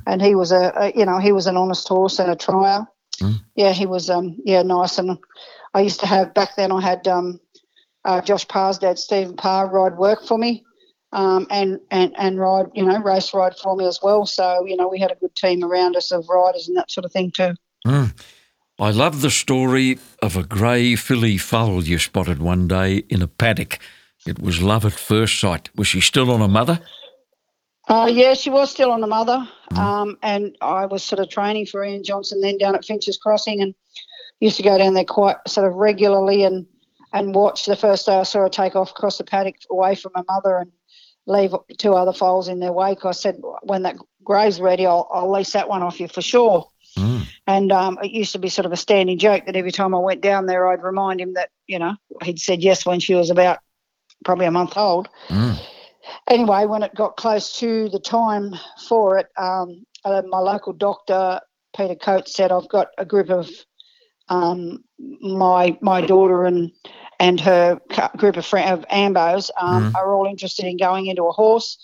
And 0.05 0.21
he 0.21 0.35
was 0.35 0.51
a, 0.51 0.73
a 0.75 0.91
you 0.95 1.05
know 1.05 1.19
he 1.19 1.31
was 1.31 1.47
an 1.47 1.55
honest 1.55 1.87
horse 1.87 2.19
and 2.19 2.31
a 2.31 2.35
trier. 2.35 2.85
Yeah, 3.55 3.71
he 3.71 3.85
was 3.85 4.09
um 4.09 4.37
yeah 4.43 4.63
nice, 4.63 4.97
and 4.97 5.17
I 5.73 5.81
used 5.81 6.01
to 6.01 6.07
have 6.07 6.33
back 6.33 6.55
then. 6.57 6.71
I 6.71 6.81
had 6.81 7.07
um 7.07 7.39
uh, 8.05 8.21
Josh 8.21 8.47
Parr's 8.47 8.79
dad, 8.79 8.97
Stephen 8.97 9.35
Parr, 9.35 9.69
ride 9.69 9.97
work 9.97 10.25
for 10.25 10.37
me 10.37 10.63
um, 11.11 11.47
and, 11.49 11.79
and, 11.91 12.13
and 12.17 12.39
ride, 12.39 12.67
you 12.73 12.85
know, 12.85 12.99
race 13.01 13.33
ride 13.33 13.57
for 13.57 13.75
me 13.75 13.85
as 13.85 13.99
well. 14.01 14.25
So, 14.25 14.65
you 14.65 14.75
know, 14.75 14.87
we 14.87 14.99
had 14.99 15.11
a 15.11 15.15
good 15.15 15.35
team 15.35 15.63
around 15.63 15.95
us 15.95 16.11
of 16.11 16.27
riders 16.29 16.67
and 16.67 16.77
that 16.77 16.91
sort 16.91 17.05
of 17.05 17.11
thing 17.11 17.31
too. 17.31 17.53
I 18.81 18.91
love 18.91 19.19
the 19.21 19.29
story 19.29 19.99
of 20.21 20.37
a 20.37 20.43
grey 20.43 20.95
filly 20.95 21.37
foal 21.37 21.83
you 21.83 21.99
spotted 21.99 22.41
one 22.41 22.65
day 22.65 23.03
in 23.09 23.21
a 23.21 23.27
paddock. 23.27 23.77
It 24.25 24.39
was 24.39 24.61
love 24.61 24.85
at 24.85 24.93
first 24.93 25.37
sight. 25.37 25.69
Was 25.75 25.87
she 25.87 25.99
still 25.99 26.31
on 26.31 26.39
her 26.39 26.47
mother? 26.47 26.79
Uh, 27.89 28.09
yeah, 28.09 28.33
she 28.35 28.49
was 28.49 28.71
still 28.71 28.91
on 28.91 29.01
the 29.01 29.07
mother. 29.07 29.45
Um, 29.75 30.17
and 30.23 30.55
I 30.61 30.85
was 30.85 31.03
sort 31.03 31.19
of 31.19 31.29
training 31.29 31.65
for 31.65 31.83
Ian 31.83 32.05
Johnson 32.05 32.39
then 32.39 32.57
down 32.57 32.73
at 32.73 32.85
Finch's 32.85 33.17
Crossing 33.17 33.61
and 33.61 33.75
used 34.39 34.55
to 34.57 34.63
go 34.63 34.77
down 34.77 34.93
there 34.93 35.03
quite 35.03 35.35
sort 35.45 35.67
of 35.67 35.75
regularly 35.75 36.43
and, 36.43 36.65
and 37.11 37.35
watch. 37.35 37.65
The 37.65 37.75
first 37.75 38.05
day 38.05 38.15
I 38.15 38.23
saw 38.23 38.43
her 38.43 38.49
take 38.49 38.77
off 38.77 38.91
across 38.91 39.17
the 39.17 39.25
paddock 39.25 39.55
away 39.69 39.95
from 39.95 40.13
her 40.15 40.23
mother 40.29 40.57
and 40.57 40.71
leave 41.25 41.53
two 41.77 41.95
other 41.95 42.13
foals 42.13 42.47
in 42.47 42.59
their 42.59 42.71
wake. 42.71 43.03
I 43.03 43.11
said, 43.11 43.41
when 43.63 43.83
that 43.83 43.97
grey's 44.23 44.61
ready, 44.61 44.85
I'll, 44.85 45.09
I'll 45.11 45.29
lease 45.29 45.51
that 45.51 45.67
one 45.67 45.83
off 45.83 45.99
you 45.99 46.07
for 46.07 46.21
sure. 46.21 46.69
And 47.47 47.71
um, 47.71 47.97
it 48.03 48.11
used 48.11 48.33
to 48.33 48.39
be 48.39 48.49
sort 48.49 48.65
of 48.65 48.71
a 48.71 48.77
standing 48.77 49.17
joke 49.17 49.45
that 49.45 49.55
every 49.55 49.71
time 49.71 49.95
I 49.95 49.99
went 49.99 50.21
down 50.21 50.45
there, 50.45 50.67
I'd 50.69 50.83
remind 50.83 51.19
him 51.21 51.33
that, 51.33 51.49
you 51.67 51.79
know, 51.79 51.95
he'd 52.23 52.39
said 52.39 52.61
yes 52.61 52.85
when 52.85 52.99
she 52.99 53.15
was 53.15 53.29
about 53.29 53.59
probably 54.25 54.45
a 54.45 54.51
month 54.51 54.77
old. 54.77 55.07
Anyway, 56.29 56.65
when 56.65 56.83
it 56.83 56.93
got 56.95 57.17
close 57.17 57.57
to 57.59 57.89
the 57.89 57.99
time 57.99 58.55
for 58.87 59.17
it, 59.17 59.27
um, 59.37 59.85
uh, 60.05 60.21
my 60.27 60.39
local 60.39 60.73
doctor, 60.73 61.39
Peter 61.75 61.95
Coates, 61.95 62.33
said, 62.33 62.51
I've 62.51 62.69
got 62.69 62.87
a 62.97 63.05
group 63.05 63.29
of 63.29 63.49
um, 64.29 64.83
my 65.21 65.77
my 65.81 66.01
daughter 66.01 66.45
and 66.45 66.71
and 67.19 67.39
her 67.39 67.79
group 68.17 68.37
of 68.37 68.45
friend 68.45 68.69
of 68.71 68.85
ambos 68.89 69.49
um, 69.59 69.95
are 69.95 70.13
all 70.13 70.27
interested 70.27 70.65
in 70.65 70.77
going 70.77 71.07
into 71.07 71.23
a 71.23 71.31
horse. 71.31 71.77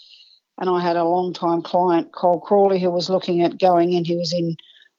And 0.59 0.69
I 0.69 0.79
had 0.79 0.95
a 0.95 1.03
long 1.03 1.33
time 1.33 1.61
client, 1.61 2.13
Cole 2.13 2.39
Crawley, 2.39 2.79
who 2.79 2.89
was 2.89 3.09
looking 3.09 3.41
at 3.41 3.59
going 3.59 3.93
in. 3.93 4.05
He 4.05 4.15
was 4.15 4.31
in 4.31 4.55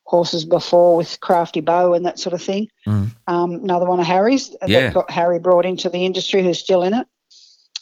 horses 0.07 0.45
before 0.45 0.97
with 0.97 1.19
Crafty 1.21 1.61
Bow 1.61 1.93
and 1.93 2.07
that 2.07 2.19
sort 2.19 2.33
of 2.33 2.41
thing. 2.43 2.69
Um, 2.87 3.13
another 3.27 3.87
one 3.87 4.01
of 4.01 4.07
Harry's 4.07 4.55
Yeah. 4.67 4.81
that 4.83 4.95
got 4.95 5.11
Harry 5.11 5.39
brought 5.39 5.67
into 5.67 5.89
the 5.91 6.05
industry, 6.07 6.43
who's 6.43 6.59
still 6.59 6.83
in 6.83 6.95
it. 6.95 7.07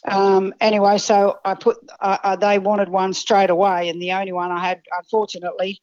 Um, 0.07 0.53
anyway, 0.61 0.97
so 0.99 1.37
I 1.45 1.53
put 1.55 1.77
uh, 1.99 2.17
uh, 2.23 2.35
they 2.35 2.59
wanted 2.59 2.89
one 2.89 3.13
straight 3.13 3.49
away, 3.49 3.89
and 3.89 3.99
the 4.01 4.11
only 4.11 4.31
one 4.33 4.51
I 4.51 4.59
had, 4.59 4.81
unfortunately, 4.99 5.79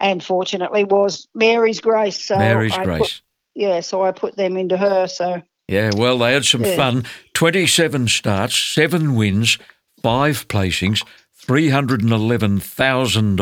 and 0.00 0.22
fortunately, 0.24 0.84
was 0.84 1.28
Mary's 1.34 1.80
Grace. 1.80 2.24
So 2.24 2.36
Mary's 2.38 2.72
I 2.72 2.84
Grace. 2.84 2.98
Put, 3.00 3.22
yeah, 3.54 3.80
so 3.80 4.02
I 4.02 4.10
put 4.12 4.36
them 4.36 4.56
into 4.56 4.76
her. 4.76 5.06
So 5.06 5.42
Yeah, 5.68 5.90
well, 5.96 6.18
they 6.18 6.32
had 6.32 6.44
some 6.44 6.64
Yeah. 6.64 6.74
fun. 6.76 7.04
27 7.34 8.08
starts, 8.08 8.58
seven 8.58 9.14
wins, 9.14 9.56
five 10.02 10.48
placings, 10.48 11.04
$311,000. 11.46 13.16
And 13.16 13.38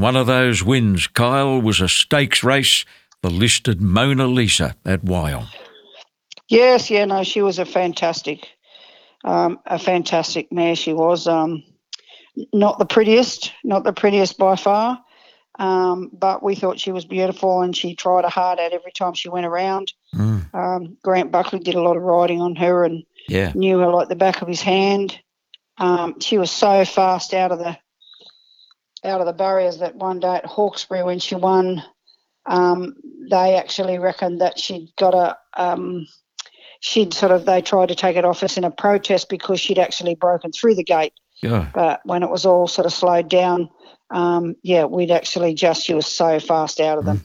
one 0.00 0.16
of 0.16 0.26
those 0.26 0.62
wins, 0.62 1.06
Kyle, 1.06 1.60
was 1.60 1.80
a 1.80 1.88
stakes 1.88 2.42
race, 2.44 2.84
the 3.22 3.30
listed 3.30 3.80
Mona 3.80 4.26
Lisa 4.26 4.76
at 4.84 5.02
Wyong. 5.04 5.46
Yes, 6.48 6.90
yeah, 6.90 7.04
no, 7.04 7.22
she 7.22 7.42
was 7.42 7.58
a 7.58 7.64
fantastic, 7.64 8.48
um, 9.24 9.58
a 9.66 9.78
fantastic 9.78 10.50
mare. 10.52 10.74
She 10.76 10.92
was 10.92 11.26
um, 11.26 11.62
not 12.52 12.78
the 12.78 12.86
prettiest, 12.86 13.52
not 13.62 13.84
the 13.84 13.92
prettiest 13.92 14.36
by 14.36 14.56
far, 14.56 15.00
um, 15.58 16.10
but 16.12 16.42
we 16.42 16.54
thought 16.54 16.80
she 16.80 16.92
was 16.92 17.04
beautiful, 17.04 17.62
and 17.62 17.76
she 17.76 17.94
tried 17.94 18.24
her 18.24 18.30
heart 18.30 18.58
out 18.58 18.72
every 18.72 18.92
time 18.92 19.14
she 19.14 19.28
went 19.28 19.46
around. 19.46 19.92
Um, 20.52 20.96
Grant 21.04 21.30
Buckley 21.30 21.60
did 21.60 21.76
a 21.76 21.82
lot 21.82 21.96
of 21.96 22.02
riding 22.02 22.40
on 22.40 22.56
her 22.56 22.84
and 22.84 23.04
Yeah. 23.28 23.52
knew 23.54 23.78
her 23.78 23.88
like 23.90 24.08
the 24.08 24.16
back 24.16 24.42
of 24.42 24.48
his 24.48 24.60
hand. 24.62 25.16
Um, 25.78 26.18
she 26.20 26.36
was 26.38 26.50
so 26.50 26.84
fast 26.84 27.32
out 27.32 27.52
of 27.52 27.58
the 27.60 27.78
out 29.04 29.20
of 29.20 29.26
the 29.26 29.32
barriers 29.32 29.78
that 29.78 29.96
one 29.96 30.20
day 30.20 30.36
at 30.36 30.46
Hawkesbury 30.46 31.02
when 31.02 31.18
she 31.18 31.34
won, 31.34 31.82
um, 32.46 32.96
they 33.30 33.56
actually 33.56 33.98
reckoned 33.98 34.40
that 34.40 34.58
she'd 34.58 34.92
got 34.96 35.14
a 35.14 35.36
um, 35.56 36.06
she'd 36.80 37.14
sort 37.14 37.32
of 37.32 37.44
they 37.44 37.62
tried 37.62 37.88
to 37.88 37.94
take 37.94 38.16
it 38.16 38.24
off 38.24 38.42
us 38.42 38.56
in 38.56 38.64
a 38.64 38.70
protest 38.70 39.28
because 39.28 39.60
she'd 39.60 39.78
actually 39.78 40.14
broken 40.14 40.52
through 40.52 40.74
the 40.74 40.84
gate. 40.84 41.12
Yeah. 41.42 41.70
But 41.72 42.00
when 42.04 42.22
it 42.22 42.30
was 42.30 42.44
all 42.44 42.66
sort 42.68 42.86
of 42.86 42.92
slowed 42.92 43.28
down, 43.28 43.70
um, 44.10 44.56
yeah, 44.62 44.84
we'd 44.84 45.10
actually 45.10 45.54
just 45.54 45.84
she 45.84 45.94
was 45.94 46.06
so 46.06 46.40
fast 46.40 46.80
out 46.80 46.98
of 46.98 47.04
them. 47.04 47.24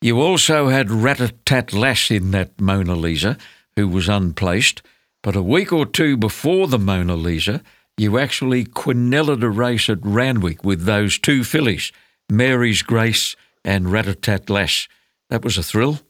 You 0.00 0.20
also 0.20 0.68
had 0.68 0.88
Ratatat 0.88 1.72
Lass 1.72 2.10
in 2.10 2.30
that 2.32 2.60
Mona 2.60 2.94
Lisa, 2.94 3.36
who 3.74 3.88
was 3.88 4.08
unplaced. 4.08 4.82
But 5.22 5.34
a 5.34 5.42
week 5.42 5.72
or 5.72 5.86
two 5.86 6.16
before 6.16 6.68
the 6.68 6.78
Mona 6.78 7.16
Lisa, 7.16 7.62
you 7.96 8.18
actually 8.18 8.64
quinelled 8.64 9.42
a 9.42 9.50
race 9.50 9.88
at 9.88 10.04
Randwick 10.04 10.62
with 10.64 10.84
those 10.84 11.18
two 11.18 11.44
fillies, 11.44 11.92
Mary's 12.30 12.82
Grace 12.82 13.36
and 13.64 13.86
Ratatat 13.86 14.50
Lass. 14.50 14.88
That 15.30 15.44
was 15.44 15.58
a 15.58 15.62
thrill. 15.62 16.00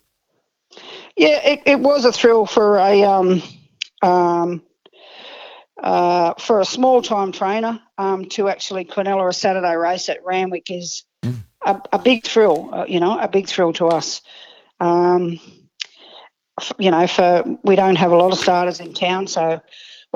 Yeah, 1.16 1.40
it, 1.44 1.62
it 1.64 1.80
was 1.80 2.04
a 2.04 2.12
thrill 2.12 2.44
for 2.44 2.76
a 2.76 3.02
um, 3.02 3.42
um, 4.02 4.62
uh, 5.82 6.34
for 6.34 6.60
a 6.60 6.64
small 6.64 7.02
time 7.02 7.32
trainer 7.32 7.80
um, 7.98 8.26
to 8.26 8.48
actually 8.48 8.84
quinella 8.84 9.28
a 9.28 9.32
Saturday 9.32 9.76
race 9.76 10.08
at 10.08 10.24
Randwick 10.24 10.70
is 10.70 11.04
mm. 11.22 11.36
a, 11.64 11.80
a, 11.92 11.98
big 11.98 12.24
thrill. 12.24 12.70
Uh, 12.72 12.84
you 12.86 13.00
know, 13.00 13.18
a 13.18 13.28
big 13.28 13.46
thrill 13.46 13.72
to 13.74 13.86
us. 13.88 14.20
Um, 14.80 15.38
you 16.78 16.90
know, 16.90 17.06
for 17.06 17.44
we 17.62 17.76
don't 17.76 17.96
have 17.96 18.12
a 18.12 18.16
lot 18.16 18.32
of 18.32 18.38
starters 18.38 18.80
in 18.80 18.92
town, 18.92 19.26
so 19.26 19.60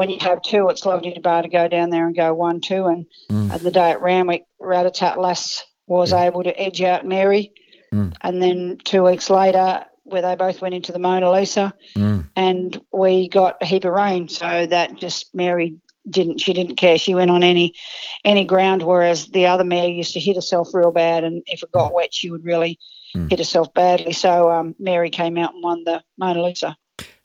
when 0.01 0.09
you 0.09 0.16
have 0.20 0.40
two, 0.40 0.66
it's 0.70 0.86
lovely 0.86 1.12
to 1.12 1.20
be 1.20 1.28
able 1.28 1.42
to 1.42 1.48
go 1.51 1.68
down 1.68 1.90
there 1.90 2.07
and 2.07 2.16
go 2.16 2.32
one, 2.32 2.62
two. 2.62 2.86
And, 2.86 3.05
mm. 3.30 3.61
the 3.61 3.70
day 3.70 3.90
at 3.90 4.01
Randwick, 4.01 4.44
Ratatat 4.59 5.18
Lass 5.18 5.62
was 5.86 6.12
yeah. 6.12 6.22
able 6.24 6.42
to 6.42 6.59
edge 6.59 6.80
out 6.80 7.05
Mary. 7.05 7.53
Mm. 7.92 8.14
And 8.22 8.42
then 8.42 8.78
two 8.82 9.03
weeks 9.03 9.28
later, 9.28 9.84
where 10.05 10.22
they 10.22 10.36
both 10.36 10.62
went 10.62 10.74
into 10.74 10.92
the 10.92 10.98
Mona 10.98 11.30
Lisa, 11.30 11.74
mm. 11.94 12.26
and 12.34 12.80
we 12.90 13.28
got 13.28 13.59
a 13.61 13.66
heap 13.66 13.84
of 13.84 13.92
rain. 13.92 14.28
So 14.28 14.64
that 14.64 14.96
just 14.96 15.34
Mary 15.34 15.76
didn't 16.09 16.40
she 16.40 16.55
didn't 16.55 16.76
care. 16.76 16.96
She 16.96 17.14
went 17.14 17.30
on 17.30 17.42
any 17.42 17.74
any 18.24 18.46
ground, 18.46 18.82
whereas 18.82 19.26
the 19.26 19.48
other 19.48 19.64
mare 19.64 19.86
used 19.86 20.14
to 20.14 20.20
hit 20.20 20.36
herself 20.36 20.72
real 20.72 20.92
bad, 20.92 21.24
and 21.24 21.42
if 21.44 21.62
it 21.62 21.72
got 21.72 21.92
mm. 21.92 21.96
wet, 21.96 22.14
she 22.14 22.30
would 22.30 22.46
really 22.46 22.78
mm. 23.14 23.28
hit 23.28 23.38
herself 23.38 23.74
badly. 23.74 24.14
So 24.14 24.51
um, 24.51 24.74
Mary 24.78 25.11
came 25.11 25.36
out 25.36 25.53
and 25.53 25.62
won 25.62 25.84
the 25.84 26.03
Mona 26.16 26.42
Lisa. 26.42 26.74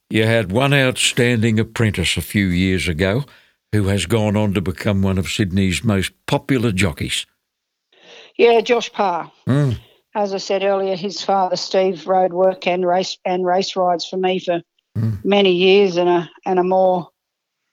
You 0.08 0.24
had 0.24 0.52
one 0.52 0.72
outstanding 0.72 1.58
apprentice 1.58 2.16
a 2.16 2.22
few 2.22 2.46
years 2.46 2.88
ago 2.88 3.24
who 3.72 3.88
has 3.88 4.06
gone 4.06 4.36
on 4.36 4.54
to 4.54 4.60
become 4.60 5.02
one 5.02 5.18
of 5.18 5.28
Sydney's 5.28 5.82
most 5.82 6.12
popular 6.26 6.72
jockeys. 6.72 7.26
Yeah, 8.36 8.60
Josh 8.60 8.92
Parr. 8.92 9.32
Mm 9.46 9.78
as 10.16 10.32
I 10.32 10.38
said 10.38 10.62
earlier, 10.62 10.96
his 10.96 11.22
father 11.22 11.56
Steve 11.56 12.06
rode 12.06 12.32
work 12.32 12.66
and 12.66 12.86
race 12.86 13.18
and 13.26 13.44
race 13.44 13.76
rides 13.76 14.06
for 14.06 14.16
me 14.16 14.38
for 14.38 14.62
mm. 14.96 15.22
many 15.22 15.52
years, 15.52 15.98
and 15.98 16.08
a 16.08 16.30
and 16.46 16.58
a 16.58 16.64
more 16.64 17.10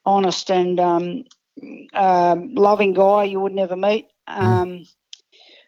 honest 0.04 0.50
and 0.50 0.78
um, 0.78 1.24
uh, 1.94 2.36
loving 2.38 2.92
guy 2.92 3.24
you 3.24 3.40
would 3.40 3.54
never 3.54 3.76
meet. 3.76 4.08
Mm. 4.28 4.42
Um, 4.42 4.68
mm. 4.68 4.94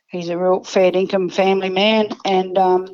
He's 0.09 0.29
a 0.29 0.37
real 0.37 0.64
fair 0.64 0.91
income 0.95 1.31
family 1.31 1.71
man, 1.71 2.11
and 2.27 2.59
um, 2.59 2.89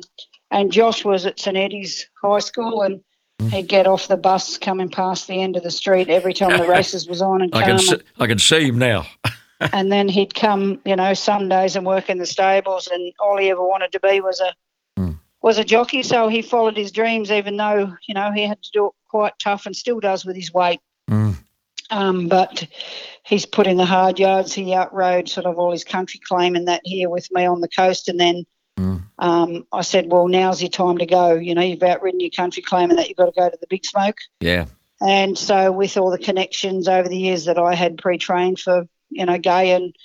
and 0.49 0.71
Josh 0.71 1.03
was 1.03 1.25
at 1.25 1.39
St 1.39 1.57
Eddie's 1.57 2.07
High 2.21 2.39
School, 2.39 2.81
and. 2.81 3.01
He'd 3.49 3.67
get 3.67 3.87
off 3.87 4.07
the 4.07 4.17
bus 4.17 4.57
coming 4.57 4.89
past 4.89 5.27
the 5.27 5.41
end 5.41 5.55
of 5.55 5.63
the 5.63 5.71
street 5.71 6.09
every 6.09 6.33
time 6.33 6.57
the 6.57 6.67
races 6.69 7.07
was 7.07 7.21
on, 7.21 7.41
and 7.41 7.53
I 7.55 7.63
can 7.63 7.79
see, 7.79 7.97
I 8.19 8.27
can 8.27 8.39
see 8.39 8.67
him 8.67 8.77
now. 8.77 9.05
and 9.73 9.91
then 9.91 10.09
he'd 10.09 10.35
come, 10.35 10.81
you 10.85 10.95
know, 10.95 11.13
Sundays 11.13 11.75
and 11.75 11.85
work 11.85 12.09
in 12.09 12.17
the 12.17 12.25
stables, 12.25 12.87
and 12.91 13.13
all 13.19 13.37
he 13.37 13.49
ever 13.49 13.65
wanted 13.65 13.91
to 13.93 13.99
be 13.99 14.19
was 14.19 14.41
a 14.41 14.53
mm. 14.99 15.17
was 15.41 15.57
a 15.57 15.63
jockey. 15.63 16.03
So 16.03 16.27
he 16.27 16.41
followed 16.41 16.75
his 16.75 16.91
dreams, 16.91 17.31
even 17.31 17.57
though 17.57 17.95
you 18.07 18.13
know 18.13 18.31
he 18.31 18.45
had 18.45 18.61
to 18.61 18.71
do 18.71 18.87
it 18.87 18.93
quite 19.07 19.33
tough, 19.39 19.65
and 19.65 19.75
still 19.75 19.99
does 19.99 20.25
with 20.25 20.35
his 20.35 20.53
weight. 20.53 20.81
Mm. 21.09 21.35
Um, 21.89 22.27
but 22.27 22.67
he's 23.23 23.45
put 23.45 23.67
in 23.67 23.77
the 23.77 23.85
hard 23.85 24.19
yards. 24.19 24.53
He 24.53 24.73
outrode 24.73 25.29
sort 25.29 25.45
of 25.45 25.57
all 25.59 25.71
his 25.71 25.83
country 25.83 26.19
claim 26.27 26.55
and 26.55 26.67
that 26.67 26.81
here 26.83 27.09
with 27.09 27.29
me 27.31 27.45
on 27.45 27.61
the 27.61 27.69
coast, 27.69 28.09
and 28.09 28.19
then. 28.19 28.45
Mm. 28.77 29.03
Um, 29.19 29.67
I 29.71 29.81
said, 29.81 30.11
well, 30.11 30.27
now's 30.27 30.61
your 30.61 30.69
time 30.69 30.97
to 30.97 31.05
go. 31.05 31.35
You 31.35 31.55
know, 31.55 31.61
you've 31.61 31.83
outridden 31.83 32.19
your 32.19 32.31
country 32.31 32.63
claiming 32.63 32.97
that 32.97 33.07
you've 33.07 33.17
got 33.17 33.25
to 33.25 33.39
go 33.39 33.49
to 33.49 33.57
the 33.59 33.67
big 33.67 33.85
smoke. 33.85 34.17
Yeah. 34.39 34.65
And 35.01 35.37
so, 35.37 35.71
with 35.71 35.97
all 35.97 36.11
the 36.11 36.17
connections 36.17 36.87
over 36.87 37.07
the 37.07 37.17
years 37.17 37.45
that 37.45 37.57
I 37.57 37.75
had 37.75 37.97
pre 37.97 38.17
trained 38.17 38.59
for 38.59 38.87
you 39.13 39.25
know, 39.25 39.37
Gai 39.37 39.63
and 39.63 39.95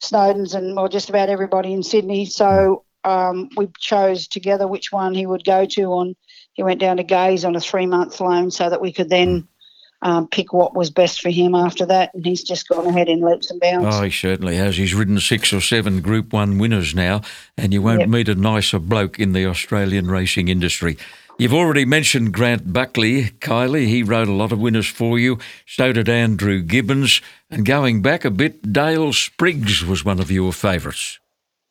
Snowden's 0.00 0.54
and 0.54 0.74
well, 0.76 0.88
just 0.88 1.10
about 1.10 1.28
everybody 1.28 1.72
in 1.72 1.82
Sydney. 1.82 2.26
So 2.26 2.84
um, 3.04 3.50
we 3.56 3.68
chose 3.78 4.28
together 4.28 4.66
which 4.66 4.92
one 4.92 5.14
he 5.14 5.26
would 5.26 5.44
go 5.44 5.66
to. 5.66 5.82
On 5.92 6.16
he 6.52 6.62
went 6.62 6.80
down 6.80 6.98
to 6.98 7.02
Gai's 7.02 7.44
on 7.44 7.56
a 7.56 7.60
three 7.60 7.86
month 7.86 8.20
loan 8.20 8.50
so 8.50 8.68
that 8.68 8.80
we 8.80 8.92
could 8.92 9.08
then 9.08 9.48
um, 10.02 10.28
pick 10.28 10.52
what 10.52 10.74
was 10.74 10.90
best 10.90 11.22
for 11.22 11.30
him 11.30 11.54
after 11.54 11.86
that. 11.86 12.12
And 12.12 12.26
he's 12.26 12.42
just 12.42 12.68
gone 12.68 12.86
ahead 12.86 13.08
in 13.08 13.20
leaps 13.20 13.50
and 13.50 13.60
bounds. 13.60 13.96
Oh, 13.96 14.02
he 14.02 14.10
certainly 14.10 14.56
has. 14.56 14.76
He's 14.76 14.94
ridden 14.94 15.18
six 15.20 15.52
or 15.52 15.60
seven 15.60 16.00
Group 16.00 16.32
One 16.32 16.58
winners 16.58 16.94
now, 16.94 17.22
and 17.56 17.72
you 17.72 17.80
won't 17.80 18.00
yep. 18.00 18.08
meet 18.08 18.28
a 18.28 18.34
nicer 18.34 18.78
bloke 18.78 19.18
in 19.18 19.32
the 19.32 19.46
Australian 19.46 20.10
racing 20.10 20.48
industry. 20.48 20.98
You've 21.38 21.54
already 21.54 21.84
mentioned 21.84 22.34
Grant 22.34 22.72
Buckley, 22.72 23.30
Kylie. 23.40 23.86
He 23.86 24.02
rode 24.02 24.28
a 24.28 24.32
lot 24.32 24.52
of 24.52 24.60
winners 24.60 24.86
for 24.86 25.18
you. 25.18 25.38
So 25.66 25.92
did 25.92 26.08
Andrew 26.08 26.60
Gibbons. 26.60 27.20
And 27.50 27.64
going 27.64 28.02
back 28.02 28.24
a 28.24 28.30
bit, 28.30 28.72
Dale 28.72 29.12
Spriggs 29.12 29.84
was 29.84 30.04
one 30.04 30.20
of 30.20 30.30
your 30.30 30.52
favourites. 30.52 31.18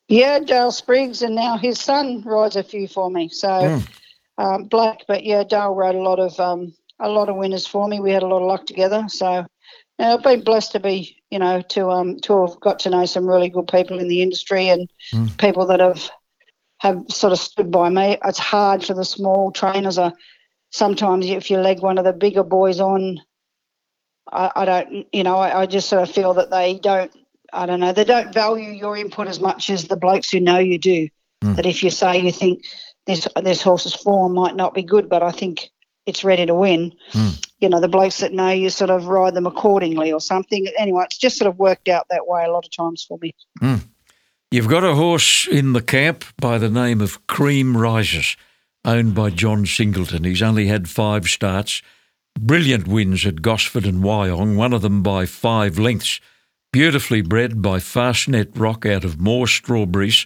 Yeah, 0.08 0.40
Dale 0.40 0.72
Spriggs, 0.72 1.22
and 1.22 1.34
now 1.34 1.56
his 1.56 1.80
son 1.80 2.22
rides 2.22 2.56
a 2.56 2.62
few 2.62 2.88
for 2.88 3.08
me. 3.08 3.28
So 3.28 3.48
mm. 3.48 3.88
um, 4.36 4.64
black, 4.64 5.04
but 5.06 5.24
yeah, 5.24 5.44
Dale 5.44 5.74
rode 5.74 5.94
a 5.94 6.02
lot 6.02 6.18
of 6.18 6.38
um, 6.40 6.74
a 7.02 7.08
lot 7.08 7.28
of 7.28 7.36
winners 7.36 7.66
for 7.66 7.86
me. 7.88 8.00
We 8.00 8.12
had 8.12 8.22
a 8.22 8.26
lot 8.26 8.42
of 8.42 8.48
luck 8.48 8.66
together. 8.66 9.04
So 9.08 9.46
I've 9.98 10.22
been 10.22 10.42
blessed 10.42 10.72
to 10.72 10.80
be, 10.80 11.22
you 11.30 11.38
know, 11.38 11.62
to 11.70 11.90
um 11.90 12.20
to 12.20 12.46
have 12.46 12.60
got 12.60 12.80
to 12.80 12.90
know 12.90 13.04
some 13.06 13.28
really 13.28 13.48
good 13.48 13.68
people 13.68 13.98
in 13.98 14.08
the 14.08 14.22
industry 14.22 14.68
and 14.68 14.90
mm. 15.12 15.36
people 15.38 15.66
that 15.66 15.80
have 15.80 16.10
have 16.78 17.04
sort 17.08 17.32
of 17.32 17.38
stood 17.38 17.70
by 17.70 17.88
me. 17.88 18.18
It's 18.24 18.38
hard 18.38 18.84
for 18.84 18.94
the 18.94 19.04
small 19.04 19.52
trainers. 19.52 19.98
Uh, 19.98 20.10
sometimes 20.70 21.26
if 21.26 21.50
you 21.50 21.58
leg 21.58 21.80
one 21.80 21.98
of 21.98 22.04
the 22.04 22.12
bigger 22.12 22.42
boys 22.42 22.80
on, 22.80 23.20
I, 24.30 24.50
I 24.56 24.64
don't, 24.64 25.06
you 25.12 25.22
know, 25.22 25.36
I, 25.36 25.60
I, 25.60 25.66
just 25.66 25.88
sort 25.88 26.02
of 26.02 26.10
feel 26.12 26.34
that 26.34 26.50
they 26.50 26.80
don't, 26.80 27.12
I 27.52 27.66
don't 27.66 27.78
know, 27.78 27.92
they 27.92 28.04
don't 28.04 28.34
value 28.34 28.70
your 28.70 28.96
input 28.96 29.28
as 29.28 29.38
much 29.38 29.70
as 29.70 29.86
the 29.86 29.96
blokes 29.96 30.30
who 30.30 30.40
know 30.40 30.58
you 30.58 30.78
do. 30.78 31.08
Mm. 31.44 31.54
That 31.56 31.66
if 31.66 31.84
you 31.84 31.90
say 31.90 32.18
you 32.18 32.32
think 32.32 32.64
this 33.06 33.28
this 33.42 33.62
horse's 33.62 33.94
form 33.94 34.34
might 34.34 34.56
not 34.56 34.74
be 34.74 34.82
good, 34.82 35.08
but 35.08 35.22
I 35.22 35.30
think 35.30 35.70
it's 36.06 36.24
ready 36.24 36.46
to 36.46 36.54
win. 36.54 36.92
Mm. 37.12 37.46
You 37.60 37.68
know, 37.68 37.80
the 37.80 37.88
blokes 37.88 38.18
that 38.18 38.32
know 38.32 38.50
you 38.50 38.70
sort 38.70 38.90
of 38.90 39.06
ride 39.06 39.34
them 39.34 39.46
accordingly 39.46 40.12
or 40.12 40.20
something. 40.20 40.66
Anyway, 40.78 41.04
it's 41.04 41.18
just 41.18 41.38
sort 41.38 41.48
of 41.48 41.58
worked 41.58 41.88
out 41.88 42.06
that 42.10 42.26
way 42.26 42.44
a 42.44 42.50
lot 42.50 42.64
of 42.64 42.74
times 42.74 43.04
for 43.04 43.18
me. 43.20 43.34
Mm. 43.60 43.82
You've 44.50 44.68
got 44.68 44.84
a 44.84 44.94
horse 44.94 45.46
in 45.46 45.72
the 45.72 45.80
camp 45.80 46.24
by 46.38 46.58
the 46.58 46.68
name 46.68 47.00
of 47.00 47.26
Cream 47.26 47.76
Rises, 47.76 48.36
owned 48.84 49.14
by 49.14 49.30
John 49.30 49.64
Singleton. 49.64 50.24
He's 50.24 50.42
only 50.42 50.66
had 50.66 50.88
five 50.90 51.26
starts, 51.26 51.80
brilliant 52.38 52.86
wins 52.86 53.24
at 53.24 53.40
Gosford 53.40 53.86
and 53.86 54.02
Wyong, 54.02 54.56
one 54.56 54.72
of 54.72 54.82
them 54.82 55.02
by 55.02 55.24
five 55.24 55.78
lengths. 55.78 56.20
Beautifully 56.72 57.20
bred 57.20 57.60
by 57.60 57.78
Fastnet 57.78 58.58
Rock 58.58 58.86
out 58.86 59.04
of 59.04 59.20
Moore 59.20 59.46
Strawberries. 59.46 60.24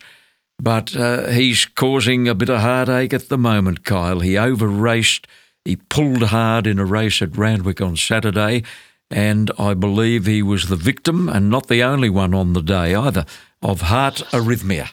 But 0.61 0.97
uh, 0.97 1.27
he's 1.27 1.65
causing 1.65 2.29
a 2.29 2.35
bit 2.35 2.49
of 2.49 2.61
heartache 2.61 3.13
at 3.13 3.29
the 3.29 3.37
moment, 3.37 3.85
Kyle. 3.85 4.21
He 4.21 4.39
over 4.39 4.69
raced. 4.69 5.27
He 5.67 5.77
pulled 5.77 6.23
hard 6.23 6.69
in 6.69 6.79
a 6.79 6.85
race 6.85 7.21
at 7.21 7.37
Randwick 7.37 7.81
on 7.81 7.97
Saturday, 7.97 8.63
and 9.11 9.51
I 9.59 9.75
believe 9.75 10.25
he 10.25 10.41
was 10.41 10.69
the 10.69 10.77
victim 10.77 11.29
and 11.29 11.51
not 11.51 11.67
the 11.67 11.83
only 11.83 12.09
one 12.09 12.35
on 12.35 12.53
the 12.53 12.63
day 12.63 12.95
either 12.95 13.27
of 13.63 13.81
heart 13.81 14.23
arrhythmia. 14.31 14.91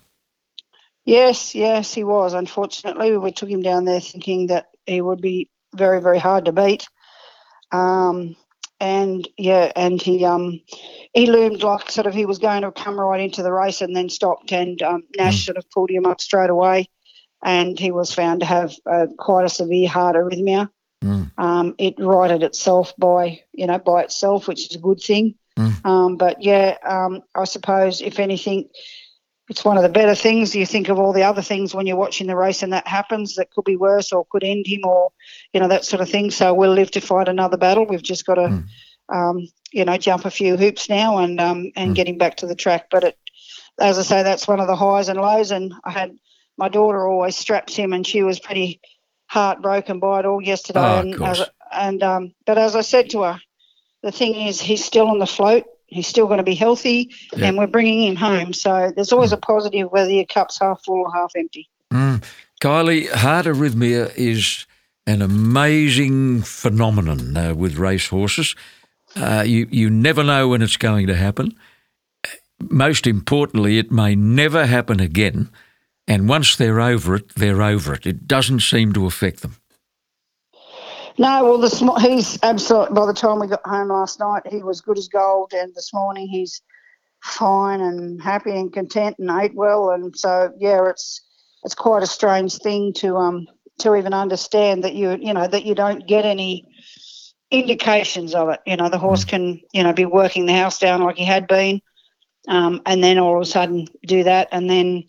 Yes, 1.06 1.54
yes, 1.54 1.94
he 1.94 2.04
was. 2.04 2.34
Unfortunately, 2.34 3.16
we 3.18 3.32
took 3.32 3.50
him 3.50 3.62
down 3.62 3.86
there 3.86 4.00
thinking 4.00 4.48
that 4.48 4.70
he 4.88 5.00
would 5.00 5.22
be 5.22 5.48
very, 5.76 6.02
very 6.02 6.18
hard 6.18 6.46
to 6.46 6.52
beat. 6.52 6.88
Um, 7.72 8.36
and 8.80 9.28
yeah, 9.38 9.72
and 9.76 10.02
he 10.02 10.26
um, 10.26 10.60
he 11.14 11.28
loomed 11.28 11.62
like 11.62 11.92
sort 11.92 12.08
of 12.08 12.16
he 12.16 12.26
was 12.26 12.40
going 12.40 12.64
to 12.64 12.72
come 12.72 13.00
right 13.00 13.22
into 13.22 13.44
the 13.44 13.54
race 13.54 13.82
and 13.82 13.96
then 13.96 14.10
stopped, 14.10 14.52
and 14.52 14.82
um, 14.82 15.04
Nash 15.16 15.42
mm. 15.42 15.46
sort 15.46 15.58
of 15.58 15.70
pulled 15.70 15.92
him 15.92 16.06
up 16.06 16.20
straight 16.20 16.50
away, 16.50 16.88
and 17.44 17.78
he 17.78 17.91
was 17.91 18.14
found 18.14 18.39
to 18.39 18.46
have 18.46 18.74
uh, 18.86 19.08
quite 19.18 19.46
a 19.46 19.50
severe 19.50 19.89
heart 19.89 20.16
arrhythmia. 20.16 20.70
Mm. 21.04 21.32
Um, 21.38 21.76
it 21.78 21.96
righted 22.00 22.44
itself 22.44 22.94
by 22.98 23.41
you 23.52 23.68
know 23.68 23.78
by 23.78 24.04
itself, 24.04 24.48
which 24.48 24.70
is 24.70 24.76
a 24.76 24.80
good 24.80 25.02
thing. 25.02 25.36
Mm. 25.58 25.86
Um, 25.86 26.18
but 26.18 26.41
yeah, 26.41 26.78
um, 26.84 27.22
I 27.36 27.44
suppose 27.44 28.02
if 28.02 28.20
anything, 28.20 28.70
it's 29.50 29.66
one 29.66 29.78
of 29.78 29.84
the 29.84 29.89
better 29.89 30.16
things. 30.16 30.56
You 30.56 30.66
think 30.66 30.89
of 30.89 31.00
all 31.00 31.14
the 31.14 31.24
other 31.24 31.41
things 31.41 31.76
when 31.76 31.86
you're 31.86 31.98
watching 31.98 32.28
the 32.28 32.36
race 32.36 32.64
and 32.64 32.74
that 32.74 32.88
happens 32.88 33.36
that 33.36 33.52
could 33.52 33.66
be 33.66 33.76
worse 33.76 34.12
or 34.12 34.26
could 34.26 34.44
end 34.44 34.66
him 34.66 34.82
or, 34.86 35.12
you 35.52 35.60
know, 35.60 35.68
that 35.68 35.86
sort 35.86 36.02
of 36.02 36.10
thing. 36.10 36.32
So 36.32 36.54
we'll 36.54 36.74
live 36.74 36.91
to 36.91 37.02
fight 37.02 37.28
another 37.28 37.58
battle. 37.58 37.86
We've 37.86 38.02
just 38.02 38.26
got 38.26 38.36
to, 38.36 38.41
mm. 38.48 38.66
um, 39.14 39.48
you 39.72 39.86
know, 39.86 39.98
jump 39.98 40.26
a 40.26 40.32
few 40.32 40.58
hoops 40.58 40.89
now 40.89 41.18
and 41.18 41.39
um, 41.39 41.72
and 41.76 41.91
mm. 41.91 41.96
get 41.96 42.08
him 42.08 42.18
back 42.18 42.38
to 42.38 42.48
the 42.48 42.56
track. 42.56 42.88
But 42.89 43.04
it, 43.04 43.18
as 43.80 44.00
I 44.00 44.04
say, 44.04 44.24
that's 44.24 44.48
one 44.48 44.60
of 44.60 44.68
the 44.68 44.76
highs 44.76 45.10
and 45.10 45.20
lows. 45.20 45.52
And 45.52 45.74
I 45.84 45.91
had 45.91 46.18
my 46.58 46.70
daughter 46.70 47.08
always 47.08 47.36
straps 47.36 47.76
him, 47.76 47.93
and 47.93 48.06
she 48.06 48.24
was 48.24 48.39
pretty 48.39 48.80
heartbroken 49.26 49.99
by 49.99 50.20
it 50.20 50.26
all 50.26 50.41
yesterday. 50.41 50.80
Oh, 50.80 50.99
and 50.99 51.24
as, 51.24 51.49
and 51.72 52.04
um, 52.04 52.34
but 52.45 52.58
as 52.58 52.76
I 52.76 52.82
said 52.82 53.10
to 53.12 53.24
her, 53.24 53.39
the 54.01 54.12
thing 54.12 54.36
is, 54.36 54.62
he's 54.62 54.84
still 54.84 55.08
on 55.08 55.20
the 55.20 55.26
float. 55.26 55.66
He's 55.88 56.08
still 56.08 56.26
going 56.26 56.38
to 56.38 56.43
be 56.43 56.56
healthy, 56.56 57.12
yeah. 57.36 57.47
and 57.47 57.58
we're 57.58 57.68
bringing 57.68 58.04
him 58.08 58.16
home. 58.16 58.54
So 58.54 58.91
there's 58.95 59.12
always 59.12 59.32
a 59.32 59.38
positive 59.38 59.91
whether 59.91 60.10
your 60.10 60.26
cup's 60.26 60.60
half 60.60 60.84
full 60.84 61.01
or 61.01 61.14
half 61.14 61.32
empty. 61.36 61.70
Mm. 61.91 62.24
Kylie, 62.62 63.10
heart 63.12 63.45
arrhythmia 63.45 64.16
is 64.16 64.66
an 65.06 65.22
amazing 65.22 66.41
phenomenon 66.41 67.36
uh, 67.38 67.54
with 67.54 67.78
racehorses. 67.78 68.56
Uh, 69.16 69.43
you, 69.45 69.68
you 69.70 69.89
never 69.89 70.24
know 70.24 70.47
when 70.47 70.62
it's 70.62 70.78
going 70.78 71.08
to 71.08 71.16
happen. 71.16 71.56
Most 72.60 73.06
importantly, 73.06 73.78
it 73.78 73.91
may 73.91 74.16
never 74.16 74.66
happen 74.66 74.99
again. 74.99 75.49
And 76.08 76.28
once 76.28 76.56
they're 76.56 76.82
over 76.82 77.16
it, 77.16 77.36
they're 77.36 77.62
over 77.62 77.93
it. 77.93 78.06
It 78.06 78.28
doesn't 78.28 78.60
seem 78.62 78.93
to 78.93 79.06
affect 79.06 79.41
them. 79.41 79.56
No, 81.18 81.43
well, 81.43 81.58
this 81.60 81.80
he's 82.01 82.39
absolutely. 82.41 82.95
By 82.95 83.06
the 83.06 83.14
time 83.14 83.39
we 83.39 83.47
got 83.47 83.66
home 83.66 83.89
last 83.89 84.20
night, 84.20 84.43
he 84.49 84.64
was 84.64 84.82
good 84.82 84.97
as 84.97 85.08
gold, 85.08 85.54
and 85.54 85.74
this 85.76 85.93
morning 85.93 86.28
he's 86.28 86.62
fine 87.22 87.82
and 87.82 88.22
happy 88.22 88.51
and 88.51 88.74
content 88.74 89.18
and 89.20 89.30
ate 89.30 89.54
well, 89.54 89.91
and 89.91 90.18
so 90.18 90.51
yeah, 90.58 90.89
it's 90.89 91.22
it's 91.64 91.76
quite 91.76 92.04
a 92.04 92.08
strange 92.08 92.58
thing 92.58 92.93
to 92.93 93.16
um 93.18 93.47
to 93.80 93.95
even 93.95 94.14
understand 94.14 94.84
that 94.84 94.95
you 94.95 95.16
you 95.22 95.34
know 95.34 95.47
that 95.47 95.66
you 95.66 95.76
don't 95.76 96.08
get 96.08 96.26
any 96.26 96.68
indications 97.51 98.34
of 98.34 98.49
it. 98.49 98.60
You 98.66 98.78
know, 98.78 98.89
the 98.89 98.97
horse 98.97 99.24
can 99.24 99.62
you 99.72 99.84
know 99.84 99.93
be 99.93 100.06
working 100.06 100.47
the 100.47 100.54
house 100.54 100.80
down 100.80 101.04
like 101.04 101.18
he 101.18 101.26
had 101.26 101.47
been, 101.47 101.80
um, 102.47 102.82
and 102.88 103.04
then 103.04 103.20
all 103.20 103.36
of 103.36 103.41
a 103.43 103.45
sudden 103.45 103.88
do 104.08 104.24
that, 104.24 104.49
and 104.51 104.68
then 104.68 105.04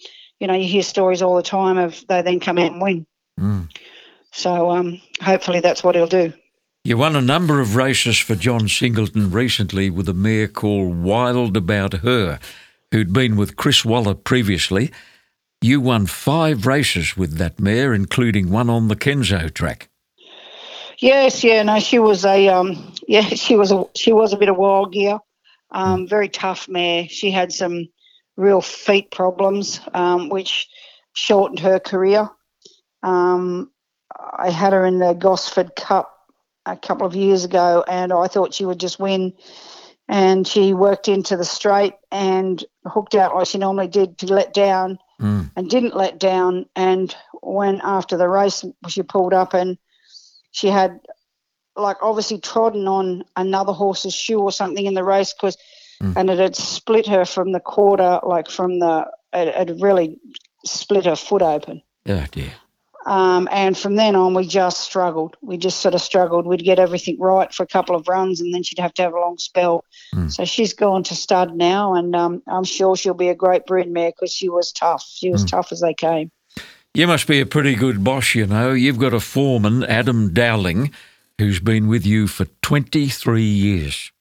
you 0.44 0.48
know 0.48 0.54
you 0.54 0.68
hear 0.68 0.82
stories 0.82 1.22
all 1.22 1.36
the 1.36 1.42
time 1.42 1.78
of 1.78 2.06
they 2.06 2.20
then 2.20 2.38
come 2.38 2.58
out 2.58 2.72
and 2.72 2.82
win. 2.82 3.06
So 4.30 4.70
um, 4.70 5.00
hopefully 5.22 5.60
that's 5.60 5.82
what 5.82 5.94
he'll 5.94 6.06
do. 6.06 6.34
You 6.84 6.98
won 6.98 7.16
a 7.16 7.22
number 7.22 7.62
of 7.62 7.76
races 7.76 8.18
for 8.18 8.34
John 8.34 8.68
Singleton 8.68 9.30
recently 9.30 9.88
with 9.88 10.06
a 10.06 10.12
mare 10.12 10.48
called 10.48 11.02
Wild 11.02 11.56
About 11.56 11.94
Her, 11.94 12.38
who'd 12.90 13.10
been 13.10 13.36
with 13.36 13.56
Chris 13.56 13.86
Waller 13.86 14.12
previously. 14.12 14.92
You 15.62 15.80
won 15.80 16.04
five 16.04 16.66
races 16.66 17.16
with 17.16 17.38
that 17.38 17.58
mare, 17.58 17.94
including 17.94 18.50
one 18.50 18.68
on 18.68 18.88
the 18.88 18.96
Kenso 18.96 19.50
track. 19.50 19.88
Yes, 20.98 21.42
yeah, 21.42 21.62
no, 21.62 21.80
she 21.80 21.98
was 21.98 22.26
a 22.26 22.48
um, 22.48 22.92
yeah, 23.08 23.22
she 23.22 23.56
was 23.56 23.72
a 23.72 23.86
she 23.94 24.12
was 24.12 24.34
a 24.34 24.36
bit 24.36 24.50
of 24.50 24.58
wild 24.58 24.92
gear, 24.92 25.20
um, 25.70 26.06
very 26.06 26.28
tough 26.28 26.68
mare. 26.68 27.08
She 27.08 27.30
had 27.30 27.50
some 27.50 27.88
real 28.36 28.60
feet 28.60 29.10
problems, 29.10 29.80
um, 29.92 30.28
which 30.28 30.68
shortened 31.12 31.60
her 31.60 31.78
career. 31.78 32.28
Um, 33.02 33.70
I 34.38 34.50
had 34.50 34.72
her 34.72 34.84
in 34.86 34.98
the 34.98 35.14
Gosford 35.14 35.74
Cup 35.76 36.10
a 36.66 36.76
couple 36.76 37.06
of 37.06 37.14
years 37.14 37.44
ago, 37.44 37.84
and 37.86 38.12
I 38.12 38.26
thought 38.26 38.54
she 38.54 38.64
would 38.64 38.80
just 38.80 38.98
win. 38.98 39.34
And 40.08 40.46
she 40.46 40.74
worked 40.74 41.08
into 41.08 41.36
the 41.36 41.44
straight 41.44 41.94
and 42.12 42.62
hooked 42.84 43.14
out 43.14 43.34
like 43.34 43.46
she 43.46 43.58
normally 43.58 43.88
did 43.88 44.18
to 44.18 44.26
let 44.26 44.52
down, 44.52 44.98
and 45.56 45.70
didn't 45.70 45.96
let 45.96 46.18
down. 46.18 46.66
And 46.76 47.14
when 47.42 47.80
after 47.82 48.16
the 48.16 48.28
race, 48.28 48.64
she 48.88 49.02
pulled 49.02 49.32
up 49.32 49.54
and 49.54 49.78
she 50.50 50.68
had 50.68 51.00
like 51.76 51.96
obviously 52.02 52.38
trodden 52.38 52.86
on 52.86 53.24
another 53.36 53.72
horse's 53.72 54.14
shoe 54.14 54.40
or 54.40 54.52
something 54.52 54.86
in 54.86 54.94
the 54.94 55.04
race 55.04 55.32
because 55.32 55.56
and 56.00 56.28
it 56.30 56.38
had 56.38 56.56
split 56.56 57.06
her 57.06 57.24
from 57.24 57.52
the 57.52 57.60
quarter 57.60 58.20
like 58.24 58.50
from 58.50 58.78
the 58.78 59.06
it 59.32 59.54
had 59.54 59.80
really 59.80 60.18
split 60.64 61.06
her 61.06 61.16
foot 61.16 61.42
open. 61.42 61.82
Oh, 62.08 62.24
dear. 62.30 62.52
um, 63.06 63.48
and 63.50 63.76
from 63.76 63.96
then 63.96 64.14
on 64.16 64.34
we 64.34 64.46
just 64.46 64.80
struggled. 64.80 65.36
We 65.42 65.56
just 65.56 65.80
sort 65.80 65.94
of 65.94 66.00
struggled. 66.00 66.46
We'd 66.46 66.64
get 66.64 66.78
everything 66.78 67.18
right 67.18 67.52
for 67.52 67.62
a 67.62 67.66
couple 67.66 67.96
of 67.96 68.08
runs 68.08 68.40
and 68.40 68.52
then 68.54 68.62
she'd 68.62 68.78
have 68.78 68.94
to 68.94 69.02
have 69.02 69.12
a 69.14 69.20
long 69.20 69.38
spell. 69.38 69.84
So 70.28 70.44
she's 70.44 70.72
gone 70.74 71.02
to 71.04 71.14
stud 71.14 71.54
now 71.56 71.94
and 71.94 72.14
um, 72.14 72.42
i'm 72.46 72.64
sure 72.64 72.96
she'll 72.96 73.14
be 73.14 73.28
a 73.28 73.34
great 73.34 73.66
brood 73.66 73.90
mare 73.90 74.10
because 74.12 74.32
she 74.32 74.48
was 74.48 74.72
tough. 74.72 75.04
She 75.06 75.30
was 75.30 75.44
tough 75.44 75.72
as 75.72 75.80
they 75.80 75.94
came. 75.94 76.30
You 76.94 77.08
must 77.08 77.26
be 77.26 77.40
a 77.40 77.46
pretty 77.46 77.74
good 77.74 78.04
boss, 78.04 78.34
you 78.36 78.46
know. 78.46 78.70
You've 78.72 79.00
got 79.00 79.12
a 79.12 79.18
foreman, 79.20 79.82
Adam 79.82 80.32
Dowling, 80.32 80.92
who's 81.38 81.58
been 81.58 81.88
with 81.88 82.06
you 82.06 82.28
for 82.28 82.44
23 82.62 83.42
years. 83.42 84.12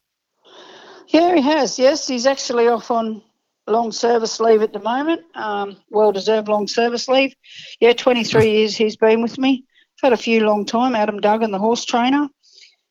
Yeah, 1.14 1.36
he 1.36 1.42
has. 1.42 1.78
Yes, 1.78 2.08
he's 2.08 2.26
actually 2.26 2.68
off 2.68 2.90
on 2.90 3.22
long 3.68 3.92
service 3.92 4.40
leave 4.40 4.64
at 4.64 4.74
the 4.74 4.80
moment. 4.80 5.22
Um, 5.36 5.78
well 5.92 6.12
deserved 6.12 6.48
long 6.48 6.68
service 6.68 7.08
leave. 7.08 7.36
Yeah, 7.80 7.94
23 7.94 8.50
years 8.52 8.76
he's 8.76 8.98
been 8.98 9.22
with 9.22 9.38
me. 9.38 9.64
I've 9.98 10.08
had 10.08 10.14
a 10.14 10.18
few 10.22 10.44
long 10.44 10.66
time. 10.66 10.96
Adam 10.96 11.22
Duggan, 11.22 11.52
the 11.52 11.60
horse 11.60 11.86
trainer. 11.86 12.28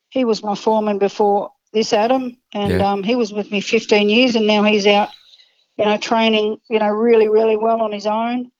He 0.09 0.23
was 0.23 0.41
my 0.41 0.55
foreman 0.55 0.99
before 0.99 1.51
this 1.73 1.91
Adam, 1.91 2.37
and 2.53 2.79
Yeah. 2.79 2.91
um, 2.91 3.03
he 3.03 3.15
was 3.15 3.33
with 3.33 3.51
me 3.51 3.59
15 3.59 4.07
years, 4.09 4.35
and 4.35 4.47
now 4.47 4.63
he's 4.63 4.87
out, 4.87 5.09
you 5.77 5.85
know, 5.85 5.97
training, 5.97 6.57
you 6.69 6.79
know, 6.79 6.87
really, 6.89 7.27
really 7.27 7.57
well 7.57 7.81
on 7.81 7.91
his 7.91 8.05
own, 8.07 8.51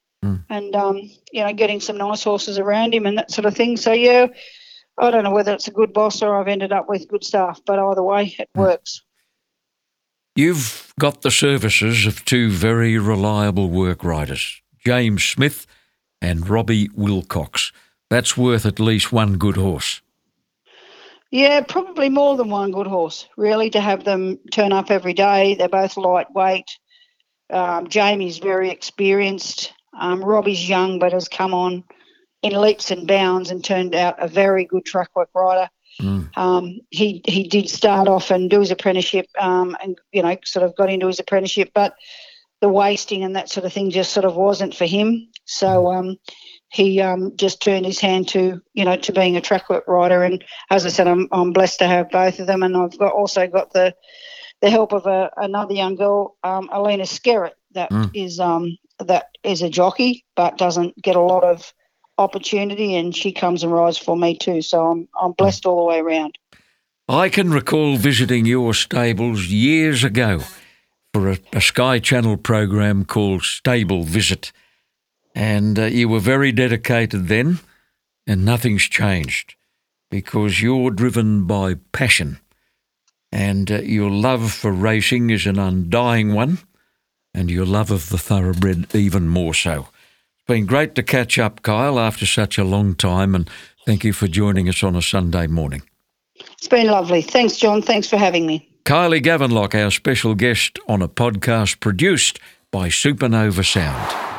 and 0.50 0.74
um, 0.76 0.96
you 1.32 1.44
know, 1.44 1.52
getting 1.52 1.80
some 1.80 1.96
nice 1.96 2.22
horses 2.22 2.58
around 2.58 2.92
him 2.92 3.06
and 3.06 3.16
that 3.18 3.30
sort 3.30 3.46
of 3.46 3.54
thing. 3.56 3.76
So 3.76 3.92
yeah, 3.92 4.26
I 4.98 5.10
don't 5.10 5.24
know 5.24 5.30
whether 5.32 5.52
it's 5.54 5.68
a 5.68 5.72
good 5.72 5.92
boss 5.92 6.22
or 6.22 6.38
I've 6.38 6.48
ended 6.48 6.72
up 6.72 6.88
with 6.88 7.08
good 7.08 7.24
staff, 7.24 7.60
but 7.64 7.78
either 7.78 8.02
way, 8.02 8.34
it 8.38 8.48
works. 8.54 9.02
You've 10.36 10.92
got 10.98 11.22
the 11.22 11.30
services 11.30 12.06
of 12.06 12.24
two 12.24 12.50
very 12.50 12.98
reliable 12.98 13.70
work 13.70 14.02
riders, 14.02 14.60
James 14.84 15.22
Smith 15.22 15.64
and 16.20 16.48
Robbie 16.48 16.90
Wilcox. 16.94 17.70
That's 18.10 18.36
worth 18.36 18.66
at 18.66 18.80
least 18.80 19.12
one 19.12 19.38
good 19.38 19.56
horse. 19.56 20.00
Yeah, 21.30 21.60
probably 21.60 22.08
more 22.08 22.36
than 22.36 22.50
one 22.50 22.72
good 22.72 22.88
horse, 22.88 23.28
really, 23.36 23.70
to 23.70 23.80
have 23.80 24.02
them 24.02 24.38
turn 24.50 24.72
up 24.72 24.90
every 24.90 25.14
day. 25.14 25.54
They're 25.54 25.68
both 25.68 25.96
lightweight. 25.96 26.78
Um, 27.50 27.86
Jamie's 27.86 28.38
very 28.38 28.70
experienced. 28.70 29.72
Um, 30.00 30.24
Robbie's 30.24 30.68
young, 30.68 30.98
but 30.98 31.12
has 31.12 31.28
come 31.28 31.54
on 31.54 31.84
in 32.42 32.60
leaps 32.60 32.90
and 32.90 33.06
bounds 33.06 33.52
and 33.52 33.64
turned 33.64 33.94
out 33.94 34.16
a 34.18 34.26
very 34.26 34.64
good 34.64 34.84
track 34.84 35.10
work 35.14 35.30
rider. 36.00 36.38
Um, 36.38 36.80
he 36.90 37.22
he 37.26 37.48
did 37.48 37.68
start 37.68 38.08
off 38.08 38.30
and 38.30 38.50
do 38.50 38.60
his 38.60 38.70
apprenticeship, 38.70 39.26
um, 39.38 39.76
and 39.82 39.98
you 40.12 40.22
know, 40.22 40.36
sort 40.44 40.64
of 40.64 40.76
got 40.76 40.90
into 40.90 41.06
his 41.06 41.20
apprenticeship, 41.20 41.70
but 41.74 41.94
the 42.60 42.68
wasting 42.68 43.24
and 43.24 43.36
that 43.36 43.50
sort 43.50 43.66
of 43.66 43.72
thing 43.72 43.90
just 43.90 44.12
sort 44.12 44.24
of 44.24 44.36
wasn't 44.36 44.74
for 44.74 44.86
him. 44.86 45.28
So 45.44 45.92
um, 45.92 46.16
he 46.70 47.00
um, 47.00 47.36
just 47.36 47.60
turned 47.60 47.84
his 47.84 48.00
hand 48.00 48.28
to 48.28 48.60
you 48.72 48.84
know 48.84 48.96
to 48.96 49.12
being 49.12 49.36
a 49.36 49.40
track 49.40 49.66
rider. 49.86 50.22
And 50.22 50.44
as 50.70 50.86
I 50.86 50.88
said, 50.88 51.06
I'm 51.06 51.28
I'm 51.30 51.52
blessed 51.52 51.80
to 51.80 51.86
have 51.86 52.10
both 52.10 52.38
of 52.38 52.46
them, 52.46 52.62
and 52.62 52.76
I've 52.76 52.98
got 52.98 53.12
also 53.12 53.46
got 53.46 53.72
the 53.72 53.94
the 54.60 54.70
help 54.70 54.92
of 54.92 55.04
a, 55.06 55.30
another 55.36 55.74
young 55.74 55.94
girl, 55.94 56.36
um, 56.42 56.70
Alina 56.72 57.04
Skerritt, 57.04 57.52
that 57.72 57.90
is 58.14 58.40
um, 58.40 58.78
that 58.98 59.26
is 59.42 59.62
a 59.62 59.68
jockey, 59.68 60.24
but 60.36 60.56
doesn't 60.56 61.00
get 61.02 61.16
a 61.16 61.20
lot 61.20 61.44
of 61.44 61.72
opportunity, 62.18 62.94
and 62.94 63.14
she 63.14 63.32
comes 63.32 63.62
and 63.62 63.72
rides 63.72 63.98
for 63.98 64.16
me 64.16 64.36
too. 64.36 64.62
So 64.62 64.86
I'm 64.86 65.08
I'm 65.20 65.32
blessed 65.32 65.66
all 65.66 65.78
the 65.78 65.84
way 65.84 65.98
around. 65.98 66.38
I 67.08 67.28
can 67.28 67.50
recall 67.50 67.96
visiting 67.96 68.46
your 68.46 68.72
stables 68.72 69.48
years 69.48 70.04
ago 70.04 70.40
for 71.12 71.30
a, 71.30 71.38
a 71.52 71.60
Sky 71.60 71.98
Channel 71.98 72.38
program 72.38 73.04
called 73.04 73.42
Stable 73.42 74.04
Visit. 74.04 74.52
And 75.34 75.78
uh, 75.78 75.84
you 75.84 76.08
were 76.08 76.20
very 76.20 76.50
dedicated 76.50 77.28
then, 77.28 77.58
and 78.26 78.44
nothing's 78.44 78.84
changed 78.84 79.54
because 80.10 80.62
you're 80.62 80.90
driven 80.90 81.44
by 81.44 81.74
passion. 81.92 82.38
And 83.30 83.70
uh, 83.70 83.82
your 83.82 84.10
love 84.10 84.52
for 84.52 84.72
racing 84.72 85.30
is 85.30 85.44
an 85.44 85.58
undying 85.58 86.34
one, 86.34 86.58
and 87.34 87.50
your 87.50 87.66
love 87.66 87.90
of 87.90 88.08
the 88.08 88.18
thoroughbred 88.18 88.94
even 88.94 89.28
more 89.28 89.54
so. 89.54 89.88
It's 90.44 90.52
been 90.52 90.66
great 90.66 90.94
to 90.96 91.02
catch 91.02 91.38
up, 91.38 91.62
Kyle, 91.62 91.98
after 91.98 92.26
such 92.26 92.58
a 92.58 92.64
long 92.64 92.96
time, 92.96 93.34
and 93.34 93.48
thank 93.86 94.04
you 94.04 94.12
for 94.12 94.26
joining 94.26 94.68
us 94.68 94.84
on 94.84 94.94
a 94.94 95.00
Sunday 95.00 95.46
morning. 95.46 95.80
It's 96.34 96.68
been 96.68 96.88
lovely. 96.88 97.22
Thanks, 97.22 97.56
John. 97.56 97.80
Thanks 97.80 98.08
for 98.08 98.18
having 98.18 98.46
me. 98.46 98.68
Kylie 98.84 99.22
Gavenlock, 99.22 99.74
our 99.74 99.90
special 99.90 100.34
guest 100.34 100.78
on 100.86 101.00
a 101.00 101.08
podcast 101.08 101.80
produced 101.80 102.40
by 102.70 102.90
Supernova 102.90 103.64
Sound. 103.64 104.33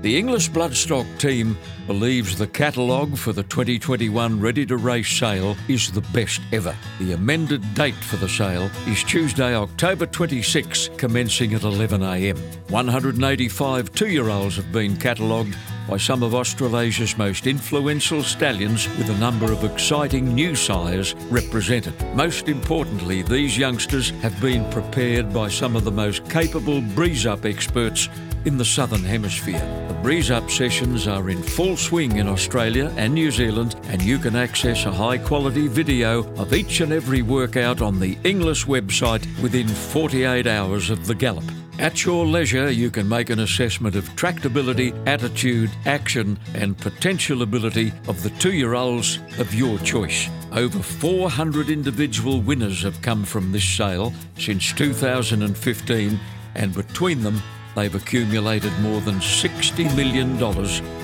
The 0.00 0.16
Inglis 0.16 0.46
Bloodstock 0.46 1.18
team 1.18 1.58
believes 1.88 2.38
the 2.38 2.46
catalogue 2.46 3.16
for 3.16 3.32
the 3.32 3.42
2021 3.42 4.38
Ready 4.38 4.64
to 4.66 4.76
Race 4.76 5.08
sale 5.08 5.56
is 5.66 5.90
the 5.90 6.02
best 6.12 6.40
ever. 6.52 6.76
The 7.00 7.14
amended 7.14 7.74
date 7.74 7.96
for 7.96 8.14
the 8.14 8.28
sale 8.28 8.70
is 8.86 9.02
Tuesday, 9.02 9.56
October 9.56 10.06
26, 10.06 10.90
commencing 10.96 11.52
at 11.54 11.62
11am. 11.62 12.38
185 12.70 13.90
two 13.90 14.06
year 14.06 14.28
olds 14.28 14.54
have 14.54 14.70
been 14.70 14.96
catalogued 14.96 15.56
by 15.88 15.96
some 15.96 16.22
of 16.22 16.34
Australasia's 16.34 17.16
most 17.18 17.48
influential 17.48 18.22
stallions 18.22 18.86
with 18.98 19.08
a 19.08 19.18
number 19.18 19.50
of 19.50 19.64
exciting 19.64 20.32
new 20.32 20.54
sires 20.54 21.14
represented. 21.30 21.94
Most 22.14 22.48
importantly, 22.48 23.22
these 23.22 23.58
youngsters 23.58 24.10
have 24.20 24.38
been 24.40 24.70
prepared 24.70 25.32
by 25.32 25.48
some 25.48 25.74
of 25.74 25.84
the 25.84 25.90
most 25.90 26.28
capable 26.30 26.82
breeze 26.82 27.26
up 27.26 27.46
experts 27.46 28.08
in 28.44 28.58
the 28.58 28.64
Southern 28.64 29.04
Hemisphere. 29.04 29.60
The 29.88 29.94
breeze 30.02 30.30
up 30.30 30.50
sessions 30.50 31.06
are 31.06 31.30
in 31.30 31.42
full 31.42 31.76
swing 31.76 32.16
in 32.16 32.28
Australia 32.28 32.92
and 32.96 33.14
New 33.14 33.30
Zealand, 33.30 33.76
and 33.84 34.02
you 34.02 34.18
can 34.18 34.36
access 34.36 34.84
a 34.84 34.92
high 34.92 35.18
quality 35.18 35.68
video 35.68 36.24
of 36.34 36.52
each 36.52 36.80
and 36.80 36.92
every 36.92 37.22
workout 37.22 37.82
on 37.82 38.00
the 38.00 38.18
Inglis 38.24 38.64
website 38.64 39.26
within 39.42 39.68
48 39.68 40.46
hours 40.46 40.90
of 40.90 41.06
the 41.06 41.14
gallop. 41.14 41.44
At 41.78 42.04
your 42.04 42.26
leisure, 42.26 42.72
you 42.72 42.90
can 42.90 43.08
make 43.08 43.30
an 43.30 43.38
assessment 43.38 43.94
of 43.94 44.08
tractability, 44.16 44.92
attitude, 45.06 45.70
action, 45.86 46.36
and 46.54 46.76
potential 46.76 47.42
ability 47.42 47.92
of 48.08 48.20
the 48.24 48.30
two 48.30 48.52
year 48.52 48.74
olds 48.74 49.20
of 49.38 49.54
your 49.54 49.78
choice. 49.78 50.28
Over 50.50 50.80
400 50.80 51.70
individual 51.70 52.40
winners 52.40 52.82
have 52.82 53.00
come 53.00 53.24
from 53.24 53.52
this 53.52 53.64
sale 53.64 54.12
since 54.38 54.72
2015, 54.72 56.18
and 56.56 56.74
between 56.74 57.22
them, 57.22 57.40
they've 57.78 57.94
accumulated 57.94 58.76
more 58.80 59.00
than 59.00 59.14
$60 59.16 59.94
million 59.94 60.36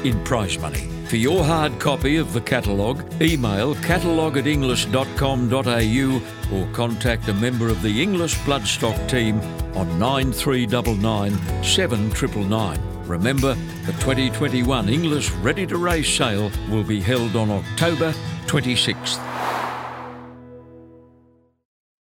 in 0.04 0.24
prize 0.24 0.58
money. 0.58 0.88
For 1.06 1.16
your 1.16 1.44
hard 1.44 1.78
copy 1.78 2.16
of 2.16 2.32
the 2.32 2.40
catalogue, 2.40 3.04
email 3.22 3.76
catalogue 3.76 4.36
at 4.38 4.48
inglis.com.au 4.48 6.22
or 6.52 6.72
contact 6.72 7.28
a 7.28 7.34
member 7.34 7.68
of 7.68 7.80
the 7.82 8.02
Inglis 8.02 8.34
Bloodstock 8.38 9.08
team 9.08 9.38
on 9.76 9.98
9399 10.00 11.62
7999. 11.62 13.06
Remember, 13.06 13.54
the 13.86 13.92
2021 13.92 14.88
Inglis 14.88 15.30
Ready 15.30 15.66
to 15.68 15.76
Race 15.76 16.08
sale 16.08 16.50
will 16.70 16.82
be 16.82 17.00
held 17.00 17.36
on 17.36 17.50
October 17.50 18.12
26th. 18.46 19.73